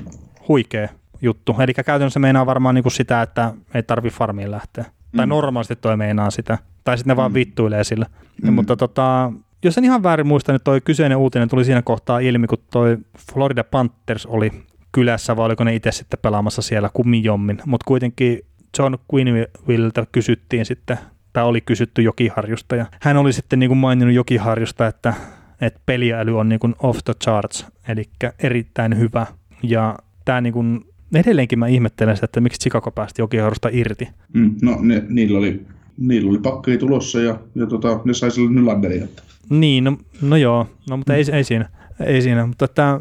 [0.48, 0.90] Huikea
[1.22, 1.56] juttu.
[1.60, 4.84] Eli käytännössä meinaa varmaan niinku sitä, että ei tarvi farmiin lähteä.
[4.84, 5.18] Mm.
[5.18, 6.58] Tai normaalisti toi meinaa sitä.
[6.84, 7.36] Tai sitten ne vaan mm.
[7.36, 8.06] vittuilee sillä.
[8.44, 8.54] Mm.
[8.54, 9.32] Mutta tota,
[9.64, 12.98] jos en ihan väärin muista, niin toi kyseinen uutinen tuli siinä kohtaa ilmi, kun toi
[13.34, 14.52] Florida Panthers oli
[14.92, 17.62] kylässä, vai oliko ne itse sitten pelaamassa siellä kummijommin.
[17.66, 18.40] Mutta kuitenkin
[18.80, 20.98] John Quinvilleltä kysyttiin sitten,
[21.34, 25.14] tai oli kysytty Jokiharjusta, ja hän oli sitten niin kuin maininnut Jokiharjusta, että,
[25.62, 28.04] että peliäly on niin kuin off the charts, eli
[28.40, 29.26] erittäin hyvä.
[29.64, 29.96] Ja
[30.26, 34.08] tämä niin kuin edelleenkin mä ihmettelen sitä, että miksi Chicago päästi Jokiharjusta irti.
[34.34, 35.66] Mm, no ne, niillä oli
[36.00, 39.08] niillä oli pakkeja tulossa ja, ja tota, ne sai sille Nylanderia.
[39.50, 41.70] Niin, no, no joo, no, mutta ei, ei, siinä,
[42.06, 42.46] ei siinä.
[42.46, 43.00] Mutta että,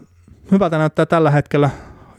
[0.53, 1.71] hyvältä näyttää tällä hetkellä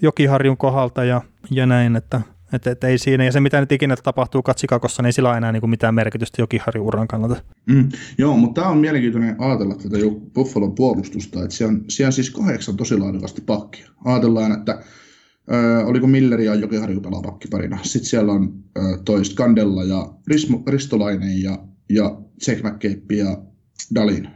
[0.01, 1.21] Jokiharjun kohdalta ja,
[1.51, 2.21] ja näin, että
[2.53, 5.51] että, että ei siinä, ja se mitä nyt ikinä tapahtuu Katsikakossa, niin sillä on enää
[5.51, 7.41] niin kuin mitään merkitystä Jokiharjun uran kannalta.
[7.65, 9.97] Mm, joo, mutta tämä on mielenkiintoinen ajatella tätä
[10.33, 13.89] Buffalon puolustusta, että siellä on, siellä on siis kahdeksan tosi laadukasta pakkia.
[14.05, 14.81] Ajatellaan, että
[15.53, 17.79] Öö, oliko Milleri ja Jokiharju pelaa pakkiparina.
[17.83, 23.37] Sitten siellä on öö, toi Skandella ja Rismo, Ristolainen ja, ja Jack McCabe ja
[23.95, 24.27] Dalin.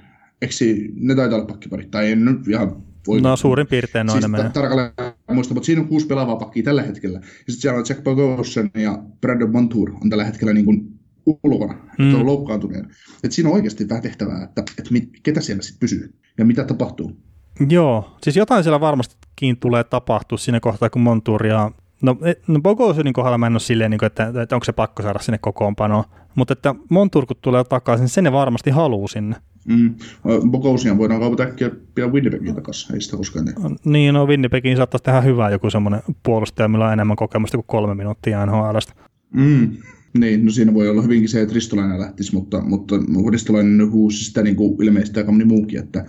[0.42, 0.54] Eikö
[0.96, 1.92] ne taitaa olla pakkiparit?
[1.92, 3.22] Tai en nyt ihan voi...
[3.22, 4.92] No suurin piirtein noin siis ta- tarkalleen
[5.32, 7.20] muista, mutta siinä on kuusi pelaavaa pakkia tällä hetkellä.
[7.20, 11.00] Ja sitten siellä on Jack Bogosen ja Brandon Montour on tällä hetkellä niin kuin
[11.44, 12.06] ulkona, mm.
[12.06, 12.88] että on loukkaantuneen.
[13.24, 16.64] Et siinä on oikeasti vähän tehtävää, että, että mit, ketä siellä sitten pysyy ja mitä
[16.64, 17.18] tapahtuu.
[17.70, 21.72] Joo, siis jotain siellä varmastikin tulee tapahtua siinä kohtaa, kun Monturia
[22.04, 24.72] No, e, no Bogosunin kohdalla mä en ole silleen, niin kuin, että, että onko se
[24.72, 26.04] pakko saada sinne kokoonpanoon.
[26.36, 29.36] Mutta että Montur kun tulee takaisin, sen ne varmasti haluaa sinne.
[29.66, 29.96] Mm.
[30.52, 33.46] Bogosian voidaan kaupata äkkiä pian Winnipegin takaisin, ei sitä koskaan.
[33.86, 37.96] Niin, no Winnipegin saattaisi tehdä hyvää joku semmoinen puolustaja, millä on enemmän kokemusta kuin kolme
[37.96, 38.94] minuuttia NHLstä.
[39.34, 39.78] Mm.
[40.18, 42.96] Niin, no siinä voi olla hyvinkin se, että Ristolainen lähtisi, mutta, mutta
[43.32, 46.06] Ristolainen huusi sitä niin kuin ilmeisesti aika moni muukin, että,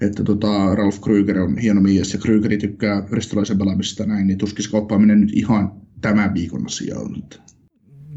[0.00, 4.64] että tota, Ralf Krüger on hieno mies ja Krügeri tykkää Ristolaisen pelaamisesta näin, niin tuskin
[4.70, 7.22] kauppaaminen nyt ihan tämän viikon asia on.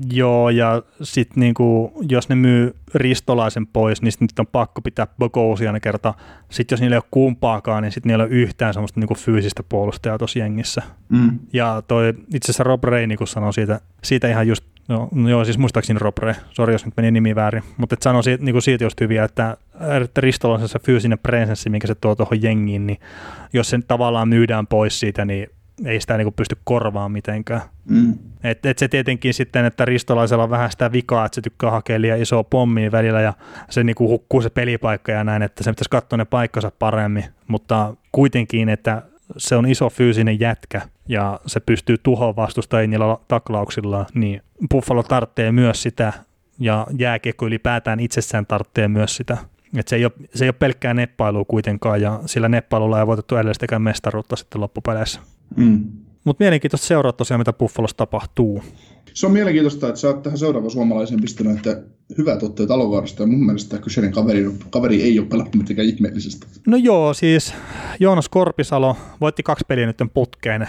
[0.09, 5.79] Joo, ja sitten niinku, jos ne myy ristolaisen pois, niin sitten on pakko pitää Bogosiana
[5.79, 6.13] kerta.
[6.49, 9.63] Sitten jos niillä ei ole kumpaakaan, niin sitten niillä ei ole yhtään semmoista niinku fyysistä
[9.69, 10.81] puolustajaa tuossa jengissä.
[11.09, 11.39] Mm.
[11.53, 15.45] Ja toi, itse asiassa Rob Ray niin sanoi siitä, siitä ihan just, no, no joo,
[15.45, 18.61] siis muistaakseni Rob Ray, sori jos nyt meni nimi väärin, mutta et sanoi siitä, niinku
[18.61, 19.57] siitä just hyviä, että,
[20.03, 22.99] että ristolaisen se fyysinen presenssi, minkä se tuo tuohon jengiin, niin
[23.53, 25.47] jos sen tavallaan myydään pois siitä, niin
[25.85, 27.61] ei sitä niinku pysty korvaamaan mitenkään.
[27.89, 28.13] Mm.
[28.43, 32.01] Et, et se tietenkin sitten, että Ristolaisella on vähän sitä vikaa, että se tykkää hakea
[32.01, 33.33] liian isoa pommia välillä ja
[33.69, 37.93] se niinku hukkuu se pelipaikka ja näin, että se pitäisi katsoa ne paikkansa paremmin, mutta
[38.11, 39.01] kuitenkin, että
[39.37, 45.51] se on iso fyysinen jätkä ja se pystyy tuhoamaan vastustajia niillä taklauksilla, niin Buffalo tarvitsee
[45.51, 46.13] myös sitä
[46.59, 49.37] ja jääkiekko ylipäätään itsessään tarvitsee myös sitä.
[49.77, 53.35] Et se, ei ole, se ei ole pelkkää neppailua kuitenkaan ja sillä neppailulla ei voitettu
[53.35, 55.21] edellistäkään mestaruutta sitten loppupeleissä.
[55.55, 55.87] Mm.
[56.23, 58.63] Mutta mielenkiintoista seuraa tosiaan, mitä Buffalossa tapahtuu.
[59.13, 61.81] Se on mielenkiintoista, että sä oot tähän seuraavaan suomalaiseen pistänyt, että
[62.17, 66.47] hyvät otteet Alovaarasta ja mun mielestä tämä kyseinen kaveri, kaveri ei ole pelannut mitenkään ihmeellisestä.
[66.67, 67.53] No joo, siis
[67.99, 70.67] Joonas Korpisalo voitti kaksi peliä nyt putkeen.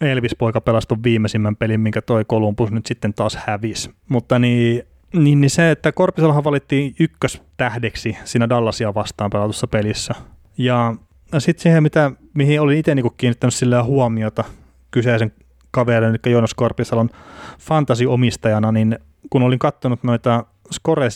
[0.00, 3.90] Elvis-poika pelastui viimeisimmän pelin, minkä toi Columbus nyt sitten taas hävisi.
[4.08, 4.82] Mutta niin,
[5.14, 10.14] niin, niin se, että Korpisellahan valittiin ykköstähdeksi siinä Dallasia vastaan pelatussa pelissä.
[10.58, 10.96] Ja
[11.38, 14.44] sitten siihen, mitä, mihin olin itse niinku kiinnittänyt sillä huomiota
[14.90, 15.32] kyseisen
[15.70, 17.10] kaverin, eli Joonas Korpisalon
[17.58, 18.98] fantasiomistajana, niin
[19.30, 21.08] kun olin katsonut noita score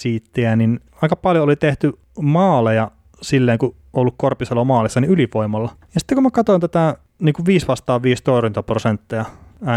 [0.56, 2.90] niin aika paljon oli tehty maaleja
[3.22, 5.70] silleen, kun ollut Korpisalo maalissa, niin ylivoimalla.
[5.94, 9.24] Ja sitten kun mä katsoin tätä niin kuin 5 vastaan 5 torjuntaprosentteja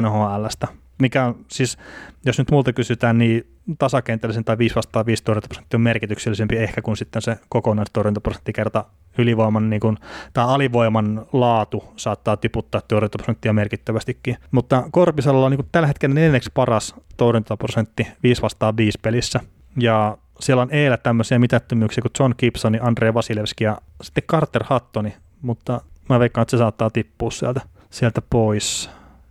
[0.02, 0.68] NHLstä,
[0.98, 1.78] mikä on siis,
[2.26, 6.98] jos nyt multa kysytään, niin tasakentällisen tai 5 vastaan 5 torjuntaprosentti on merkityksellisempi ehkä kuin
[6.98, 8.86] sitten se kokonaistorjuntaprosentti kerta
[9.18, 9.98] ylivoiman niin kuin,
[10.34, 14.38] tai alivoiman laatu saattaa tiputtaa torjuntaprosenttia merkittävästikin.
[14.52, 19.40] Mutta Korpisalolla on niin kuin tällä hetkellä neljänneksi paras torjuntaprosentti 5 vastaan 5 pelissä.
[19.80, 25.14] Ja siellä on eellä tämmöisiä mitättömyyksiä kuin John Gibson, Andre Vasilevski ja sitten Carter Hattoni,
[25.42, 28.90] mutta mä veikkaan, että se saattaa tippua sieltä, sieltä pois.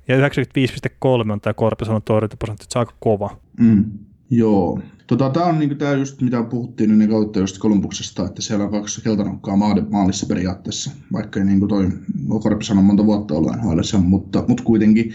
[0.08, 3.36] Ja 95,3 on tämä Korpisalon torjuntaprosentti, se on aika kova.
[3.60, 3.84] Mm.
[4.30, 4.80] Joo.
[5.06, 8.70] Tota, tämä on niinku tää just mitä puhuttiin ennen kautta just Kolumbuksesta, että siellä on
[8.70, 9.56] kaksi keltanokkaa
[9.90, 11.88] maalissa periaatteessa, vaikka ei niinku toi
[12.28, 15.12] no, Korpisalo monta vuotta ollut NHL, mutta, mutta kuitenkin,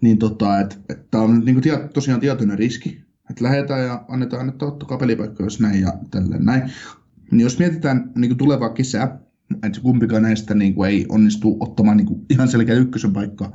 [0.00, 4.48] niin tota, että et tämä on niinku tiet, tosiaan tietoinen riski, että lähdetään ja annetaan,
[4.48, 6.62] että ottakaa pelipaikka, jos näin ja tälleen näin.
[7.30, 9.18] Niin jos mietitään niin tulevaa kesää,
[9.62, 13.52] että kumpikaan näistä niin kuin ei onnistu ottamaan niin kuin ihan selkeä ykkösen paikkaa.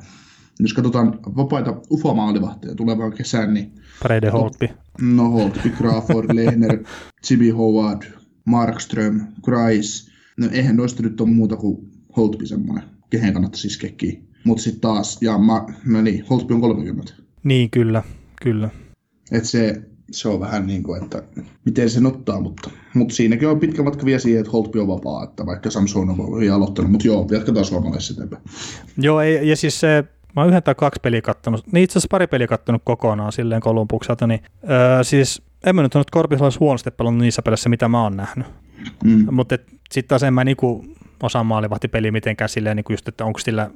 [0.59, 3.71] Jos katsotaan vapaita ufa-maalivahteja tulevaan kesään, niin...
[4.03, 4.69] Brede Holtby.
[5.01, 6.83] No Holtby, Crawford, Lehner,
[7.29, 8.01] Jimmy Howard,
[8.45, 10.11] Markström, Kreis.
[10.37, 13.91] No eihän noista nyt ole muuta kuin Holtby semmoinen, kehen kannattaisi iskeä
[14.43, 17.13] Mutta sitten taas, ja ma, no niin, Holtby on 30.
[17.43, 18.03] Niin, kyllä,
[18.41, 18.69] kyllä.
[19.31, 19.81] Et se,
[20.11, 21.23] se on vähän niin kuin, että
[21.65, 25.23] miten se ottaa, mutta, mutta siinäkin on pitkä matka vielä siihen, että Holtby on vapaa,
[25.23, 28.43] että vaikka Samson on aloittanut, mutta joo, jatketaan suomalaisessa eteenpäin.
[28.97, 30.03] Joo, ei, ja siis se,
[30.35, 33.61] mä oon yhden tai kaksi peliä kattonut, niin itse asiassa pari peliä kattonut kokonaan silleen
[33.61, 38.03] Kolumbukselta, niin öö, siis en mä nyt ole Korpisalaisessa huonosti pelannut niissä pelissä, mitä mä
[38.03, 38.47] oon nähnyt.
[39.03, 39.27] Mm.
[39.31, 39.57] Mutta
[39.91, 40.85] sitten taas en mä niinku
[41.23, 43.71] osaa maalivahtipeliä mitenkään silleen, niin kuin just, että onko sillä,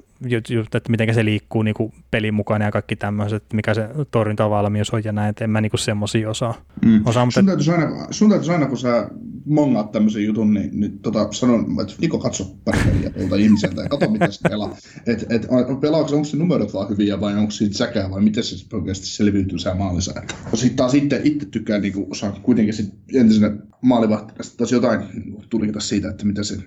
[0.49, 4.89] just, että miten se liikkuu niin kuin pelin mukana ja kaikki tämmöiset, mikä se torjuntavalmius
[4.89, 6.53] on ja näin, että en mä niin kuin semmoisia osaa.
[6.85, 7.01] Mm.
[7.05, 7.39] osaa mutta...
[7.39, 9.09] sun, täytyisi aina, sun täytyisi aina, kun sä
[9.45, 13.89] mongaat tämmöisen jutun, niin, niin tota, sanon, että Niko katso pari peliä tuolta ihmiseltä ja
[13.89, 14.77] katso, miten se pelaa.
[15.07, 15.47] Et, et,
[15.81, 19.59] pelaako, onko se numerot vaan hyviä vai onko siitä säkää vai miten se oikeasti selviytyy
[19.59, 20.13] se maalissa.
[20.53, 25.01] Sitten taas itse, itse tykkään niin kuin, osaa kuitenkin sit entisenä maalivahtina, taas jotain
[25.49, 26.57] tuli siitä, että mitä se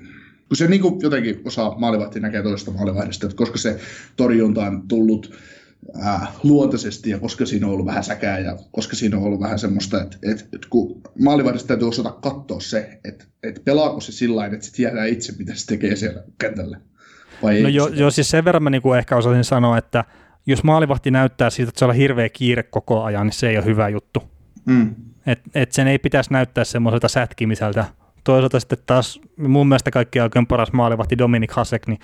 [0.55, 3.79] kun se niin kuin jotenkin osaa maalivahti näkee toista maalivahdista, että koska se
[4.17, 5.35] torjunta on tullut
[6.07, 9.59] äh, luontaisesti ja koska siinä on ollut vähän säkää ja koska siinä on ollut vähän
[9.59, 14.35] semmoista, että, että, että kun maalivahdista täytyy osata katsoa se, että, että pelaako se sillä
[14.35, 16.81] tavalla, että se tietää itse, mitä se tekee siellä kentällä.
[17.43, 20.05] Vai no joo, jo, siis sen verran mä niin ehkä osasin sanoa, että
[20.47, 23.65] jos maalivahti näyttää siltä, että se on hirveä kiire koko ajan, niin se ei ole
[23.65, 24.23] hyvä juttu.
[24.65, 24.95] Mm.
[25.27, 27.85] Et, et sen ei pitäisi näyttää semmoiselta sätkimiseltä
[28.25, 31.99] toisaalta sitten taas mun mielestä kaikki oikein paras maalivahti Dominik Hasek, niin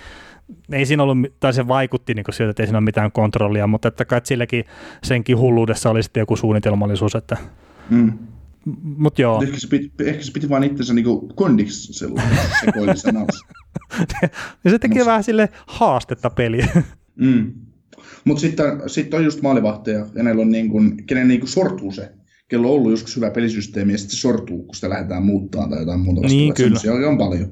[0.71, 3.87] ei siinä ollut, tai se vaikutti niin siltä, että ei siinä ole mitään kontrollia, mutta
[3.87, 4.65] että kai silläkin
[5.03, 7.37] senkin hulluudessa oli sitten joku suunnitelmallisuus, että
[7.89, 8.13] mm.
[8.83, 9.41] Mut joo.
[9.41, 13.15] Ehkä se piti, ehkä se piti vaan itsensä niinku kondiksi sekoillisen
[14.63, 16.67] ja se tekee vähän sille haastetta peliä.
[17.15, 17.53] Mm.
[18.25, 21.91] Mutta sitten sit on just maalivahteja, ja näillä on niin kuin, kenen niin kuin sortuu
[21.91, 22.11] se
[22.51, 25.79] kello on ollut joskus hyvä pelisysteemi ja sitten se sortuu, kun sitä lähdetään muuttaa tai
[25.79, 27.07] jotain muuta Niin, kyllä.
[27.07, 27.51] on paljon.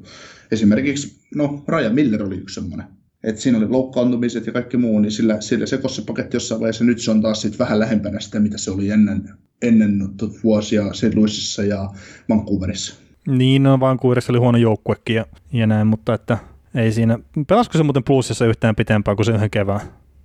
[0.51, 2.87] Esimerkiksi, no, Ryan Miller oli yksi semmoinen.
[3.23, 6.83] että siinä oli loukkaantumiset ja kaikki muu, niin sillä, sillä sekosi se paketti jossain vaiheessa.
[6.83, 9.29] Nyt se on taas sit vähän lähempänä sitä, mitä se oli ennen,
[9.61, 10.09] ennen
[10.43, 11.15] vuosia St.
[11.15, 11.89] Louisissa ja
[12.29, 12.95] Vancouverissa.
[13.27, 16.37] Niin, no Vancouverissa oli huono joukkuekin ja, ja näin, mutta että
[16.75, 17.19] ei siinä.
[17.47, 19.81] Pelasko se muuten plussissa yhtään pitempään kuin se yhden kevään?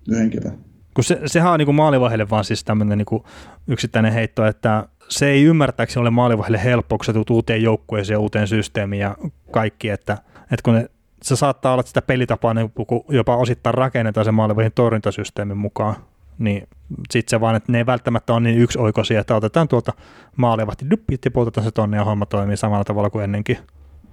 [0.09, 0.57] Yhden kevään.
[0.95, 3.23] Kun se, sehän on niin maalivahdelle vaan siis tämmöinen niin
[3.67, 8.19] yksittäinen heitto, että se ei ymmärtääkseni ole maalivahdelle helppo, kun sä tulet uuteen joukkueeseen ja
[8.19, 9.17] uuteen systeemiin ja
[9.51, 10.89] kaikki, että, että kun ne,
[11.21, 12.71] se saattaa olla, sitä pelitapaa niin
[13.09, 15.95] jopa osittain rakennetaan sen maalivahdin torjuntasysteemin mukaan,
[16.37, 16.67] niin
[17.11, 19.93] sitten se vaan, että ne ei välttämättä ole niin yksioikoisia, että otetaan tuolta
[20.35, 23.57] maalivahti duppi, tiputetaan se tonne ja homma toimii samalla tavalla kuin ennenkin.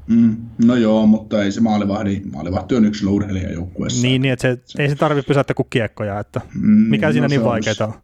[0.07, 4.03] Mm, no joo, mutta ei se maalivahdi, maalivahti on yksilöurheilija joukkueessa.
[4.03, 7.13] Niin, niin että se, se, ei se tarvitse pysäyttää kuin kiekkoja, että mm, mikä no
[7.13, 7.95] siinä niin vaikeaa on.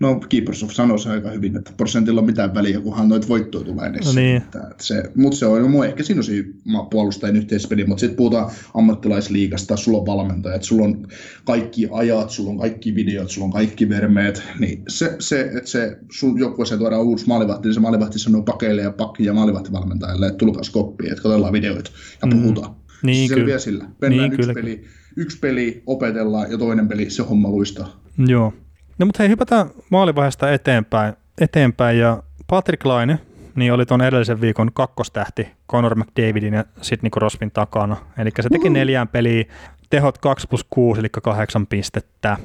[0.00, 0.20] No
[0.64, 4.06] of sanoi se aika hyvin, että prosentilla on mitään väliä, kunhan noita voittoja tulee edes.
[4.06, 4.36] No niin.
[4.36, 6.48] että, että se, mutta se on, no, ehkä siinä on siinä
[6.90, 11.06] puolustajien yhteispeli, mutta sitten puhutaan ammattilaisliigasta, sulla on valmentaja, että sulla on
[11.44, 15.98] kaikki ajat, sulla on kaikki videot, sulla on kaikki vermeet, niin se, se että se
[16.12, 20.38] sun joukkueeseen tuodaan uusi maalivahti, niin se maalivahti sanoo pakeille ja pakki ja maalivahtivalmentajalle, että
[20.38, 21.90] tulkaas koppiin, että katsotaan videoita
[22.22, 22.42] ja mm.
[22.42, 22.74] puhutaan.
[23.02, 23.84] Niin, se selviää sillä.
[24.00, 24.54] Mennään niin, yksi kyllä.
[24.54, 24.84] peli,
[25.16, 28.00] yksi peli opetellaan ja toinen peli se homma luistaa.
[28.18, 28.52] Joo.
[28.98, 33.18] No mutta hei, hypätään maalivaiheesta eteenpäin, eteenpäin ja Patrick Laine,
[33.54, 37.96] niin oli tuon edellisen viikon kakkostähti Conor McDavidin ja Sidney Crosbyn takana.
[38.18, 39.44] Eli se teki neljään peliä,
[39.90, 42.36] tehot 2 plus 6, eli kahdeksan pistettä.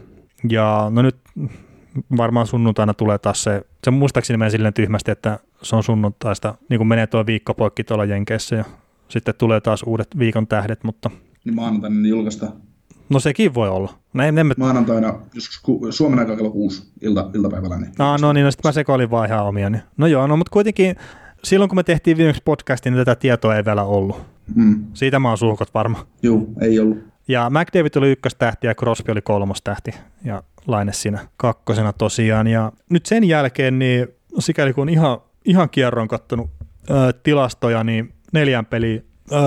[0.50, 1.18] Ja no nyt
[2.18, 6.78] varmaan sunnuntaina tulee taas se, se muistaakseni menee silleen tyhmästi, että se on sunnuntaista, niin
[6.78, 8.66] kuin menee tuo viikko poikki tuolla Jenkeissä ja
[9.08, 11.10] sitten tulee taas uudet viikon tähdet, mutta...
[11.46, 12.69] Niin maanantaina ne julkaistaan.
[13.10, 13.94] No sekin voi olla.
[14.14, 14.54] No, ei, emme...
[14.58, 17.78] Maanantaina, joskus ku, Suomen aika kello 6 ilta, iltapäivällä.
[17.78, 19.70] Niin ah, no niin, no sitten mä sekoilin vaan ihan omia.
[19.70, 19.82] Niin.
[19.98, 20.96] No joo, no mutta kuitenkin
[21.44, 24.22] silloin kun me tehtiin viimeksi podcastin, niin tätä tietoa ei vielä ollut.
[24.56, 24.86] Mm.
[24.94, 26.08] Siitä mä oon suhkot varma.
[26.24, 26.98] Joo, ei ollut.
[27.28, 29.92] Ja McDavid oli ykköstähti ja Crosby oli kolmostähti
[30.26, 32.48] ja Laine siinä kakkosena tosiaan.
[32.48, 34.08] Ja nyt sen jälkeen, niin
[34.40, 36.50] sikäli kun ihan, ihan kierron kattonut
[36.90, 39.06] ää, tilastoja, niin neljän peli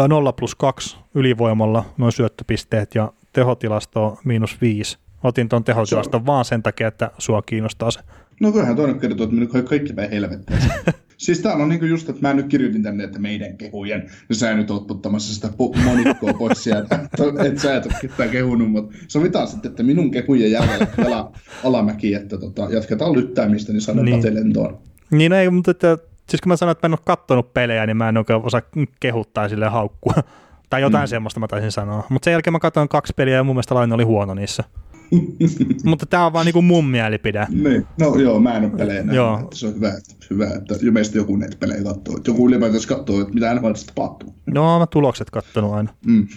[0.09, 4.99] 0 plus 2 ylivoimalla noin syöttöpisteet ja tehotilasto miinus 5.
[5.23, 8.01] Otin tuon tehotilaston vaan sen takia, että sua kiinnostaa se.
[8.41, 10.57] No kyllähän toinen kertoo, että minun kaikki päin helvettiä.
[11.17, 14.55] siis tää on niinku just, että mä nyt kirjoitin tänne, että meidän kehujen, ja sä
[14.55, 15.49] nyt oot puttamassa sitä
[15.85, 16.95] monikkoa pois sieltä,
[17.47, 21.33] että sä et ole ketään kehunut, mutta sovitaan sitten, että minun kehujen jälkeen ala,
[21.65, 24.35] alamäki, että tota, jatketaan lyttäämistä, niin saadaan niin.
[24.35, 24.79] lentoon.
[25.11, 27.87] Niin no ei, mutta että, siis kun mä sanoin, että mä en ole kattonut pelejä,
[27.87, 28.63] niin mä en oikein osaa
[29.01, 30.15] kehuttaa sille haukkua.
[30.73, 31.09] Tai jotain mm.
[31.09, 32.07] semmoista mä taisin sanoa.
[32.09, 34.65] Mutta sen jälkeen mä katsoin kaksi peliä ja mun mielestä Laine oli huono niissä.
[35.85, 37.47] Mutta tämä on vaan niinku mun mielipide.
[37.49, 37.87] Niin.
[38.01, 39.17] No joo, mä en ole pelejä nähnyt.
[39.17, 39.41] Joo.
[39.41, 42.17] Että se on hyvä, että, hyvä, että ilmeisesti joku näitä pelejä katsoo.
[42.17, 44.35] Että joku ylipäätänsä katsoo, että mitä NHLista tapahtuu.
[44.47, 45.95] No, mä tulokset kattonut aina.
[46.07, 46.29] Mm.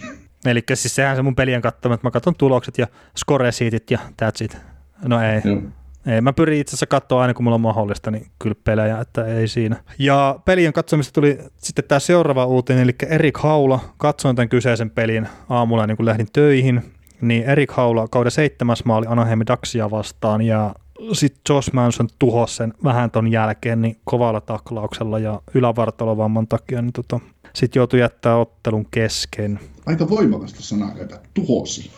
[0.46, 2.86] Eli siis sehän se mun pelien katsominen, että mä katson tulokset ja
[3.18, 3.50] score
[3.90, 4.58] ja that's it.
[5.04, 5.40] No ei.
[5.44, 5.62] Joo.
[6.06, 9.24] Ei, mä pyrin itse asiassa katsoa aina, kun mulla on mahdollista, niin kyllä pelejä, että
[9.24, 9.76] ei siinä.
[9.98, 13.80] Ja pelien katsomista tuli sitten tämä seuraava uutinen, eli Erik Haula.
[13.96, 16.82] Katsoin tämän kyseisen pelin aamulla, niin kun lähdin töihin
[17.20, 20.74] niin Erik Haula kauden seitsemäs maali Anaheim Daxia vastaan ja
[21.12, 26.92] sitten Josh Manson tuhosi sen vähän ton jälkeen niin kovalla taklauksella ja ylävartalovamman takia niin
[26.92, 27.20] tota,
[27.54, 29.60] sitten joutui jättää ottelun kesken.
[29.86, 31.90] Aika voimakasta sanaa että tuhosi.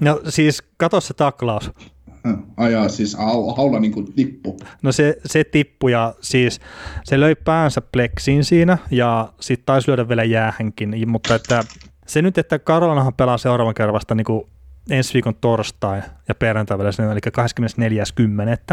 [0.00, 1.70] No siis kato se taklaus.
[2.56, 3.16] Ajaa siis
[3.56, 4.56] haula niin kuin tippu.
[4.82, 6.60] No se, se tippui ja siis
[7.04, 11.64] se löi päänsä pleksiin siinä ja sitten taisi lyödä vielä jäähänkin, mutta että
[12.06, 14.42] se nyt, että Karolanahan pelaa seuraavan kerran vasta niin kuin
[14.90, 17.20] ensi viikon torstai ja perjantai vielä, eli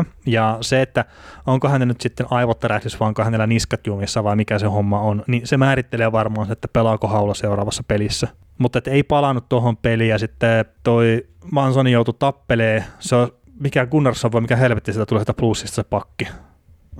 [0.01, 0.05] 24.10.
[0.25, 1.05] Ja se, että
[1.45, 5.23] onko hän nyt sitten aivottärähdys vai onko hänellä niskat jumissa vai mikä se homma on,
[5.27, 8.27] niin se määrittelee varmaan että pelaako haula seuraavassa pelissä.
[8.57, 13.27] Mutta että ei palannut tuohon peliin ja sitten toi Mansoni joutui tappelee, se on
[13.59, 16.27] mikä Gunnarsson vai mikä helvetti sitä tulee sitä plussista se pakki.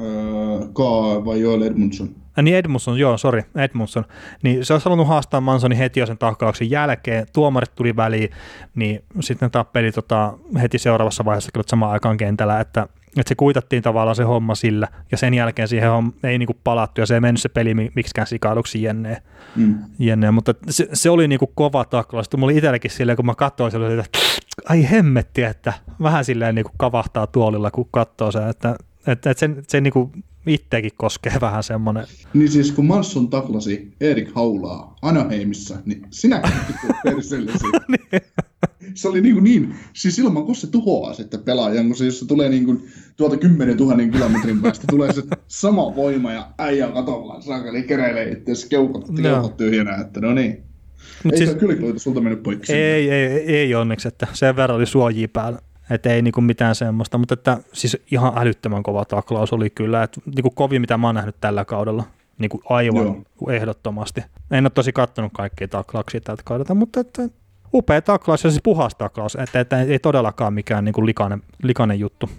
[0.02, 0.80] Öö, K
[1.26, 2.10] vai Joel Edmundson?
[2.40, 4.06] Äh, niin Edmundson, joo, sorry, Edmundson.
[4.44, 7.28] Niin se olisi halunnut haastaa Mansonin heti jo sen taklauksen jälkeen.
[7.34, 8.30] Tuomarit tuli väliin,
[8.76, 12.88] niin sitten tappeli tota, heti seuraavassa vaiheessa kyllä samaan aikaan kentällä, että,
[13.18, 17.02] että se kuitattiin tavallaan se homma sillä, ja sen jälkeen siihen on, ei niinku palattu,
[17.02, 19.18] ja se ei mennyt se peli miksikään sikailuksi jenneen.
[19.56, 19.76] Mm.
[20.00, 20.34] jenneen.
[20.34, 22.26] Mutta se, se oli niinku kova taklaus.
[22.26, 24.20] Sitten mulla oli itselläkin silleen, kun mä katsoin, oli, että
[24.70, 28.76] ai hemmetti, että vähän silleen niinku kavahtaa tuolilla, kun katsoo sen, että
[29.08, 30.12] että et sen, sen niinku
[30.48, 32.06] itsekin koskee vähän semmoinen.
[32.34, 36.52] Niin siis kun Mansson taklasi Erik Haulaa Anaheimissa, niin sinäkin
[37.04, 37.52] perseelle
[37.88, 38.22] niin.
[38.96, 42.20] Se oli niin, kuin niin, siis ilman kun se tuhoaa sitten pelaajan, kun se, jos
[42.20, 42.88] se tulee niin kuin
[43.18, 48.70] tuolta 10 000 kilometrin päästä, tulee se sama voima ja äijä katolla, saakeli kereilee itse
[48.70, 50.64] keukot, keukot tyhjänä, että no niin.
[51.24, 52.74] Mut ei siis, kyllä sulta mennyt poikki.
[52.74, 55.60] Ei, ei, ei, ei onneksi, että sen verran oli suojia päällä.
[55.90, 60.22] Että ei niinku mitään semmoista, mutta että siis ihan älyttömän kova taklaus oli kyllä, että
[60.26, 62.04] niinku kovin mitä mä oon nähnyt tällä kaudella,
[62.38, 63.52] niinku aivan Joo.
[63.52, 64.22] ehdottomasti.
[64.52, 67.30] En ole tosi kattonut kaikkia taklauksia tältä kaudelta, mutta että
[67.74, 72.30] upea taklaus ja siis puhas taklaus, että, että ei todellakaan mikään niinku likainen, likainen juttu.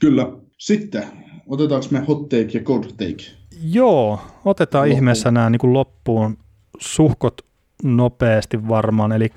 [0.00, 0.32] Kyllä.
[0.58, 1.04] Sitten,
[1.46, 3.24] otetaanko me hot take ja cold take?
[3.62, 4.96] Joo, otetaan loppuun.
[4.96, 6.38] ihmeessä nämä niin loppuun
[6.78, 7.42] suhkot
[7.82, 9.32] nopeasti varmaan, eli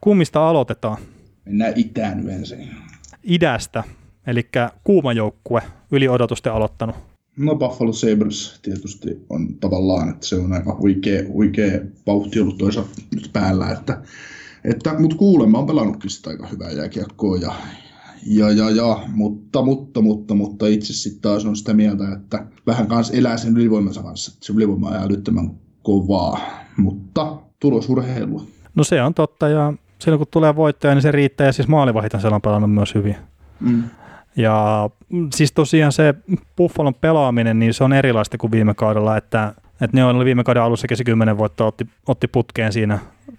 [0.00, 0.96] kummista aloitetaan?
[1.44, 2.56] Mennään itään yleensä
[3.22, 3.84] idästä,
[4.26, 4.48] eli
[4.84, 5.62] kuuma joukkue,
[5.92, 6.96] yli odotusten aloittanut?
[7.36, 12.90] No Buffalo Sabres tietysti on tavallaan, että se on aika huikea, huikea vauhti ollut toisaalta
[13.14, 14.02] nyt päällä, että,
[14.64, 17.52] että mutta kuulemma on pelannutkin sitä aika hyvää jääkiekkoa ja,
[18.26, 22.86] ja, ja, ja, mutta, mutta, mutta, mutta itse sitten taas on sitä mieltä, että vähän
[22.86, 25.50] kanssa elää sen ylivoimansa kanssa, se ylivoima on älyttömän
[25.82, 26.40] kovaa,
[26.76, 28.42] mutta tulosurheilua.
[28.74, 32.12] No se on totta ja silloin kun tulee voittaja, niin se riittää, ja siis maalivahit
[32.20, 33.16] siellä on pelannut myös hyvin.
[33.60, 33.82] Mm.
[34.36, 34.90] Ja
[35.34, 36.14] siis tosiaan se
[36.56, 40.62] Buffalon pelaaminen, niin se on erilaista kuin viime kaudella, että, että ne oli viime kauden
[40.62, 42.98] alussa kesi kymmenen voittoa, otti, otti putkeen siinä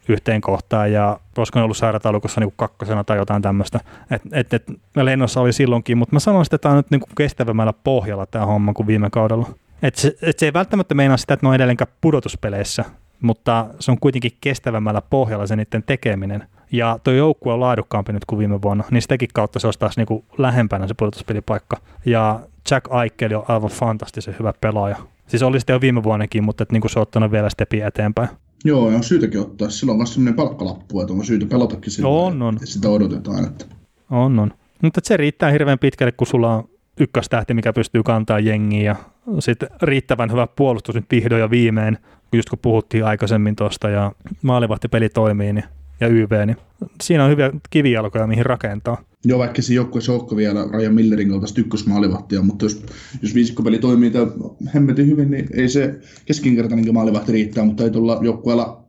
[0.10, 3.80] yhteen kohtaan ja olisiko ne ollut sairataulukossa niin kakkosena tai jotain tämmöistä.
[4.12, 4.64] Et, et, et,
[4.95, 8.45] lennossa oli silloinkin, mutta mä sanoin, että tämä on nyt niin kuin kestävämmällä pohjalla tämä
[8.45, 9.49] homma kuin viime kaudella.
[9.84, 12.86] Et se, et se ei välttämättä meinaa sitä, että ne on edelleenkään pudotuspeleissä,
[13.22, 16.47] mutta se on kuitenkin kestävämmällä pohjalla se niiden tekeminen.
[16.72, 19.97] Ja tuo joukkue on laadukkaampi nyt kuin viime vuonna, niin sitäkin kautta se olisi taas
[19.97, 21.78] niin kuin lähempänä se pudotuspelipaikka.
[22.06, 22.39] Ja
[22.72, 24.95] Jack Aikeli on aivan fantastisen hyvä pelaaja.
[25.28, 28.30] Siis oli sitten jo viime vuonnakin, mutta niin kuin se on ottanut vielä stepi eteenpäin.
[28.64, 29.70] Joo, on syytäkin ottaa.
[29.70, 32.59] Sillä on myös sellainen palkkalappu, että on syytä pelatakin sillä, on, on.
[32.64, 33.45] sitä odotetaan.
[33.45, 33.66] Että...
[34.09, 34.51] On, on.
[34.82, 38.95] Mutta se riittää hirveän pitkälle, kun sulla on ykköstähti, mikä pystyy kantaa jengiä ja
[39.39, 41.97] sitten riittävän hyvä puolustus nyt vihdoin ja viimein,
[42.34, 45.66] just kun puhuttiin aikaisemmin tuosta ja maalivahtipeli toimii niin,
[45.99, 46.57] ja YV, niin
[47.03, 48.97] siinä on hyviä kivijalkoja, mihin rakentaa.
[49.26, 52.86] Joo, vaikka se joukkueessa olekaan vielä Rajan Millerin kaltaista ykkösmaalivahtia, mutta jos,
[53.22, 54.28] jos viisikkopeli toimii tai
[54.74, 58.84] hemmetin hyvin, niin ei se keskinkertainen maalivahti riittää, mutta ei tulla joukkueella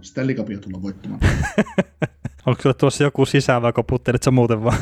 [0.00, 1.20] sitä likapia tulla voittamaan.
[2.46, 4.78] Onko sulla tuossa joku sisään vai koputtelit sä muuten vaan?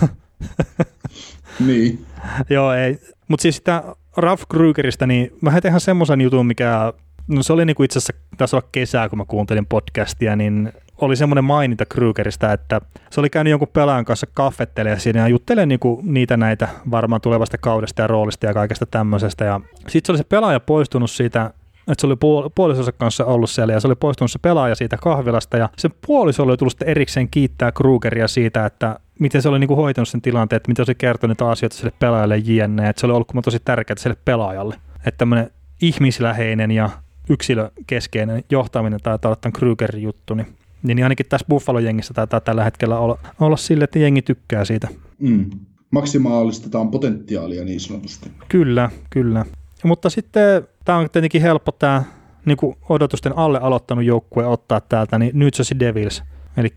[1.66, 2.04] niin.
[2.50, 2.98] Joo, ei.
[3.28, 3.82] Mutta siis sitä
[4.16, 6.92] Ralph Krugerista, niin mä tehdään semmoisen jutun, mikä,
[7.28, 11.16] no se oli niinku itse asiassa, tässä olla kesää, kun mä kuuntelin podcastia, niin oli
[11.16, 12.80] semmoinen maininta Krugerista, että
[13.10, 17.58] se oli käynyt jonkun pelaajan kanssa kaffettelemaan siinä ja juttelee niinku niitä näitä varmaan tulevasta
[17.58, 19.44] kaudesta ja roolista ja kaikesta tämmöisestä.
[19.44, 21.50] Ja sitten se oli se pelaaja poistunut siitä
[21.88, 24.96] että se oli puol- puolisonsa kanssa ollut siellä ja se oli poistunut se pelaaja siitä
[24.96, 29.58] kahvilasta ja sen puoliso oli tullut sitten erikseen kiittää Krugeria siitä, että miten se oli
[29.58, 33.06] niinku hoitanut sen tilanteen, että miten se oli kertonut asioita sille pelaajalle jne, että se
[33.06, 34.76] oli ollut tosi tärkeää sille pelaajalle.
[35.06, 35.50] Että tämmöinen
[35.82, 36.90] ihmisläheinen ja
[37.30, 40.46] yksilökeskeinen johtaminen taitaa olla tämän Krugerin juttu, niin
[40.94, 44.88] niin ainakin tässä Buffalo-jengissä taitaa tällä hetkellä olla, olla sille, että jengi tykkää siitä.
[45.18, 45.50] Mm.
[45.90, 48.30] Maksimaalistetaan potentiaalia niin sanotusti.
[48.48, 49.44] Kyllä, kyllä.
[49.84, 52.02] Mutta sitten tämä on tietenkin helppo tämä
[52.44, 56.22] niin kuin odotusten alle aloittanut joukkue ottaa täältä, niin New Jersey Devils.
[56.56, 56.68] Eli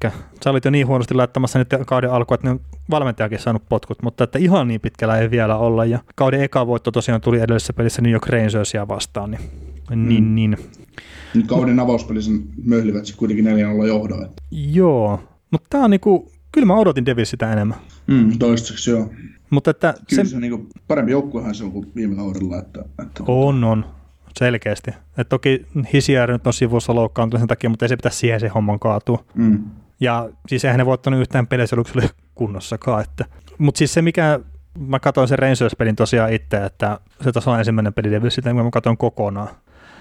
[0.43, 4.23] sä olit jo niin huonosti laittamassa nyt kauden alkua, että ne valmentajakin saanut potkut, mutta
[4.23, 5.85] että ihan niin pitkällä ei vielä olla.
[5.85, 9.41] Ja kauden eka voitto tosiaan tuli edellisessä pelissä New York Rangersia vastaan, niin,
[9.89, 10.07] mm.
[10.07, 10.57] niin, niin.
[11.47, 12.31] Kauden avauspelissä
[12.63, 14.29] möhlivät se kuitenkin 4 olla johdoa.
[14.51, 17.77] Joo, mutta tämä on niinku, kyllä mä odotin Devilsiltä enemmän.
[18.07, 19.09] Mm, toistaiseksi joo.
[19.49, 22.57] Mutta että Kyllä se, se on niin parempi joukkuehan se on kuin viime kaudella.
[22.57, 23.85] Että, että on, on.
[24.39, 24.91] Selkeästi.
[25.17, 28.47] Et toki Hisier nyt on sivussa loukkaantunut sen takia, mutta ei se pitäisi siihen se
[28.47, 29.23] homman kaatua.
[29.35, 29.63] Mm.
[29.99, 33.03] Ja siis eihän ne voittanut yhtään pelissä, oliko se kunnossakaan.
[33.03, 33.25] Että.
[33.57, 34.39] Mutta siis se, mikä
[34.79, 38.97] mä katsoin sen Rangers-pelin tosiaan itse, että se taas on ensimmäinen peli sitä mä katsoin
[38.97, 39.49] kokonaan.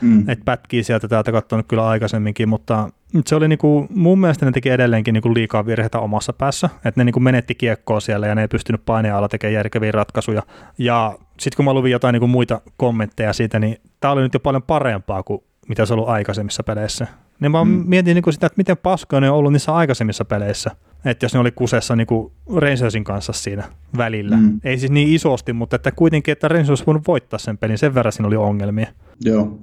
[0.00, 0.28] Mm.
[0.28, 2.90] Että pätkii sieltä täältä katsonut kyllä aikaisemminkin, mutta
[3.26, 7.04] se oli niinku, mun mielestä ne teki edelleenkin niinku liikaa virheitä omassa päässä, että ne
[7.04, 10.42] niinku menetti kiekkoa siellä ja ne ei pystynyt paineen alla tekemään järkeviä ratkaisuja.
[10.78, 14.40] Ja sitten kun mä luvin jotain niinku muita kommentteja siitä, niin tämä oli nyt jo
[14.40, 17.06] paljon parempaa kuin mitä se on ollut aikaisemmissa peleissä.
[17.40, 17.82] Niin mä mm.
[17.86, 20.70] mietin niinku sitä, että miten paskoja ne on ollut niissä aikaisemmissa peleissä.
[21.04, 23.64] Että jos ne oli kusessa niinku Rangersin kanssa siinä
[23.96, 24.36] välillä.
[24.36, 24.60] Mm.
[24.64, 27.94] Ei siis niin isosti, mutta että kuitenkin, että Rangers olisi voinut voittaa sen pelin, sen
[27.94, 28.86] verran siinä oli ongelmia.
[29.24, 29.58] Joo.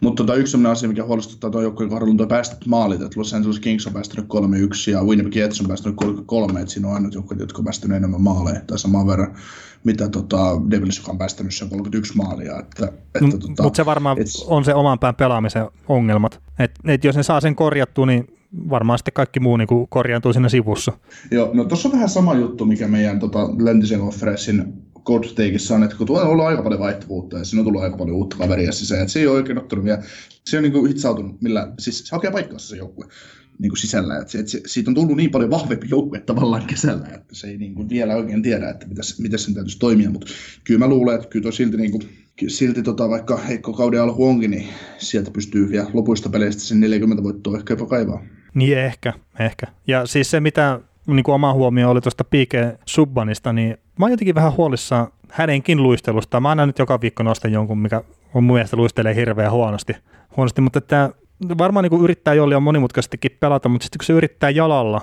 [0.00, 3.02] Mutta tota, yksi sellainen asia, mikä huolestuttaa tuon joukkueen kohdalla, on tuo päästöt maalit.
[3.02, 4.26] Että Los Angeles Kings on päästänyt
[4.88, 5.96] 3-1 ja Winnipeg Jets on päästänyt
[6.26, 9.36] 3 että siinä on ainut joukkueet, jotka on päästänyt enemmän maaleja tai samaan verran
[9.86, 12.58] mitä tota, Devils, joka on päästänyt sen 31 maalia.
[12.58, 16.40] Että, että, no, tota, Mutta se varmaan et, on se oman pään pelaamisen ongelmat.
[16.58, 18.26] Et, et jos ne saa sen korjattua, niin
[18.70, 20.92] varmaan sitten kaikki muu niin korjaantuu siinä sivussa.
[21.30, 25.82] Joo, no tuossa on vähän sama juttu, mikä meidän tota, läntisen konferenssin Cold Stakeissa on,
[25.82, 28.36] että kun tuolla on ollut aika paljon vaihtuvuutta ja siinä on tullut aika paljon uutta
[28.36, 30.02] kaveria sisään, että se ei ole oikein ottanut vielä,
[30.44, 33.06] se on niin hitsautunut, millä, siis se hakee paikkaansa se joukkue
[33.58, 36.66] niin kuin sisällä, että, se, että se, siitä on tullut niin paljon vahvempi joukkue tavallaan
[36.66, 40.10] kesällä, että se ei niin kuin vielä oikein tiedä, että mitäs, miten sen täytyisi toimia,
[40.10, 40.26] mutta
[40.64, 42.02] kyllä mä luulen, että kyllä silti, niin kuin,
[42.48, 47.22] silti tota, vaikka heikko kauden alku onkin, niin sieltä pystyy vielä lopuista peleistä sen 40
[47.22, 48.24] voittoa ehkä jopa kaivaa.
[48.54, 49.66] Niin ehkä, ehkä.
[49.86, 52.80] Ja siis se, mitä niin kuin oma huomio oli tuosta P.K.
[52.86, 56.40] Subbanista, niin mä oon jotenkin vähän huolissaan hänenkin luistelusta.
[56.40, 58.02] Mä aina nyt joka viikko nostan jonkun, mikä
[58.34, 59.96] on mun mielestä luistelee hirveän huonosti.
[60.36, 61.10] huonosti mutta että
[61.58, 65.00] varmaan niin kuin yrittää jollein monimutkaisestikin pelata, mutta sitten kun se yrittää jalalla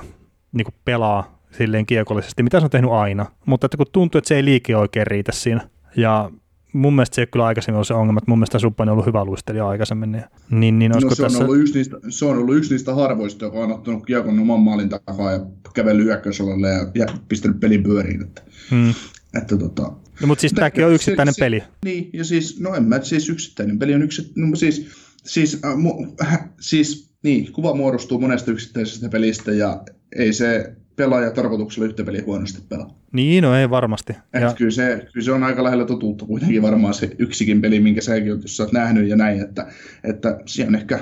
[0.52, 4.28] niin kuin pelaa silleen kiekollisesti, mitä se on tehnyt aina, mutta että kun tuntuu, että
[4.28, 5.62] se ei liike oikein riitä siinä.
[5.96, 6.30] Ja
[6.74, 9.06] mun mielestä se ei kyllä aikaisemmin ollut se ongelma, että mun mielestä Subban on ollut
[9.06, 10.12] hyvä luistelija aikaisemmin.
[10.12, 11.44] Niin, niin, niin no, se, on tässä...
[11.44, 14.90] ollut yksi niistä, se on ollut yksi niistä harvoista, joka on ottanut kiekon oman maalin
[14.90, 18.22] takaa ja kävellyt hyökkäysalalle ja, ja pistänyt pelin pyöriin.
[18.22, 18.42] Että,
[18.72, 18.94] hmm.
[19.34, 19.82] että tota,
[20.22, 21.60] no, mutta siis tämäkin on yksittäinen se, peli.
[21.60, 24.88] Se, niin, ja siis, no en mä, siis yksittäinen peli on yksi, no siis,
[25.24, 29.84] siis, äh, mu, äh, siis niin, kuva muodostuu monesta yksittäisestä pelistä ja
[30.16, 33.00] ei se pelaaja tarkoituksella yhtä peliä huonosti pelaa.
[33.12, 34.14] Niin, no ei varmasti.
[34.34, 34.54] ja...
[34.58, 38.32] kyllä, se, kyllä se on aika lähellä totuutta kuitenkin varmaan se yksikin peli, minkä säkin
[38.32, 39.68] olet, jos olet nähnyt ja näin, että,
[40.04, 41.00] että siellä on ehkä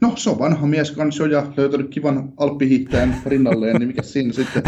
[0.00, 4.62] No, se on vanha mies kanssa ja löytänyt kivan alppihiihtäjän rinnalleen, niin mikä siinä sitten,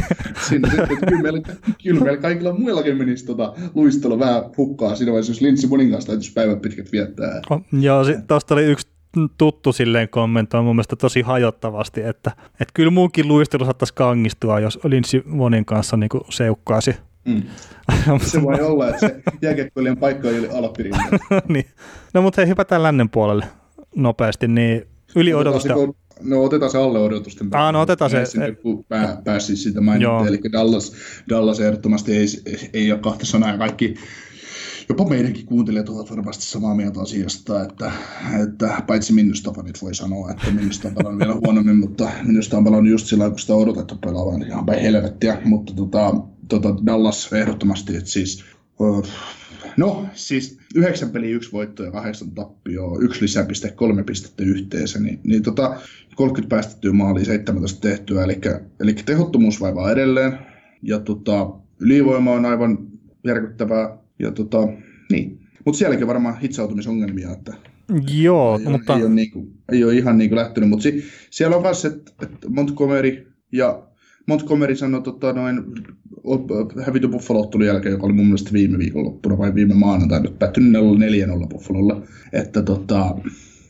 [0.49, 1.41] siinä sitten että kyllä, meillä,
[1.83, 6.07] kyllä meillä kaikilla muillakin menisi tota, luistelu vähän hukkaa siinä vaiheessa, jos Linssi Monin kanssa
[6.07, 7.41] täytyisi päivän pitkät viettää.
[7.51, 8.91] Oh, joo, tuosta oli yksi
[9.39, 14.79] tuttu silleen kommentoi mun mielestä tosi hajottavasti, että, että kyllä muunkin luistelu saattaisi kangistua, jos
[14.85, 16.97] Linssi Monin kanssa niin seukkaasi.
[17.25, 17.43] Mm.
[18.21, 21.19] se voi olla, että se jääkiekkoilijan paikka oli alppirinnalla.
[21.49, 21.67] niin.
[22.15, 23.45] No mutta hei, hypätään lännen puolelle
[23.97, 24.87] nopeasti, niin
[25.17, 25.75] yli odotusta.
[26.21, 27.49] No otetaan se alle odotusten.
[27.53, 28.27] Ah, no otetaan se.
[28.27, 30.93] Sinne, kun pää, pääsi sitä mainittiin, eli Dallas,
[31.29, 32.27] Dallas ehdottomasti ei,
[32.73, 33.95] ei ole kahta sanaa, kaikki
[34.89, 37.93] jopa meidänkin kuuntelijat ovat varmasti samaa mieltä asiasta, että,
[38.43, 42.65] että paitsi minusta fanit voi sanoa, että minusta on pelannut vielä huonommin, mutta minusta on
[42.65, 46.15] pelannut just sillä kun sitä on odotettu pelaavan ihan päin helvettiä, mutta tota,
[46.49, 48.45] tota Dallas ehdottomasti, että siis
[49.77, 55.21] No, siis yhdeksän peli, yksi voitto ja kahdeksan tappio, yksi lisäpiste, kolme pistettä yhteensä, niin,
[55.25, 55.81] niin tota,
[56.15, 58.41] 30 päästettyä maalia, 17 tehtyä, eli,
[58.81, 60.39] eli tehottomuus vaivaa edelleen,
[60.83, 62.79] ja tota, ylivoima on aivan
[63.25, 64.69] järkyttävää, ja tota,
[65.12, 65.39] niin.
[65.65, 67.55] Mutta sielläkin varmaan hitsautumisongelmia, että
[68.15, 68.93] Joo, ei mutta...
[68.93, 72.12] Ole, ei, ole niinku, ei ole ihan niinku lähtenyt, mutta si, siellä on myös, että
[72.23, 73.82] et Montgomery ja
[74.27, 75.62] Montgomery sanoi tota, noin
[76.85, 80.82] hävity Buffalo jälkeen, joka oli mun mielestä viime viikonloppuna vai viime maanantaina, nyt päättynyt
[81.44, 83.16] 4-0 Buffalolla, että tota,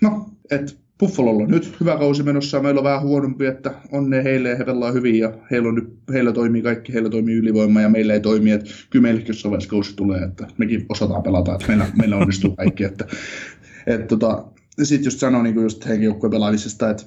[0.00, 0.72] no, että
[1.02, 4.64] Buffalolla on nyt hyvä kausi menossa, meillä on vähän huonompi, että onne heille ja he
[4.64, 8.20] pelaa hyvin ja heillä, on nyt, heillä toimii kaikki, heillä toimii ylivoima ja meillä ei
[8.20, 12.56] toimi, että kyllä meillekin jossain kausi tulee, että mekin osataan pelata, että meillä, meillä onnistuu
[12.56, 13.06] kaikki, että,
[13.86, 14.44] että tota,
[14.82, 17.02] sitten just sanoin niin just heidän joukkueen pelaamisesta, että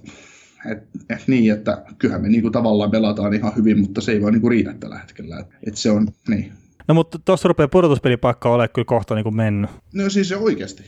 [0.71, 4.33] et, et niin, että kyllähän me niinku tavallaan pelataan ihan hyvin, mutta se ei vaan
[4.33, 5.39] niinku riitä tällä hetkellä.
[5.39, 6.51] Et, et se on, niin.
[6.87, 9.69] No mutta tuossa rupeaa pudotuspelipaikka olemaan kyllä kohta niinku mennyt.
[9.93, 10.83] No siis se oikeasti.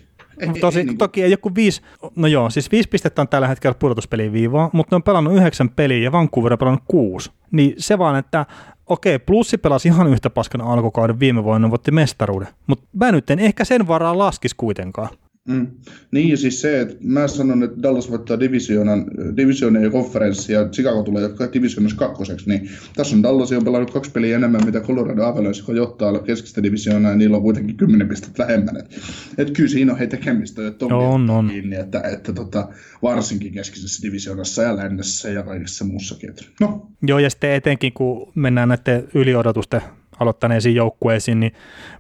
[0.62, 1.82] Tosi, niin toki ei joku viisi,
[2.16, 5.70] no joo, siis viisi pistettä on tällä hetkellä pudotuspeliin viivaa, mutta ne on pelannut yhdeksän
[5.70, 7.32] peliä ja Vancouver on pelannut kuusi.
[7.52, 8.46] Niin se vaan, että
[8.86, 12.48] okei, plussi pelasi ihan yhtä paskana alkukauden viime vuonna, voitti mestaruuden.
[12.68, 15.10] Mutta mä nyt en ehkä sen varaa laskisi kuitenkaan.
[15.48, 15.68] Mm.
[16.12, 19.06] Niin ja siis se, että mä sanon, että Dallas voittaa divisioonan,
[19.38, 24.12] divisioonan ja konferenssi ja Chicago tulee divisioonassa kakkoseksi, niin tässä on Dallas on pelannut kaksi
[24.12, 28.44] peliä enemmän, mitä Colorado Avalanche, joka johtaa keskistä divisioonaa, ja niillä on kuitenkin kymmenen pistettä
[28.44, 28.78] vähemmän.
[28.78, 28.96] Että
[29.38, 31.48] et kyllä siinä on heitä tekemistä, että on, on, on.
[31.48, 32.68] Kiinni, että, että tota,
[33.02, 36.34] varsinkin keskisessä divisioonassa ja lännessä ja kaikessa muussakin.
[36.60, 36.88] No.
[37.08, 39.82] Joo, ja sitten etenkin kun mennään näiden yliodotusten
[40.20, 41.52] aloittaneisiin joukkueisiin, niin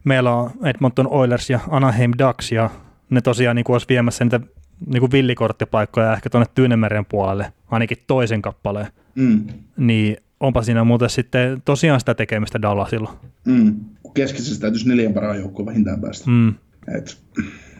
[0.03, 2.69] meillä on Edmonton Oilers ja Anaheim Ducks ja
[3.09, 4.39] ne tosiaan niin kuin olisi viemässä niitä
[4.85, 9.43] niin kuin villikorttipaikkoja ehkä tuonne Tyynemeren puolelle, ainakin toisen kappaleen, mm.
[9.77, 13.19] niin onpa siinä muuten sitten tosiaan sitä tekemistä Dallasilla.
[13.45, 13.75] Mm.
[14.13, 16.29] Keskisessä täytyisi neljän parhaan joukkoon vähintään päästä.
[16.29, 16.53] Mm.
[16.97, 17.17] Et,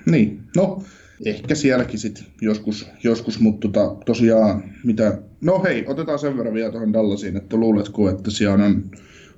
[0.05, 0.83] niin, no
[1.25, 5.17] ehkä sielläkin sitten joskus, joskus mutta tota, tosiaan mitä...
[5.41, 8.83] No hei, otetaan sen verran vielä tuohon Dallasiin, että luuletko, että siellä on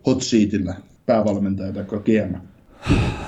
[0.06, 0.76] hot seatillä
[1.06, 2.36] päävalmentaja tai GM?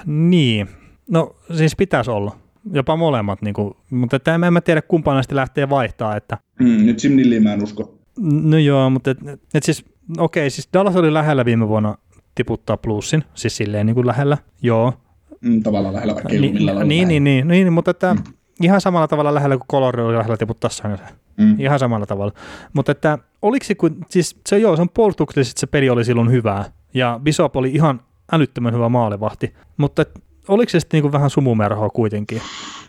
[0.05, 0.67] Niin,
[1.09, 2.37] no siis pitäisi olla
[2.73, 6.15] jopa molemmat, niin kuin, mutta että en mä tiedä kumpaan näistä lähtee vaihtaa.
[6.15, 6.37] Että...
[6.59, 7.97] Mm, nyt Sim Nilliin mä en usko.
[8.43, 9.17] No joo, mutta et,
[9.53, 9.85] et siis,
[10.17, 11.97] okei, siis Dallas oli lähellä viime vuonna
[12.35, 14.93] tiputtaa plussin, siis silleen niin kuin lähellä, joo.
[15.41, 18.23] Mm, tavallaan lähellä, vaikka ei niin, millä niin, niin, niin, niin, niin, mutta että mm.
[18.61, 21.03] ihan samalla tavalla lähellä kuin Colorado oli lähellä tiputtaa Sanse.
[21.37, 21.59] Mm.
[21.59, 22.33] Ihan samalla tavalla.
[22.73, 26.31] Mutta että oliko se, kun, siis se joo, se on puolustuksellisesti se peli oli silloin
[26.31, 28.01] hyvää, ja Bishop oli ihan
[28.31, 30.05] älyttömän hyvä maalivahti, mutta
[30.51, 32.41] oliko se sitten niinku vähän sumumerhoa kuitenkin?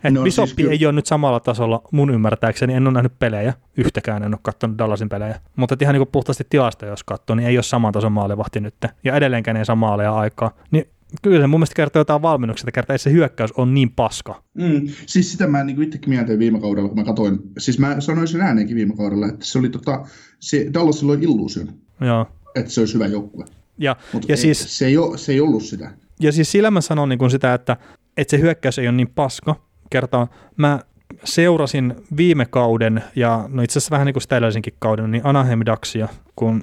[0.04, 3.54] Et no, Bisoppi siis ei ole nyt samalla tasolla mun ymmärtääkseni, en ole nähnyt pelejä,
[3.76, 7.56] yhtäkään en ole katsonut Dallasin pelejä, mutta ihan niinku puhtaasti tilasta jos katsoo, niin ei
[7.56, 8.74] ole saman tason maalivahti nyt,
[9.04, 10.86] ja edelleenkään ei saa maaleja aikaa, niin
[11.22, 14.42] kyllä se mun mielestä kertoo jotain valmennuksesta, kertaa, että se hyökkäys on niin paska.
[14.54, 18.28] Mm, siis sitä mä niin itsekin mietin viime kaudella, kun mä katsoin, siis mä sanoin
[18.28, 20.06] sen ääneenkin viime kaudella, että se oli tota,
[20.40, 21.68] se Dallasilla oli illuusion,
[22.00, 22.26] Joo.
[22.54, 23.44] että se olisi hyvä joukkue.
[23.78, 25.90] Ja, Mut ja ei, siis, se, ei ole, se ei ollut sitä
[26.22, 27.76] ja siis sillä mä sanon niin kuin sitä, että,
[28.16, 29.56] että se hyökkäys ei ole niin paska.
[29.90, 30.80] Kertaa mä
[31.24, 35.60] seurasin viime kauden, ja no itse asiassa vähän niin kuin sitä edellisenkin kauden, niin Anaheim
[35.66, 36.62] Ducksia, kun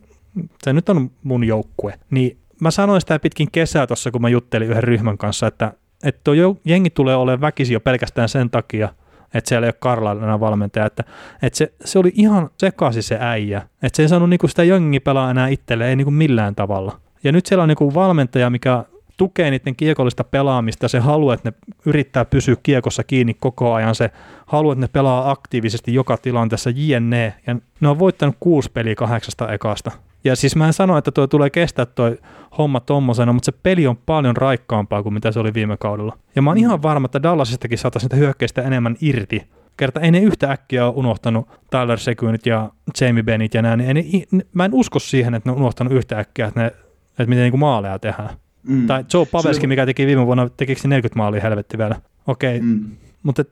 [0.64, 4.70] se nyt on mun joukkue, niin mä sanoin sitä pitkin kesää tuossa, kun mä juttelin
[4.70, 5.74] yhden ryhmän kanssa, että,
[6.04, 6.34] että tuo
[6.66, 8.90] jengi tulee olemaan väkisi jo pelkästään sen takia,
[9.34, 11.04] että siellä ei ole Karla enää valmentaja, että,
[11.42, 15.00] että se, se, oli ihan sekaisin se äijä, että se ei saanut niinku sitä jengi
[15.00, 17.00] pelaa enää itselleen, ei niinku millään tavalla.
[17.24, 18.84] Ja nyt siellä on niinku valmentaja, mikä
[19.20, 21.54] tukee niiden kiekollista pelaamista, se haluaa, että ne
[21.86, 24.12] yrittää pysyä kiekossa kiinni koko ajan, se
[24.46, 27.34] haluaa, että ne pelaa aktiivisesti joka tilanteessa jne.
[27.48, 29.92] Ja ne on voittanut kuusi peliä kahdeksasta ekasta.
[30.24, 32.12] Ja siis mä en sano, että tuo tulee kestää tuo
[32.58, 36.18] homma tommosena, mutta se peli on paljon raikkaampaa kuin mitä se oli viime kaudella.
[36.36, 39.48] Ja mä oon ihan varma, että Dallasistakin saataisiin sitä hyökkäistä enemmän irti
[39.80, 42.70] kerta ei ne yhtä äkkiä ole unohtanut Tyler Seguinit ja
[43.02, 46.20] Jamie Bennett ja näin, niin ne, mä en usko siihen, että ne on unohtanut yhtä
[46.20, 46.68] äkkiä, että, ne,
[47.10, 48.30] että miten niin kuin maaleja tehdään.
[48.64, 48.88] Mm.
[48.88, 52.02] Tai Joe Paveski, mikä teki viime vuonna, tekikö 40 maalia helvetti vielä.
[52.28, 52.70] Okei, okay.
[52.70, 52.86] mm.
[53.24, 53.46] mutta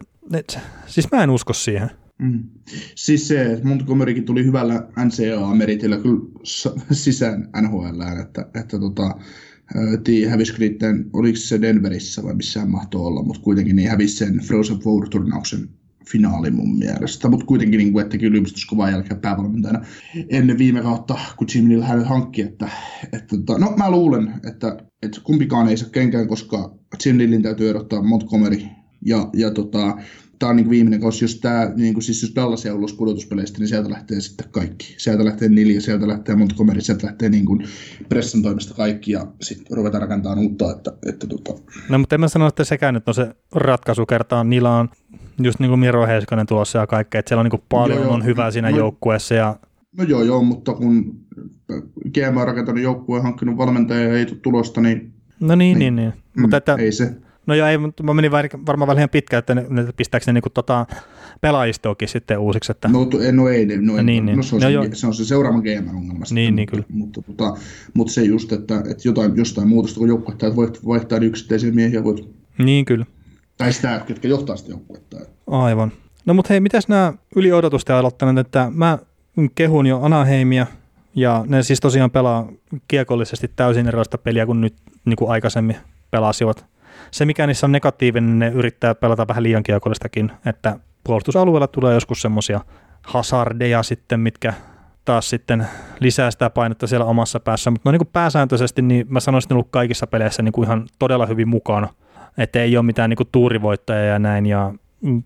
[0.88, 1.90] siis mä en usko siihen.
[2.20, 2.44] Mm.
[2.96, 6.20] Siis se, Montgomerykin tuli hyvällä NCAA-meritillä kyllä
[6.92, 9.16] sisään NHL, että, että tota,
[10.04, 14.16] tii, hävisikö niiden, oliko se Denverissä vai missä hän mahtoi olla, mutta kuitenkin niin hävisi
[14.16, 15.70] sen Frozen Four-turnauksen
[16.12, 19.86] finaali mun mielestä, mutta kuitenkin niin kuin, että yliopistossa kovaa jälkeen päävalmentajana
[20.30, 22.70] ennen viime kautta, kun Jim Neal hänet hankki, että,
[23.14, 27.70] että tota, no mä luulen, että, että kumpikaan ei saa kenkään, koska Jim Nealin täytyy
[27.70, 28.62] erottaa Montgomery
[29.06, 29.98] ja, ja tota,
[30.40, 33.60] tämä on niin viimeinen kausi, jos, tämä, niin kuin, siis jos Dallas jää ulos pudotuspeleistä,
[33.60, 34.96] niin sieltä lähtee sitten kaikki.
[34.98, 37.64] Sieltä lähtee Nilja, sieltä lähtee Montgomery, sieltä lähtee niin kuin
[38.10, 40.72] pressan toimesta kaikki ja sitten ruvetaan rakentamaan uutta.
[40.72, 41.54] Että, että tota.
[41.90, 44.44] No mutta en mä sano, että sekään nyt on se ratkaisu kertaa.
[44.44, 44.90] Niillä on
[45.44, 48.14] just niin kuin Miro Heiskanen tulossa ja kaikkea, että siellä on niin kuin paljon joo,
[48.14, 49.34] on hyvää siinä no, joukkueessa.
[49.34, 49.56] Ja...
[49.98, 51.16] No joo, joo, mutta kun
[52.14, 55.14] GM on rakentanut joukkueen, hankkinut valmentaja ja ei tule tulosta, niin...
[55.40, 56.10] No niin, niin, niin.
[56.10, 56.24] niin.
[56.36, 57.16] Mm, mutta että, ei se.
[57.48, 58.32] No joo, ei, mutta mä menin
[58.66, 60.86] varmaan vähän pitkään, että ne, ne pistääkö ne niinku tota
[61.42, 62.72] pelaajistoakin sitten uusiksi.
[62.72, 62.88] Että...
[62.88, 64.44] No, no ei, no, niin, no, niin.
[64.44, 66.26] se, on no, se, se, on se seuraavan GM-ongelma.
[66.32, 66.84] Niin, niin kyllä.
[66.90, 67.58] Mutta, mutta,
[67.94, 72.04] mutta, se just, että, että jotain, jostain muutosta, kun joukkuetta, että voit vaihtaa yksittäisiä miehiä,
[72.04, 72.30] voit...
[72.58, 73.06] Niin, kyllä.
[73.58, 75.18] Tai sitä, ketkä johtaa sitä joukkuetta.
[75.48, 75.92] Aivan.
[76.26, 78.98] No mutta hei, mitäs nämä yli odotusten aloittaneet, että mä
[79.56, 80.68] kehun jo Anaheimia,
[81.16, 82.48] ja ne siis tosiaan pelaa
[82.88, 84.74] kiekollisesti täysin erilaista peliä kuin nyt
[85.06, 85.78] niin kuin aikaisemmin
[86.12, 86.66] pelasivat
[87.12, 92.22] se, mikä niissä on negatiivinen, ne yrittää pelata vähän liian kiekollistakin, että puolustusalueella tulee joskus
[92.22, 92.62] semmoisia
[93.04, 94.54] hazardeja sitten, mitkä
[95.06, 95.68] taas sitten
[96.00, 99.54] lisää sitä painetta siellä omassa päässä, mutta no niin kuin pääsääntöisesti niin mä sanoisin, että
[99.54, 101.88] ne ollut kaikissa peleissä niin kuin ihan todella hyvin mukana,
[102.38, 104.74] että ei ole mitään niin kuin tuurivoittajia ja näin, ja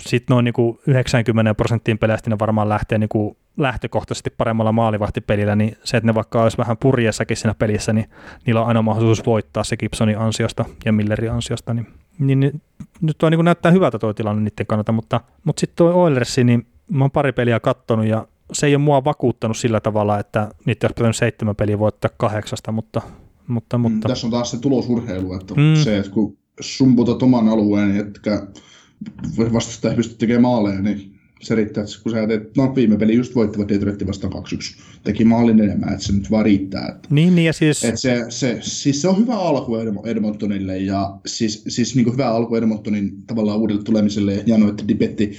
[0.02, 5.56] sitten noin niin kuin 90 prosenttiin peleistä ne varmaan lähtee niin kuin lähtökohtaisesti paremmalla maalivahtipelillä,
[5.56, 8.10] niin se, että ne vaikka olisi vähän purjessakin siinä pelissä, niin
[8.46, 11.88] niillä on aina mahdollisuus voittaa se Gibsonin ansiosta ja Millerin ansiosta, niin,
[12.20, 12.62] niin, niin
[13.02, 16.68] nyt tuo niin näyttää hyvältä tuo tilanne niiden kannalta, mutta, mutta sitten tuo Oilersi, niin
[16.90, 20.88] mä oon pari peliä kattonut ja se ei ole mua vakuuttanut sillä tavalla, että niitä
[20.88, 23.02] olisi pitänyt seitsemän peliä voittaa kahdeksasta, mutta,
[23.48, 24.08] mutta, mutta.
[24.08, 25.76] Mm, tässä on taas se tulosurheilu, että mm.
[25.76, 28.48] se, että kun sumputat oman alueen, etkä
[29.54, 31.12] vastustaja pysty tekemään maaleja, niin
[31.42, 35.26] se riittää, että kun sä teet, no viime peli just voittivat Detroitin vastaan 2-1, teki
[35.26, 36.88] maalin enemmän, että se nyt vaan riittää.
[36.96, 37.84] Että, niin, niin ja siis...
[37.84, 39.76] Että se, se, siis se on hyvä alku
[40.06, 44.88] Edmontonille ja siis, siis niin kuin hyvä alku Edmontonin tavallaan uudelle tulemiselle ja hienoa, että
[44.88, 45.32] Dipetti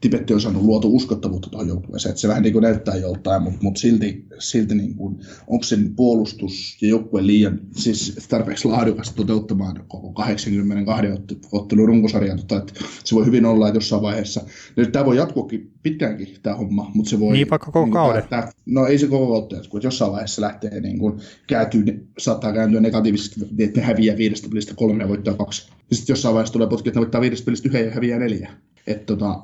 [0.00, 3.58] Tibetti on saanut luotu uskottavuutta tuohon joukkueeseen, että se vähän niin kuin näyttää joltain, mutta,
[3.62, 5.16] mutta silti, silti niin kuin,
[5.46, 11.06] onko sen puolustus ja joukkue liian siis tarpeeksi laadukas toteuttamaan koko 82
[11.52, 12.72] ottelun runkosarjan, tota, että
[13.04, 14.40] se voi hyvin olla, että jossain vaiheessa,
[14.76, 17.32] nyt tämä voi jatkuakin pitkäänkin tämä homma, mutta se voi...
[17.32, 18.22] Niin vaikka koko niin, kauden.
[18.30, 22.80] Tämä, no ei se koko kautta, että jossain vaiheessa lähtee niin kuin, kääntyy, saattaa kääntyä
[22.80, 25.70] negatiivisesti, että ne häviää viidestä pelistä kolme ja voittaa kaksi.
[25.90, 28.50] Ja sitten jossain vaiheessa tulee potki, että ne voittaa viidestä pelistä yhden ja häviää neljä.
[28.86, 29.40] Että tota,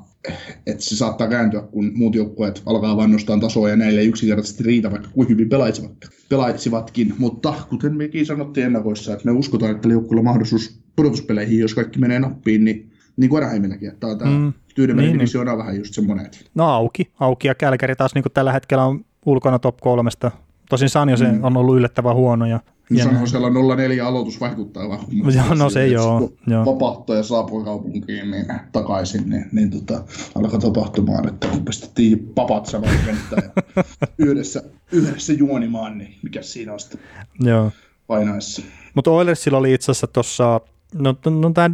[0.67, 4.63] et se saattaa kääntyä, kun muut joukkueet alkaa vain nostaa tasoa ja näille ei yksinkertaisesti
[4.63, 5.91] riitä, vaikka kuin hyvin pelaisivat,
[6.29, 7.13] pelaisivatkin.
[7.17, 11.99] Mutta kuten mekin sanottiin ennakoissa, että me uskotaan, että joukkueella on mahdollisuus pudotuspeleihin, jos kaikki
[11.99, 15.59] menee nappiin, niin niin kuin Anaheimillakin, että tämä mm, Tyynemeren niin, divisioona niin.
[15.59, 16.31] vähän just semmoinen.
[16.55, 20.31] No auki, auki ja Kälkäri taas niin kuin tällä hetkellä on ulkona top kolmesta.
[20.69, 21.43] Tosin Sanjo mm.
[21.43, 25.05] on ollut yllättävän huono ja niin siellä 04 aloitus vaikuttaa vähän.
[25.35, 26.31] Joo, no se joo.
[26.47, 26.65] joo.
[26.65, 30.03] Vapahtaja saapui kaupunkiin niin takaisin, niin, niin tota,
[30.35, 33.83] alkoi tapahtumaan, että kun pistettiin papat samaan kenttään ja
[34.25, 36.99] yhdessä, yhdessä juonimaan, niin mikä siinä on sitten
[37.39, 37.71] joo.
[38.07, 38.61] painaessa.
[38.93, 40.61] Mutta Oilersilla oli itse asiassa tuossa,
[40.93, 41.69] no, no tämä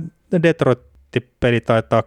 [1.13, 2.03] Detroit-peli taitaa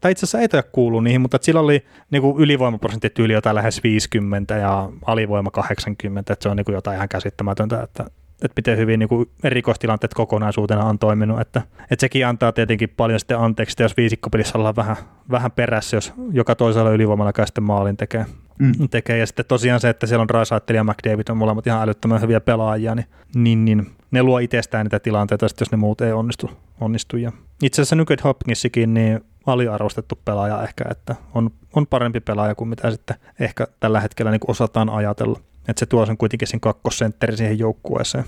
[0.00, 3.56] tai itse asiassa ei taida kuulu niihin, mutta sillä oli niin kuin ylivoimaprosentti tyyli jotain
[3.56, 8.06] lähes 50 ja alivoima 80, että se on niin kuin jotain ihan käsittämätöntä, että
[8.42, 11.40] että miten hyvin niin kuin erikoistilanteet kokonaisuutena on toiminut.
[11.40, 14.96] Että, että sekin antaa tietenkin paljon sitten anteeksi, jos viisikkopelissä ollaan vähän,
[15.30, 18.26] vähän perässä, jos joka toisella ylivoimalla käy sitten maalin tekee.
[18.58, 18.88] Mm.
[18.90, 19.18] tekee.
[19.18, 22.40] Ja sitten tosiaan se, että siellä on Drysaitel ja McDavid on molemmat ihan älyttömän hyviä
[22.40, 26.50] pelaajia, niin, niin, niin ne luo itsestään niitä tilanteita, sitten jos ne muut ei onnistu.
[26.80, 27.16] onnistu.
[27.16, 32.68] Ja itse asiassa Nugget Hopkinsikin niin aliarvostettu pelaaja ehkä, että on, on parempi pelaaja kuin
[32.68, 35.40] mitä sitten ehkä tällä hetkellä niin osataan ajatella.
[35.68, 38.24] Että se tuo sen kuitenkin sen kakkosentteri siihen joukkueeseen.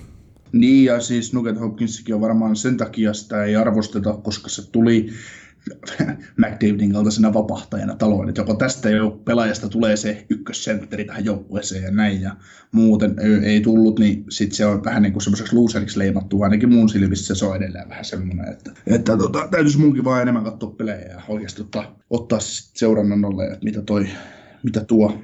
[0.53, 5.11] Niin, ja siis Nugget Hopkinsikin on varmaan sen takia sitä ei arvosteta, koska se tuli
[6.37, 11.91] McDavidin kaltaisena vapahtajana taloon, että joko tästä jo pelaajasta tulee se ykkössentteri tähän joukkueeseen ja
[11.91, 12.37] näin, ja
[12.73, 16.89] muuten ei tullut, niin sitten se on vähän niin kuin semmoiseksi loseriksi leimattu, ainakin mun
[16.89, 21.09] silmissä se on edelleen vähän semmoinen, että, että tota, täytyisi munkin vaan enemmän katsoa pelejä
[21.09, 24.09] ja oikeasti ottaa, ottaa seurannan alle, että mitä, toi,
[24.63, 25.23] mitä tuo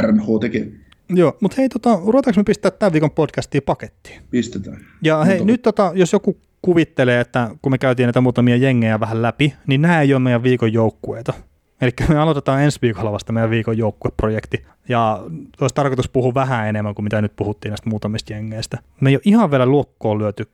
[0.00, 0.72] RNH tekee.
[1.08, 4.22] Joo, mutta hei, tota, ruvetaanko me pistää tämän viikon podcastia pakettiin?
[4.30, 4.78] Pistetään.
[5.02, 9.22] Ja hei, nyt tota, jos joku kuvittelee, että kun me käytiin näitä muutamia jengejä vähän
[9.22, 11.32] läpi, niin nämä ei ole meidän viikon joukkueita.
[11.80, 14.64] Eli me aloitetaan ensi viikolla vasta meidän viikon joukkueprojekti.
[14.88, 15.24] Ja
[15.60, 18.78] olisi tarkoitus puhua vähän enemmän kuin mitä nyt puhuttiin näistä muutamista jengeistä.
[19.00, 20.48] Me ei ole ihan vielä luokkoon lyöty.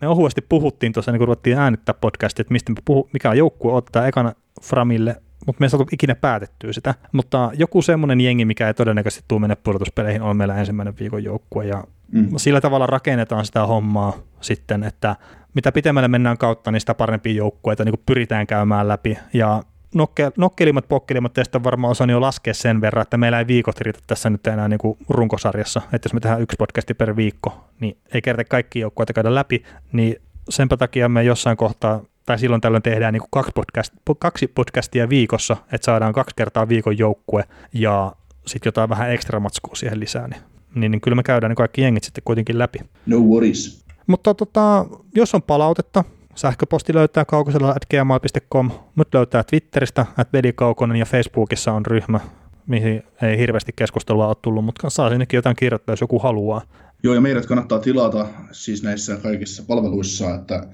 [0.00, 3.72] Me ohuesti puhuttiin tuossa, niin kun ruvettiin äänittää podcastia, että mistä me puhu, mikä joukkue
[3.72, 4.32] ottaa ekana
[4.62, 6.94] Framille mutta me ei saatu ikinä päätettyä sitä.
[7.12, 11.66] Mutta joku semmoinen jengi, mikä ei todennäköisesti tule mennä pudotuspeleihin, on meillä ensimmäinen viikon joukkue.
[11.66, 12.28] Ja mm.
[12.36, 15.16] sillä tavalla rakennetaan sitä hommaa sitten, että
[15.54, 19.18] mitä pitemmälle mennään kautta, niin sitä parempia joukkueita niin pyritään käymään läpi.
[19.32, 19.62] Ja
[19.94, 23.98] nokke, nokkelimmat, pokkelimmat teistä varmaan osaan jo laskea sen verran, että meillä ei viikot riitä
[24.06, 25.82] tässä nyt enää niin kuin runkosarjassa.
[25.92, 29.62] Että jos me tehdään yksi podcasti per viikko, niin ei kerta kaikki joukkueita käydä läpi,
[29.92, 30.16] niin
[30.48, 35.08] senpä takia me jossain kohtaa tai silloin tällöin tehdään niin kuin kaksi, podcast, kaksi podcastia
[35.08, 38.12] viikossa, että saadaan kaksi kertaa viikon joukkue ja
[38.46, 40.42] sitten jotain vähän ekstra matskua siihen lisää, niin,
[40.74, 42.78] niin, niin kyllä me käydään ne kaikki jengit sitten kuitenkin läpi.
[43.06, 43.84] No worries.
[44.06, 50.96] Mutta tota, jos on palautetta, sähköposti löytää kaukosella at gmail.com, mut löytää Twitteristä at velikaukonen
[50.96, 52.20] ja Facebookissa on ryhmä,
[52.66, 56.62] mihin ei hirveästi keskustelua ole tullut, mutta saa sinnekin jotain kirjoittaa, jos joku haluaa.
[57.02, 60.66] Joo, ja meidät kannattaa tilata siis näissä kaikissa palveluissa, että,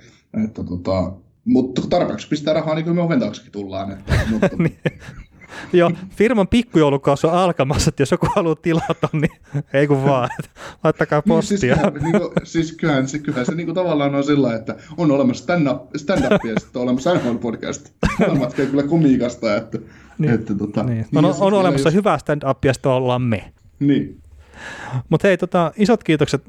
[0.45, 1.13] että tota,
[1.45, 3.21] mutta tarpeeksi pistää rahaa, niin kuin me oven
[3.53, 3.93] tullaan.
[3.93, 4.49] Että, mutta...
[4.59, 4.79] niin.
[5.73, 9.33] Joo, firman pikkujoulukausi on alkamassa, että jos joku haluaa tilata, niin
[9.73, 10.29] ei kun vaan,
[10.85, 11.57] laittakaa postia.
[11.57, 14.55] Niin, siis, kyllähän, niin kuin, siis kyllähän se, kyllähän se niin kuin tavallaan on sillä
[14.55, 17.91] että on olemassa stand-up, stand-up ja sitten on olemassa NHL podcast.
[18.19, 19.79] Molemmat kyllä komiikasta, että,
[20.19, 21.07] niin, että tota, niin.
[21.15, 21.95] On, on, on olemassa jos...
[21.95, 23.53] hyvä stand-up ja sitten ollaan me.
[23.81, 24.21] Niin.
[25.09, 26.43] Mutta hei, tota, isot kiitokset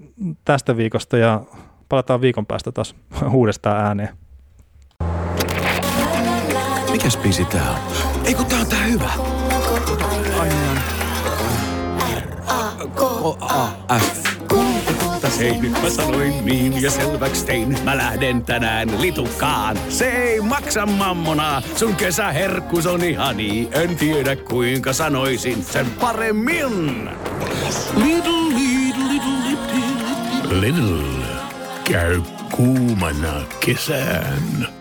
[0.46, 1.44] tästä viikosta ja
[1.90, 2.96] palataan viikon päästä taas
[3.32, 4.10] uudestaan ääneen.
[6.92, 7.78] Mikäs biisi tää on?
[8.26, 9.10] Ei kun tää on tää hyvä.
[12.48, 14.32] R-A-K-A-F.
[15.40, 17.78] Hei, nyt mä sanoin niin ja selväks tein.
[17.84, 19.78] Mä lähden tänään litukaan.
[19.90, 21.62] Se ei maksa mammona.
[21.76, 23.70] Sun kesäherkkus on ihani.
[23.72, 27.10] En tiedä kuinka sanoisin sen paremmin.
[27.96, 30.60] Little, little, little, little.
[30.62, 31.26] Little.
[31.84, 33.34] Käy kuumana
[33.66, 34.81] kesään.